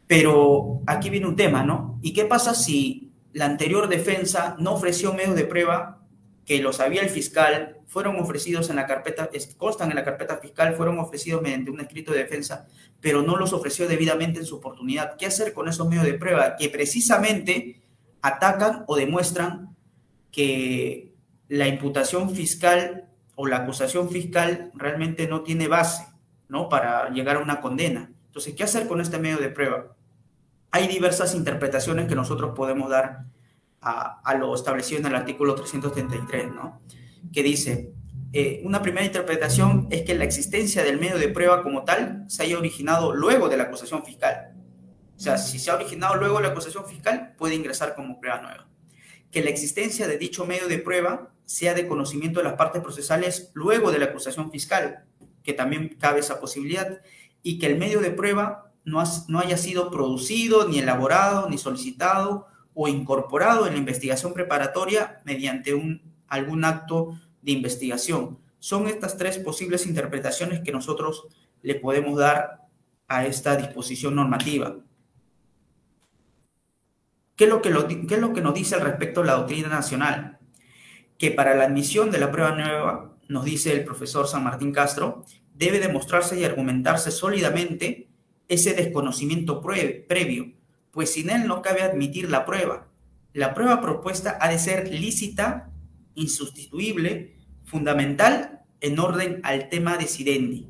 Pero 0.07 0.82
aquí 0.86 1.11
viene 1.11 1.26
un 1.26 1.36
tema, 1.36 1.64
¿no? 1.64 1.99
¿Y 2.03 2.12
qué 2.12 2.26
pasa 2.26 2.55
si 2.55 3.12
la 3.32 3.47
anterior 3.47 3.88
defensa 3.88 4.57
no 4.59 4.74
ofreció 4.74 5.14
medios 5.14 5.34
de 5.34 5.45
prueba 5.45 6.03
que 6.45 6.61
lo 6.61 6.72
sabía 6.72 7.03
el 7.03 7.09
fiscal, 7.09 7.78
fueron 7.86 8.16
ofrecidos 8.16 8.70
en 8.70 8.76
la 8.76 8.86
carpeta, 8.86 9.30
constan 9.57 9.90
en 9.90 9.97
la 9.97 10.05
carpeta 10.05 10.36
fiscal, 10.38 10.74
fueron 10.74 10.99
ofrecidos 10.99 11.42
mediante 11.42 11.70
un 11.70 11.80
escrito 11.80 12.12
de 12.12 12.18
defensa, 12.18 12.66
pero 13.01 13.22
no 13.22 13.36
los 13.36 13.53
ofreció 13.53 13.88
debidamente 13.88 14.40
en 14.40 14.47
su 14.47 14.57
oportunidad? 14.57 15.16
¿Qué 15.16 15.26
hacer 15.26 15.53
con 15.53 15.68
esos 15.68 15.88
medios 15.88 16.05
de 16.05 16.14
prueba 16.14 16.57
que 16.57 16.68
precisamente 16.68 17.80
atacan 18.20 18.84
o 18.86 18.97
demuestran 18.97 19.76
que 20.30 21.14
la 21.49 21.68
imputación 21.68 22.34
fiscal 22.34 23.09
o 23.36 23.47
la 23.47 23.59
acusación 23.59 24.11
fiscal 24.11 24.70
realmente 24.74 25.26
no 25.26 25.42
tiene 25.42 25.68
base, 25.68 26.07
¿no? 26.49 26.68
Para 26.68 27.11
llegar 27.11 27.36
a 27.36 27.40
una 27.40 27.61
condena. 27.61 28.11
Entonces, 28.26 28.55
¿qué 28.55 28.64
hacer 28.64 28.86
con 28.86 29.01
este 29.01 29.18
medio 29.18 29.38
de 29.38 29.49
prueba? 29.49 29.95
hay 30.74 30.88
diversas 30.88 31.36
interpretaciones 31.36 32.09
que 32.09 32.16
nosotros 32.16 32.51
podemos 32.57 32.90
dar 32.90 33.26
a, 33.85 34.35
lo 34.35 34.55
establecido 34.55 35.01
en 35.01 35.07
el 35.07 35.14
artículo 35.14 35.55
333, 35.55 36.53
¿no? 36.53 36.80
Que 37.32 37.43
dice, 37.43 37.93
eh, 38.32 38.62
una 38.64 38.82
primera 38.82 39.05
interpretación 39.05 39.89
es 39.91 40.03
que 40.03 40.14
la 40.14 40.24
existencia 40.24 40.82
del 40.82 40.99
medio 40.99 41.18
de 41.18 41.28
prueba 41.28 41.62
como 41.62 41.85
tal 41.85 42.24
se 42.28 42.43
haya 42.43 42.59
originado 42.59 43.14
luego 43.14 43.49
de 43.49 43.57
la 43.57 43.64
acusación 43.64 44.05
fiscal. 44.05 44.55
O 45.16 45.20
sea, 45.20 45.39
si 45.39 45.59
se 45.59 45.70
ha 45.70 45.74
originado 45.74 46.16
luego 46.16 46.39
de 46.39 46.45
la 46.45 46.49
acusación 46.49 46.87
fiscal, 46.87 47.35
puede 47.37 47.55
ingresar 47.55 47.95
como 47.95 48.18
prueba 48.20 48.41
nueva. 48.41 48.68
Que 49.30 49.43
la 49.43 49.51
existencia 49.51 50.09
de 50.09 50.18
dicho 50.18 50.47
medio 50.47 50.66
de 50.66 50.78
prueba 50.78 51.32
sea 51.45 51.74
de 51.74 51.87
conocimiento 51.87 52.41
de 52.41 52.45
las 52.45 52.55
partes 52.55 52.82
procesales 52.82 53.51
luego 53.53 53.93
de 53.93 53.99
la 53.99 54.07
acusación 54.07 54.51
fiscal, 54.51 55.05
que 55.43 55.53
también 55.53 55.97
cabe 56.01 56.20
esa 56.20 56.41
posibilidad, 56.41 57.01
y 57.43 57.59
que 57.59 57.66
el 57.66 57.76
medio 57.76 58.01
de 58.01 58.11
prueba 58.11 58.72
no, 58.85 59.03
no 59.28 59.41
haya 59.41 59.59
sido 59.59 59.91
producido, 59.91 60.66
ni 60.66 60.78
elaborado, 60.78 61.51
ni 61.51 61.59
solicitado 61.59 62.49
o 62.75 62.89
incorporado 62.89 63.66
en 63.66 63.72
la 63.72 63.79
investigación 63.79 64.35
preparatoria 64.35 65.22
mediante 65.25 65.75
un, 65.75 66.03
algún 66.29 66.64
acto 66.64 67.18
de 67.43 67.53
investigación. 67.53 68.39
Son 68.59 68.89
estas 68.89 69.16
tres 69.16 69.39
posibles 69.39 69.87
interpretaciones 69.87 70.61
que 70.61 70.72
nosotros 70.72 71.29
le 71.62 71.77
podemos 71.77 72.18
dar 72.18 72.66
a 73.09 73.27
esta 73.27 73.57
disposición 73.57 74.14
normativa. 74.14 74.77
¿Qué 77.37 77.45
es 77.45 77.51
lo 77.51 77.62
que, 77.62 77.70
qué 78.07 78.14
es 78.14 78.20
lo 78.20 78.33
que 78.33 78.41
nos 78.41 78.55
dice 78.55 78.75
al 78.75 78.83
respecto 78.83 79.22
la 79.22 79.35
doctrina 79.35 79.68
nacional? 79.68 80.39
Que 81.18 81.31
para 81.31 81.55
la 81.55 81.64
admisión 81.64 82.11
de 82.11 82.18
la 82.18 82.31
prueba 82.31 82.53
nueva, 82.53 83.16
nos 83.29 83.45
dice 83.45 83.72
el 83.72 83.85
profesor 83.85 84.29
San 84.29 84.45
Martín 84.45 84.72
Castro, 84.72 85.25
debe 85.55 85.81
demostrarse 85.81 86.39
y 86.39 86.45
argumentarse 86.45 87.11
sólidamente 87.11 88.09
ese 88.49 88.75
desconocimiento 88.75 89.61
previo, 89.61 90.53
pues 90.95 91.12
sin 91.12 91.28
él 91.28 91.47
no 91.47 91.61
cabe 91.61 91.82
admitir 91.82 92.30
la 92.30 92.47
prueba. 92.47 92.88
La 93.32 93.53
prueba 93.53 93.80
propuesta 93.80 94.38
ha 94.40 94.49
de 94.49 94.59
ser 94.59 94.88
lícita, 94.92 95.70
insustituible, 96.14 97.36
fundamental 97.64 98.61
en 98.80 98.99
orden 98.99 99.40
al 99.42 99.68
tema 99.68 99.97
decidendi, 99.97 100.68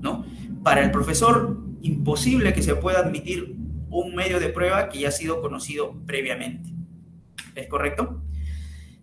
¿no? 0.00 0.26
Para 0.62 0.82
el 0.82 0.90
profesor, 0.90 1.58
imposible 1.80 2.52
que 2.52 2.62
se 2.62 2.76
pueda 2.76 3.00
admitir 3.00 3.56
un 3.88 4.14
medio 4.14 4.40
de 4.40 4.48
prueba 4.48 4.88
que 4.88 5.00
ya 5.00 5.08
ha 5.08 5.12
sido 5.12 5.40
conocido 5.40 5.94
previamente. 6.06 6.70
¿Es 7.54 7.66
correcto? 7.68 8.22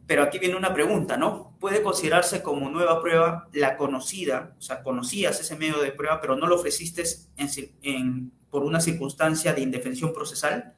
Pero 0.07 0.23
aquí 0.23 0.39
viene 0.39 0.55
una 0.55 0.73
pregunta, 0.73 1.17
¿no? 1.17 1.55
¿Puede 1.59 1.83
considerarse 1.83 2.41
como 2.41 2.69
nueva 2.69 2.99
prueba 2.99 3.47
la 3.53 3.77
conocida? 3.77 4.55
O 4.57 4.61
sea, 4.61 4.81
conocías 4.81 5.39
ese 5.39 5.55
medio 5.55 5.79
de 5.79 5.91
prueba, 5.91 6.19
pero 6.19 6.35
no 6.35 6.47
lo 6.47 6.55
ofreciste 6.55 7.03
en, 7.37 8.31
por 8.49 8.63
una 8.63 8.81
circunstancia 8.81 9.53
de 9.53 9.61
indefensión 9.61 10.13
procesal, 10.13 10.75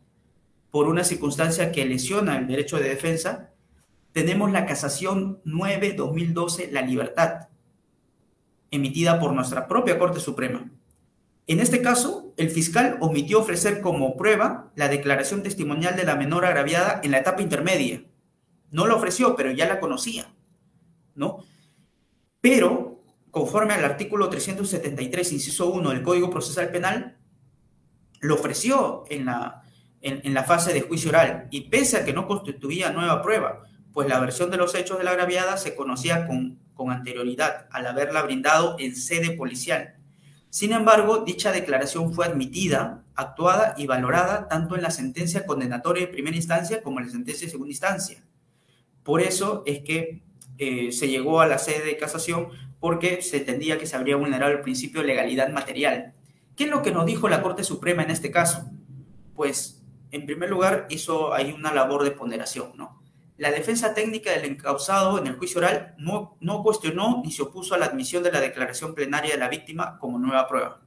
por 0.70 0.88
una 0.88 1.04
circunstancia 1.04 1.72
que 1.72 1.86
lesiona 1.86 2.38
el 2.38 2.48
derecho 2.48 2.78
de 2.78 2.90
defensa. 2.90 3.52
Tenemos 4.14 4.52
la 4.52 4.66
casación 4.66 5.42
9-2012, 5.44 6.72
la 6.72 6.82
libertad, 6.82 7.48
emitida 8.72 9.20
por 9.20 9.34
nuestra 9.34 9.68
propia 9.68 10.00
Corte 10.00 10.20
Suprema. 10.20 10.70
En 11.48 11.60
este 11.60 11.82
caso, 11.82 12.34
el 12.38 12.50
fiscal 12.50 12.98
omitió 13.02 13.40
ofrecer 13.40 13.82
como 13.82 14.16
prueba 14.16 14.72
la 14.76 14.88
declaración 14.88 15.44
testimonial 15.44 15.96
de 15.96 16.06
la 16.06 16.16
menor 16.16 16.46
agraviada 16.46 17.02
en 17.04 17.12
la 17.12 17.20
etapa 17.20 17.42
intermedia 17.42 18.04
no 18.72 18.88
lo 18.88 18.96
ofreció, 18.96 19.36
pero 19.36 19.52
ya 19.52 19.68
la 19.68 19.80
conocía, 19.80 20.34
¿no? 21.14 21.44
Pero, 22.40 23.04
conforme 23.30 23.74
al 23.74 23.86
artículo 23.86 24.30
373, 24.30 25.34
inciso 25.34 25.72
1 25.72 25.90
del 25.92 26.02
Código 26.02 26.30
Procesal 26.30 26.70
Penal, 26.70 27.18
lo 28.22 28.36
ofreció 28.36 29.04
en 29.10 29.26
la, 29.26 29.64
en, 30.02 30.34
la 30.34 30.44
fase 30.44 30.74
de 30.74 30.82
juicio 30.82 31.10
oral 31.10 31.48
y 31.52 31.70
pese 31.70 31.98
a 31.98 32.06
que 32.06 32.14
no 32.14 32.28
constituía 32.28 32.92
nueva 32.92 33.22
prueba, 33.22 33.64
pues 33.94 34.08
la 34.08 34.20
versión 34.20 34.50
de 34.50 34.58
los 34.58 34.74
hechos 34.74 34.98
de 34.98 35.04
la 35.04 35.12
agraviada 35.12 35.58
se 35.58 35.76
conocía 35.76 36.26
con, 36.26 36.60
con 36.74 36.92
anterioridad 36.92 37.68
al 37.72 37.88
haberla 37.88 38.22
brindado 38.22 38.78
en 38.80 38.96
sede 38.96 39.32
policial. 39.32 39.96
Sin 40.50 40.74
embargo, 40.74 41.24
dicha 41.26 41.52
declaración 41.52 42.14
fue 42.14 42.26
admitida, 42.26 43.04
actuada 43.16 43.74
y 43.78 43.88
valorada 43.88 44.48
tanto 44.48 44.76
en 44.76 44.82
la 44.82 44.92
sentencia 44.92 45.46
condenatoria 45.46 46.06
de 46.06 46.12
primera 46.12 46.36
instancia 46.36 46.82
como 46.82 47.00
en 47.00 47.06
la 47.06 47.12
sentencia 47.12 47.48
de 47.48 47.52
segunda 47.52 47.72
instancia. 47.72 48.24
Por 49.04 49.22
eso 49.22 49.64
es 49.66 49.80
que 49.80 50.22
eh, 50.58 50.92
se 50.92 51.08
llegó 51.08 51.42
a 51.42 51.48
la 51.48 51.58
sede 51.58 51.86
de 51.86 51.98
casación 51.98 52.50
porque 52.80 53.22
se 53.22 53.38
entendía 53.38 53.78
que 53.78 53.86
se 53.86 53.96
habría 53.96 54.16
vulnerado 54.16 54.52
el 54.52 54.62
principio 54.62 55.02
de 55.02 55.08
legalidad 55.08 55.50
material. 55.50 56.14
¿Qué 56.56 56.66
es 56.66 56.70
lo 56.70 56.82
que 56.82 56.92
nos 56.92 57.06
dijo 57.06 57.30
la 57.30 57.42
Corte 57.42 57.64
Suprema 57.64 58.04
en 58.04 58.12
este 58.12 58.32
caso? 58.32 58.70
Pues, 59.36 59.84
en 60.12 60.26
primer 60.26 60.50
lugar, 60.50 60.88
hizo 60.90 61.34
ahí 61.34 61.52
una 61.52 61.74
labor 61.74 62.04
de 62.04 62.12
ponderación, 62.12 62.74
¿no? 62.76 63.02
La 63.38 63.52
defensa 63.52 63.94
técnica 63.94 64.32
del 64.32 64.46
encausado 64.46 65.18
en 65.18 65.28
el 65.28 65.38
juicio 65.38 65.60
oral 65.60 65.96
no, 65.98 66.38
no 66.42 66.62
cuestionó 66.62 67.22
ni 67.24 67.32
se 67.32 67.42
opuso 67.42 67.74
a 67.74 67.78
la 67.78 67.88
admisión 67.88 68.22
de 68.22 68.32
la 68.32 68.40
declaración 68.40 68.94
plenaria 68.94 69.34
de 69.34 69.40
la 69.40 69.50
víctima 69.50 69.98
como 69.98 70.20
nueva 70.20 70.48
prueba. 70.48 70.82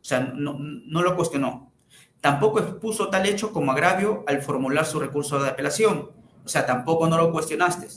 O 0.00 0.04
sea, 0.04 0.20
no, 0.20 0.56
no 0.58 1.02
lo 1.02 1.16
cuestionó. 1.16 1.72
Tampoco 2.20 2.60
expuso 2.60 3.08
tal 3.08 3.26
hecho 3.26 3.52
como 3.52 3.72
agravio 3.72 4.24
al 4.28 4.40
formular 4.40 4.86
su 4.86 5.00
recurso 5.00 5.42
de 5.42 5.48
apelación 5.48 6.10
o 6.46 6.48
sea, 6.48 6.64
tampoco 6.64 7.08
no 7.08 7.18
lo 7.18 7.32
cuestionaste. 7.32 7.88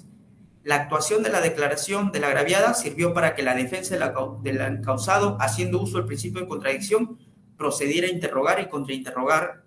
La 0.69 0.75
actuación 0.75 1.23
de 1.23 1.31
la 1.31 1.41
declaración 1.41 2.11
de 2.11 2.19
la 2.19 2.27
agraviada 2.27 2.75
sirvió 2.75 3.11
para 3.11 3.33
que 3.33 3.41
la 3.41 3.55
defensa 3.55 3.97
del 4.43 4.61
encausado, 4.61 5.35
haciendo 5.39 5.81
uso 5.81 5.97
del 5.97 6.05
principio 6.05 6.41
de 6.41 6.47
contradicción, 6.47 7.17
procediera 7.57 8.05
a 8.05 8.11
interrogar 8.11 8.59
y 8.59 8.67
contrainterrogar 8.67 9.65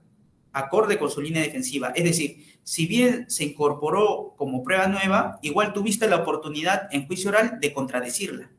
acorde 0.52 1.00
con 1.00 1.10
su 1.10 1.20
línea 1.20 1.42
defensiva. 1.42 1.90
Es 1.96 2.04
decir, 2.04 2.56
si 2.62 2.86
bien 2.86 3.28
se 3.28 3.42
incorporó 3.42 4.34
como 4.36 4.62
prueba 4.62 4.86
nueva, 4.86 5.40
igual 5.42 5.72
tuviste 5.72 6.08
la 6.08 6.18
oportunidad 6.18 6.86
en 6.92 7.08
juicio 7.08 7.30
oral 7.30 7.58
de 7.58 7.72
contradecirla. 7.72 8.52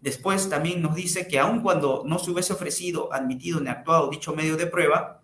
Después 0.00 0.48
también 0.48 0.82
nos 0.82 0.96
dice 0.96 1.28
que 1.28 1.38
aun 1.38 1.60
cuando 1.60 2.02
no 2.04 2.18
se 2.18 2.32
hubiese 2.32 2.52
ofrecido, 2.52 3.12
admitido 3.12 3.60
ni 3.60 3.68
actuado 3.68 4.10
dicho 4.10 4.34
medio 4.34 4.56
de 4.56 4.66
prueba, 4.66 5.22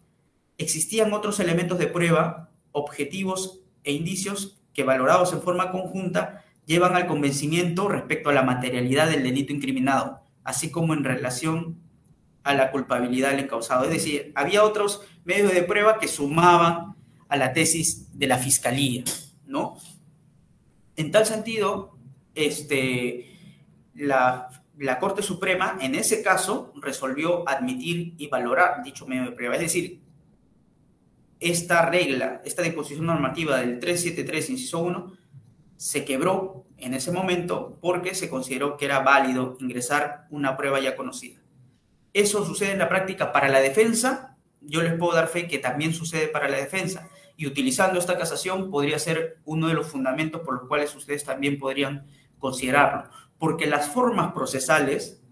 existían 0.58 1.12
otros 1.12 1.40
elementos 1.40 1.76
de 1.76 1.88
prueba 1.88 2.52
objetivos 2.70 3.62
e 3.82 3.90
indicios 3.90 4.60
que 4.74 4.84
valorados 4.84 5.32
en 5.32 5.40
forma 5.40 5.70
conjunta 5.70 6.44
llevan 6.66 6.96
al 6.96 7.06
convencimiento 7.06 7.88
respecto 7.88 8.30
a 8.30 8.34
la 8.34 8.42
materialidad 8.42 9.08
del 9.08 9.22
delito 9.22 9.52
incriminado, 9.52 10.20
así 10.42 10.70
como 10.70 10.92
en 10.92 11.04
relación 11.04 11.78
a 12.42 12.54
la 12.54 12.70
culpabilidad 12.70 13.30
del 13.30 13.40
encausado. 13.40 13.84
Es 13.84 13.90
decir, 13.90 14.32
había 14.34 14.64
otros 14.64 15.02
medios 15.24 15.52
de 15.52 15.62
prueba 15.62 15.98
que 15.98 16.08
sumaban 16.08 16.94
a 17.28 17.36
la 17.36 17.52
tesis 17.52 18.18
de 18.18 18.26
la 18.26 18.38
fiscalía, 18.38 19.04
¿no? 19.46 19.76
En 20.96 21.10
tal 21.10 21.26
sentido, 21.26 21.96
este, 22.34 23.30
la, 23.94 24.48
la 24.78 24.98
Corte 24.98 25.22
Suprema 25.22 25.78
en 25.80 25.94
ese 25.94 26.22
caso 26.22 26.72
resolvió 26.80 27.48
admitir 27.48 28.14
y 28.18 28.28
valorar 28.28 28.82
dicho 28.84 29.06
medio 29.06 29.24
de 29.24 29.32
prueba. 29.32 29.54
Es 29.54 29.62
decir, 29.62 30.03
esta 31.44 31.84
regla, 31.84 32.40
esta 32.44 32.62
disposición 32.62 33.06
normativa 33.06 33.58
del 33.58 33.78
373, 33.78 34.50
inciso 34.50 34.78
1, 34.80 35.12
se 35.76 36.04
quebró 36.04 36.64
en 36.78 36.94
ese 36.94 37.12
momento 37.12 37.78
porque 37.82 38.14
se 38.14 38.30
consideró 38.30 38.78
que 38.78 38.86
era 38.86 39.00
válido 39.00 39.56
ingresar 39.60 40.26
una 40.30 40.56
prueba 40.56 40.80
ya 40.80 40.96
conocida. 40.96 41.40
Eso 42.14 42.46
sucede 42.46 42.72
en 42.72 42.78
la 42.78 42.88
práctica 42.88 43.30
para 43.30 43.48
la 43.48 43.60
defensa, 43.60 44.36
yo 44.62 44.82
les 44.82 44.94
puedo 44.94 45.12
dar 45.12 45.28
fe 45.28 45.46
que 45.46 45.58
también 45.58 45.92
sucede 45.92 46.28
para 46.28 46.48
la 46.48 46.56
defensa, 46.56 47.10
y 47.36 47.46
utilizando 47.46 47.98
esta 47.98 48.16
casación 48.16 48.70
podría 48.70 48.98
ser 48.98 49.38
uno 49.44 49.68
de 49.68 49.74
los 49.74 49.86
fundamentos 49.86 50.40
por 50.40 50.54
los 50.54 50.68
cuales 50.68 50.94
ustedes 50.94 51.24
también 51.24 51.58
podrían 51.58 52.06
considerarlo, 52.38 53.10
porque 53.38 53.66
las 53.66 53.88
formas 53.88 54.32
procesales, 54.32 55.22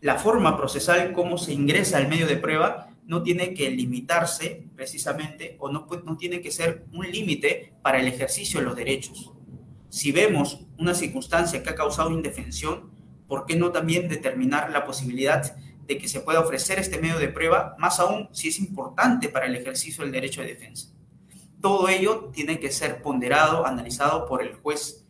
la 0.00 0.14
forma 0.14 0.56
procesal, 0.56 1.12
cómo 1.12 1.36
se 1.36 1.52
ingresa 1.52 1.98
al 1.98 2.08
medio 2.08 2.26
de 2.26 2.36
prueba, 2.36 2.87
no 3.08 3.22
tiene 3.22 3.54
que 3.54 3.70
limitarse 3.70 4.68
precisamente 4.76 5.56
o 5.58 5.70
no, 5.70 5.86
no 6.04 6.16
tiene 6.18 6.42
que 6.42 6.50
ser 6.50 6.84
un 6.92 7.10
límite 7.10 7.72
para 7.80 7.98
el 8.00 8.06
ejercicio 8.06 8.60
de 8.60 8.66
los 8.66 8.76
derechos. 8.76 9.32
Si 9.88 10.12
vemos 10.12 10.66
una 10.78 10.92
circunstancia 10.92 11.62
que 11.62 11.70
ha 11.70 11.74
causado 11.74 12.10
indefensión, 12.10 12.90
¿por 13.26 13.46
qué 13.46 13.56
no 13.56 13.72
también 13.72 14.10
determinar 14.10 14.70
la 14.70 14.84
posibilidad 14.84 15.56
de 15.86 15.96
que 15.96 16.06
se 16.06 16.20
pueda 16.20 16.40
ofrecer 16.40 16.78
este 16.78 17.00
medio 17.00 17.18
de 17.18 17.28
prueba, 17.28 17.74
más 17.78 17.98
aún 17.98 18.28
si 18.32 18.48
es 18.48 18.58
importante 18.58 19.30
para 19.30 19.46
el 19.46 19.56
ejercicio 19.56 20.04
del 20.04 20.12
derecho 20.12 20.42
de 20.42 20.48
defensa? 20.48 20.92
Todo 21.62 21.88
ello 21.88 22.30
tiene 22.34 22.60
que 22.60 22.70
ser 22.70 23.00
ponderado, 23.00 23.66
analizado 23.66 24.26
por 24.26 24.42
el 24.42 24.52
juez 24.52 25.06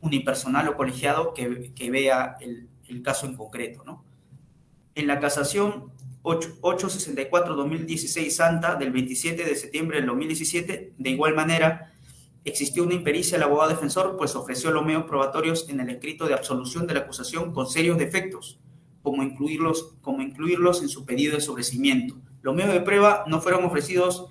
unipersonal 0.00 0.66
o 0.66 0.76
colegiado 0.76 1.32
que, 1.32 1.72
que 1.76 1.92
vea 1.92 2.36
el, 2.40 2.68
el 2.88 3.02
caso 3.02 3.26
en 3.26 3.36
concreto. 3.36 3.84
¿no? 3.84 4.04
En 4.96 5.06
la 5.06 5.20
casación 5.20 5.92
864-2016 6.22 8.30
Santa 8.30 8.74
del 8.74 8.92
27 8.92 9.44
de 9.44 9.56
septiembre 9.56 9.98
del 9.98 10.06
2017. 10.06 10.94
De 10.96 11.10
igual 11.10 11.34
manera, 11.34 11.92
existió 12.44 12.84
una 12.84 12.94
impericia 12.94 13.38
del 13.38 13.44
abogado 13.44 13.70
defensor, 13.70 14.16
pues 14.16 14.34
ofreció 14.34 14.70
los 14.70 14.84
medios 14.84 15.04
probatorios 15.04 15.68
en 15.68 15.80
el 15.80 15.90
escrito 15.90 16.26
de 16.26 16.34
absolución 16.34 16.86
de 16.86 16.94
la 16.94 17.00
acusación 17.00 17.52
con 17.52 17.66
serios 17.66 17.98
defectos, 17.98 18.58
como 19.02 19.22
incluirlos, 19.22 19.94
como 20.00 20.22
incluirlos 20.22 20.82
en 20.82 20.88
su 20.88 21.04
pedido 21.04 21.34
de 21.34 21.40
sobrecimiento. 21.40 22.16
Los 22.42 22.54
medios 22.54 22.72
de 22.72 22.80
prueba 22.80 23.24
no 23.26 23.40
fueron 23.40 23.64
ofrecidos 23.64 24.26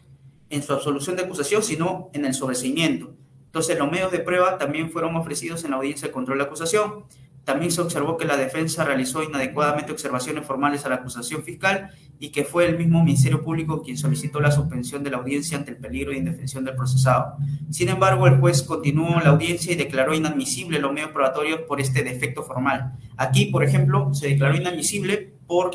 en 0.49 0.63
su 0.63 0.73
absolución 0.73 1.15
de 1.15 1.23
acusación, 1.23 1.61
sino 1.61 2.09
en 2.13 2.25
el 2.25 2.33
sobreseimiento. 2.33 3.13
Entonces, 3.45 3.77
los 3.77 3.91
medios 3.91 4.11
de 4.11 4.19
prueba 4.19 4.57
también 4.57 4.91
fueron 4.91 5.15
ofrecidos 5.15 5.63
en 5.63 5.71
la 5.71 5.77
audiencia 5.77 6.07
de 6.07 6.13
control 6.13 6.39
de 6.39 6.43
acusación. 6.43 7.05
También 7.43 7.71
se 7.71 7.81
observó 7.81 8.17
que 8.17 8.25
la 8.25 8.37
defensa 8.37 8.83
realizó 8.83 9.23
inadecuadamente 9.23 9.91
observaciones 9.91 10.45
formales 10.45 10.85
a 10.85 10.89
la 10.89 10.95
acusación 10.95 11.43
fiscal 11.43 11.89
y 12.19 12.29
que 12.29 12.43
fue 12.43 12.65
el 12.67 12.77
mismo 12.77 13.03
Ministerio 13.03 13.41
Público 13.41 13.81
quien 13.81 13.97
solicitó 13.97 14.39
la 14.39 14.51
suspensión 14.51 15.03
de 15.03 15.09
la 15.09 15.17
audiencia 15.17 15.57
ante 15.57 15.71
el 15.71 15.77
peligro 15.77 16.11
de 16.11 16.17
indefensión 16.17 16.65
del 16.65 16.75
procesado. 16.75 17.37
Sin 17.69 17.89
embargo, 17.89 18.27
el 18.27 18.37
juez 18.37 18.61
continuó 18.63 19.19
la 19.21 19.29
audiencia 19.29 19.73
y 19.73 19.75
declaró 19.75 20.13
inadmisible 20.13 20.79
los 20.79 20.91
medios 20.91 21.11
probatorios 21.11 21.61
por 21.61 21.79
este 21.79 22.03
defecto 22.03 22.43
formal. 22.43 22.93
Aquí, 23.17 23.45
por 23.45 23.63
ejemplo, 23.63 24.13
se 24.13 24.27
declaró 24.27 24.55
inadmisible 24.55 25.33
por 25.47 25.71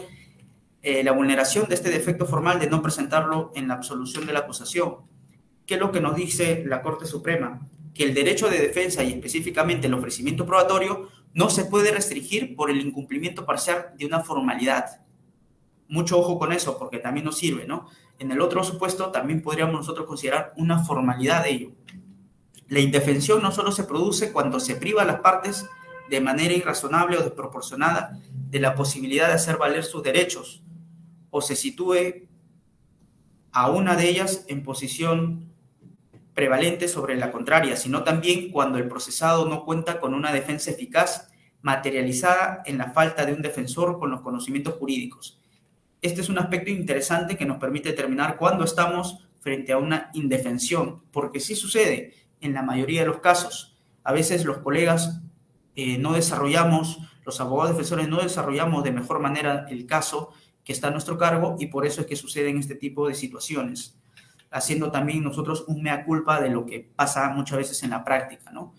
eh, 0.82 1.02
la 1.02 1.12
vulneración 1.12 1.66
de 1.66 1.76
este 1.76 1.90
defecto 1.90 2.26
formal 2.26 2.60
de 2.60 2.68
no 2.68 2.82
presentarlo 2.82 3.52
en 3.54 3.68
la 3.68 3.74
absolución 3.74 4.26
de 4.26 4.34
la 4.34 4.40
acusación. 4.40 4.96
¿Qué 5.66 5.74
es 5.74 5.80
lo 5.80 5.90
que 5.90 6.02
nos 6.02 6.14
dice 6.14 6.62
la 6.66 6.82
Corte 6.82 7.06
Suprema? 7.06 7.66
Que 7.94 8.04
el 8.04 8.12
derecho 8.12 8.50
de 8.50 8.58
defensa 8.58 9.02
y 9.02 9.12
específicamente 9.12 9.86
el 9.86 9.94
ofrecimiento 9.94 10.44
probatorio 10.44 11.08
no 11.34 11.50
se 11.50 11.64
puede 11.64 11.90
restringir 11.90 12.54
por 12.56 12.70
el 12.70 12.80
incumplimiento 12.80 13.44
parcial 13.44 13.92
de 13.98 14.06
una 14.06 14.20
formalidad. 14.20 15.00
Mucho 15.88 16.18
ojo 16.18 16.38
con 16.38 16.52
eso, 16.52 16.78
porque 16.78 16.98
también 16.98 17.26
nos 17.26 17.36
sirve, 17.36 17.66
¿no? 17.66 17.88
En 18.18 18.30
el 18.30 18.40
otro 18.40 18.62
supuesto 18.62 19.10
también 19.10 19.42
podríamos 19.42 19.74
nosotros 19.74 20.06
considerar 20.06 20.54
una 20.56 20.84
formalidad 20.84 21.42
de 21.42 21.50
ello. 21.50 21.72
La 22.68 22.78
indefensión 22.78 23.42
no 23.42 23.50
solo 23.50 23.72
se 23.72 23.84
produce 23.84 24.32
cuando 24.32 24.60
se 24.60 24.76
priva 24.76 25.02
a 25.02 25.04
las 25.04 25.20
partes 25.20 25.66
de 26.08 26.20
manera 26.20 26.54
irrazonable 26.54 27.18
o 27.18 27.22
desproporcionada 27.22 28.20
de 28.32 28.60
la 28.60 28.76
posibilidad 28.76 29.26
de 29.26 29.34
hacer 29.34 29.56
valer 29.56 29.84
sus 29.84 30.02
derechos, 30.02 30.62
o 31.30 31.40
se 31.40 31.56
sitúe 31.56 32.28
a 33.50 33.70
una 33.70 33.96
de 33.96 34.08
ellas 34.08 34.44
en 34.48 34.62
posición 34.62 35.53
prevalente 36.34 36.88
sobre 36.88 37.16
la 37.16 37.30
contraria, 37.30 37.76
sino 37.76 38.02
también 38.02 38.50
cuando 38.50 38.78
el 38.78 38.88
procesado 38.88 39.48
no 39.48 39.64
cuenta 39.64 40.00
con 40.00 40.14
una 40.14 40.32
defensa 40.32 40.72
eficaz 40.72 41.30
materializada 41.62 42.62
en 42.66 42.76
la 42.76 42.90
falta 42.90 43.24
de 43.24 43.32
un 43.32 43.40
defensor 43.40 43.98
con 43.98 44.10
los 44.10 44.20
conocimientos 44.20 44.74
jurídicos. 44.74 45.40
Este 46.02 46.20
es 46.20 46.28
un 46.28 46.38
aspecto 46.38 46.70
interesante 46.70 47.38
que 47.38 47.46
nos 47.46 47.58
permite 47.58 47.88
determinar 47.88 48.36
cuándo 48.36 48.64
estamos 48.64 49.26
frente 49.40 49.72
a 49.72 49.78
una 49.78 50.10
indefensión, 50.12 51.02
porque 51.10 51.40
sí 51.40 51.54
sucede 51.54 52.12
en 52.40 52.52
la 52.52 52.62
mayoría 52.62 53.00
de 53.00 53.06
los 53.06 53.20
casos. 53.20 53.78
A 54.02 54.12
veces 54.12 54.44
los 54.44 54.58
colegas 54.58 55.22
eh, 55.76 55.96
no 55.98 56.12
desarrollamos, 56.12 56.98
los 57.24 57.40
abogados 57.40 57.72
defensores 57.72 58.08
no 58.08 58.20
desarrollamos 58.20 58.84
de 58.84 58.92
mejor 58.92 59.20
manera 59.20 59.66
el 59.70 59.86
caso 59.86 60.32
que 60.62 60.72
está 60.72 60.88
a 60.88 60.90
nuestro 60.90 61.16
cargo 61.16 61.56
y 61.58 61.66
por 61.66 61.86
eso 61.86 62.02
es 62.02 62.06
que 62.06 62.16
suceden 62.16 62.58
este 62.58 62.74
tipo 62.74 63.08
de 63.08 63.14
situaciones, 63.14 63.98
haciendo 64.54 64.90
también 64.90 65.22
nosotros 65.22 65.64
un 65.66 65.82
mea 65.82 66.04
culpa 66.04 66.40
de 66.40 66.48
lo 66.48 66.64
que 66.64 66.80
pasa 66.80 67.28
muchas 67.30 67.58
veces 67.58 67.82
en 67.82 67.90
la 67.90 68.04
práctica, 68.04 68.50
¿no? 68.50 68.72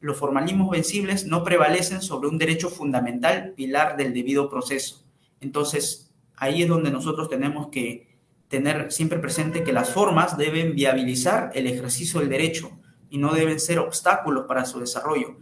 Los 0.00 0.16
formalismos 0.16 0.70
vencibles 0.70 1.26
no 1.26 1.44
prevalecen 1.44 2.02
sobre 2.02 2.28
un 2.28 2.38
derecho 2.38 2.68
fundamental, 2.68 3.52
pilar 3.56 3.96
del 3.96 4.12
debido 4.12 4.48
proceso. 4.48 5.04
Entonces, 5.40 6.12
ahí 6.36 6.62
es 6.62 6.68
donde 6.68 6.90
nosotros 6.90 7.28
tenemos 7.28 7.68
que 7.68 8.18
tener 8.48 8.90
siempre 8.92 9.18
presente 9.18 9.62
que 9.62 9.72
las 9.72 9.90
formas 9.90 10.36
deben 10.36 10.74
viabilizar 10.74 11.50
el 11.54 11.66
ejercicio 11.66 12.20
del 12.20 12.28
derecho 12.28 12.70
y 13.08 13.18
no 13.18 13.32
deben 13.32 13.60
ser 13.60 13.78
obstáculos 13.78 14.46
para 14.46 14.64
su 14.64 14.80
desarrollo. 14.80 15.36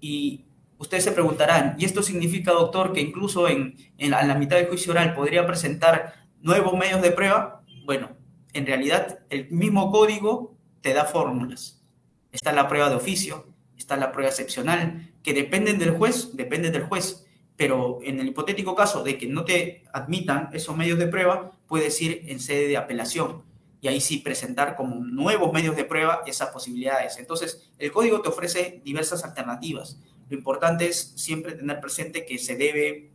Y 0.00 0.44
Ustedes 0.82 1.04
se 1.04 1.12
preguntarán, 1.12 1.76
¿y 1.78 1.84
esto 1.84 2.02
significa, 2.02 2.50
doctor, 2.50 2.92
que 2.92 3.00
incluso 3.00 3.46
en, 3.46 3.76
la, 3.98 4.34
mitad 4.34 4.56
del 4.56 4.66
juicio 4.66 4.90
oral 4.90 5.14
podría 5.14 5.46
presentar 5.46 6.14
nuevos 6.40 6.76
medios 6.76 7.00
de 7.00 7.12
prueba? 7.12 7.62
Bueno, 7.84 8.08
en 8.52 8.66
realidad 8.66 9.20
el 9.30 9.50
mismo 9.50 9.90
código 9.90 10.56
te 10.80 10.92
da 10.92 11.04
fórmulas. 11.04 11.82
Está 12.30 12.52
la 12.52 12.68
prueba 12.68 12.90
de 12.90 12.96
oficio, 12.96 13.46
está 13.76 13.96
la 13.96 14.12
prueba 14.12 14.30
excepcional, 14.30 15.12
que 15.22 15.34
dependen 15.34 15.78
del 15.78 15.92
juez, 15.92 16.30
dependen 16.34 16.72
del 16.72 16.84
juez. 16.84 17.26
Pero 17.56 18.00
en 18.02 18.18
el 18.18 18.28
hipotético 18.28 18.74
caso 18.74 19.04
de 19.04 19.18
que 19.18 19.26
no 19.26 19.44
te 19.44 19.84
admitan 19.92 20.50
esos 20.52 20.76
medios 20.76 20.98
de 20.98 21.06
prueba, 21.06 21.52
puedes 21.66 22.00
ir 22.00 22.24
en 22.26 22.40
sede 22.40 22.68
de 22.68 22.76
apelación 22.76 23.42
y 23.80 23.88
ahí 23.88 24.00
sí 24.00 24.18
presentar 24.18 24.76
como 24.76 24.96
nuevos 24.96 25.52
medios 25.52 25.76
de 25.76 25.84
prueba 25.84 26.22
esas 26.26 26.50
posibilidades. 26.50 27.18
Entonces, 27.18 27.70
el 27.78 27.92
código 27.92 28.22
te 28.22 28.28
ofrece 28.28 28.80
diversas 28.84 29.24
alternativas. 29.24 29.98
Lo 30.28 30.36
importante 30.36 30.88
es 30.88 31.12
siempre 31.16 31.52
tener 31.52 31.80
presente 31.80 32.24
que 32.24 32.38
se 32.38 32.56
debe 32.56 33.10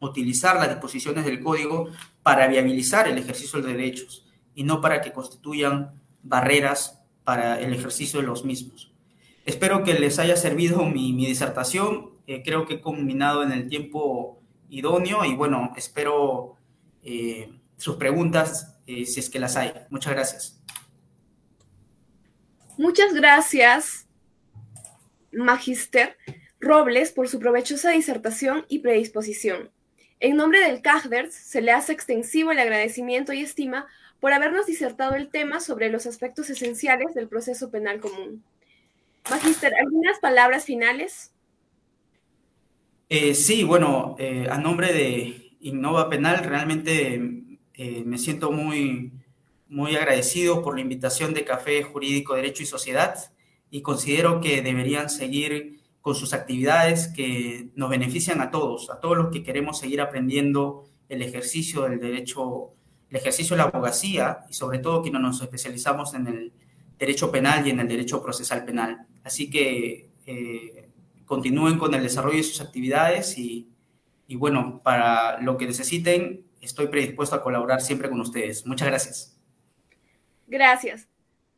utilizar 0.00 0.56
las 0.56 0.68
disposiciones 0.68 1.24
del 1.24 1.42
código 1.42 1.88
para 2.22 2.46
viabilizar 2.46 3.08
el 3.08 3.16
ejercicio 3.16 3.62
de 3.62 3.72
derechos 3.72 4.25
y 4.56 4.64
no 4.64 4.80
para 4.80 5.02
que 5.02 5.12
constituyan 5.12 6.02
barreras 6.24 7.00
para 7.22 7.60
el 7.60 7.72
ejercicio 7.72 8.20
de 8.20 8.26
los 8.26 8.44
mismos. 8.44 8.92
Espero 9.44 9.84
que 9.84 9.94
les 9.94 10.18
haya 10.18 10.34
servido 10.34 10.84
mi, 10.86 11.14
disertación. 11.14 12.10
Eh, 12.26 12.42
creo 12.44 12.66
que 12.66 12.74
he 12.74 12.80
combinado 12.80 13.44
en 13.44 13.52
el 13.52 13.68
tiempo 13.68 14.42
idóneo 14.68 15.24
y 15.24 15.36
bueno, 15.36 15.72
espero 15.76 16.56
eh, 17.04 17.52
sus 17.76 17.96
preguntas 17.96 18.80
eh, 18.86 19.06
si 19.06 19.20
es 19.20 19.30
que 19.30 19.38
las 19.38 19.56
hay. 19.56 19.72
Muchas 19.90 20.14
gracias. 20.14 20.60
Muchas 22.78 23.14
gracias 23.14 24.06
Magister 25.32 26.16
Robles 26.60 27.12
por 27.12 27.28
su 27.28 27.38
provechosa 27.38 27.90
disertación 27.90 28.64
y 28.68 28.78
predisposición. 28.78 29.70
En 30.18 30.36
nombre 30.36 30.60
del 30.60 30.80
CAGDERS 30.80 31.34
se 31.34 31.60
le 31.60 31.72
hace 31.72 31.92
extensivo 31.92 32.52
el 32.52 32.58
agradecimiento 32.58 33.34
y 33.34 33.42
estima 33.42 33.86
por 34.20 34.32
habernos 34.32 34.66
disertado 34.66 35.14
el 35.14 35.28
tema 35.28 35.60
sobre 35.60 35.90
los 35.90 36.06
aspectos 36.06 36.50
esenciales 36.50 37.14
del 37.14 37.28
proceso 37.28 37.70
penal 37.70 38.00
común. 38.00 38.42
Magister, 39.30 39.72
¿algunas 39.80 40.18
palabras 40.20 40.64
finales? 40.64 41.32
Eh, 43.08 43.34
sí, 43.34 43.62
bueno, 43.64 44.16
eh, 44.18 44.46
a 44.50 44.58
nombre 44.58 44.92
de 44.92 45.52
Innova 45.60 46.08
Penal, 46.08 46.44
realmente 46.44 47.20
eh, 47.74 48.02
me 48.04 48.18
siento 48.18 48.50
muy, 48.50 49.12
muy 49.68 49.96
agradecido 49.96 50.62
por 50.62 50.74
la 50.74 50.80
invitación 50.80 51.34
de 51.34 51.44
Café 51.44 51.82
Jurídico, 51.82 52.34
Derecho 52.34 52.62
y 52.62 52.66
Sociedad 52.66 53.32
y 53.70 53.82
considero 53.82 54.40
que 54.40 54.62
deberían 54.62 55.10
seguir 55.10 55.80
con 56.00 56.14
sus 56.14 56.32
actividades 56.32 57.08
que 57.08 57.70
nos 57.74 57.90
benefician 57.90 58.40
a 58.40 58.50
todos, 58.50 58.90
a 58.90 59.00
todos 59.00 59.16
los 59.16 59.30
que 59.30 59.42
queremos 59.42 59.78
seguir 59.78 60.00
aprendiendo 60.00 60.84
el 61.08 61.22
ejercicio 61.22 61.82
del 61.82 61.98
derecho, 61.98 62.74
el 63.10 63.16
ejercicio 63.16 63.56
de 63.56 63.62
la 63.62 63.68
abogacía 63.68 64.44
y 64.48 64.54
sobre 64.54 64.78
todo 64.78 65.02
quienes 65.02 65.20
nos 65.20 65.40
especializamos 65.40 66.14
en 66.14 66.26
el 66.26 66.52
derecho 66.98 67.30
penal 67.30 67.66
y 67.66 67.70
en 67.70 67.80
el 67.80 67.88
derecho 67.88 68.22
procesal 68.22 68.64
penal. 68.64 69.06
Así 69.22 69.50
que 69.50 70.10
eh, 70.26 70.90
continúen 71.24 71.78
con 71.78 71.94
el 71.94 72.02
desarrollo 72.02 72.38
de 72.38 72.42
sus 72.42 72.60
actividades 72.60 73.36
y, 73.38 73.68
y 74.26 74.36
bueno, 74.36 74.80
para 74.82 75.40
lo 75.40 75.56
que 75.56 75.66
necesiten, 75.66 76.44
estoy 76.60 76.88
predispuesto 76.88 77.36
a 77.36 77.42
colaborar 77.42 77.80
siempre 77.80 78.08
con 78.08 78.20
ustedes. 78.20 78.66
Muchas 78.66 78.88
gracias. 78.88 79.38
Gracias. 80.46 81.08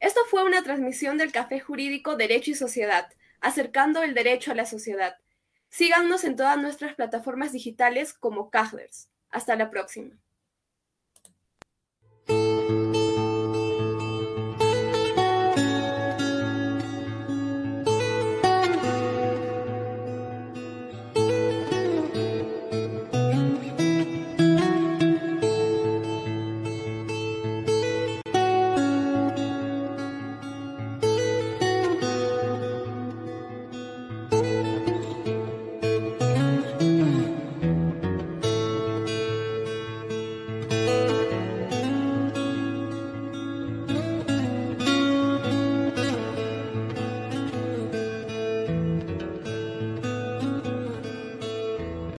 Esto 0.00 0.20
fue 0.30 0.44
una 0.44 0.62
transmisión 0.62 1.18
del 1.18 1.32
Café 1.32 1.60
Jurídico 1.60 2.16
Derecho 2.16 2.52
y 2.52 2.54
Sociedad, 2.54 3.08
acercando 3.40 4.02
el 4.02 4.14
derecho 4.14 4.52
a 4.52 4.54
la 4.54 4.66
sociedad. 4.66 5.16
Síganos 5.68 6.24
en 6.24 6.36
todas 6.36 6.56
nuestras 6.58 6.94
plataformas 6.94 7.52
digitales 7.52 8.12
como 8.14 8.50
Cajlers. 8.50 9.08
Hasta 9.30 9.56
la 9.56 9.70
próxima. 9.70 10.16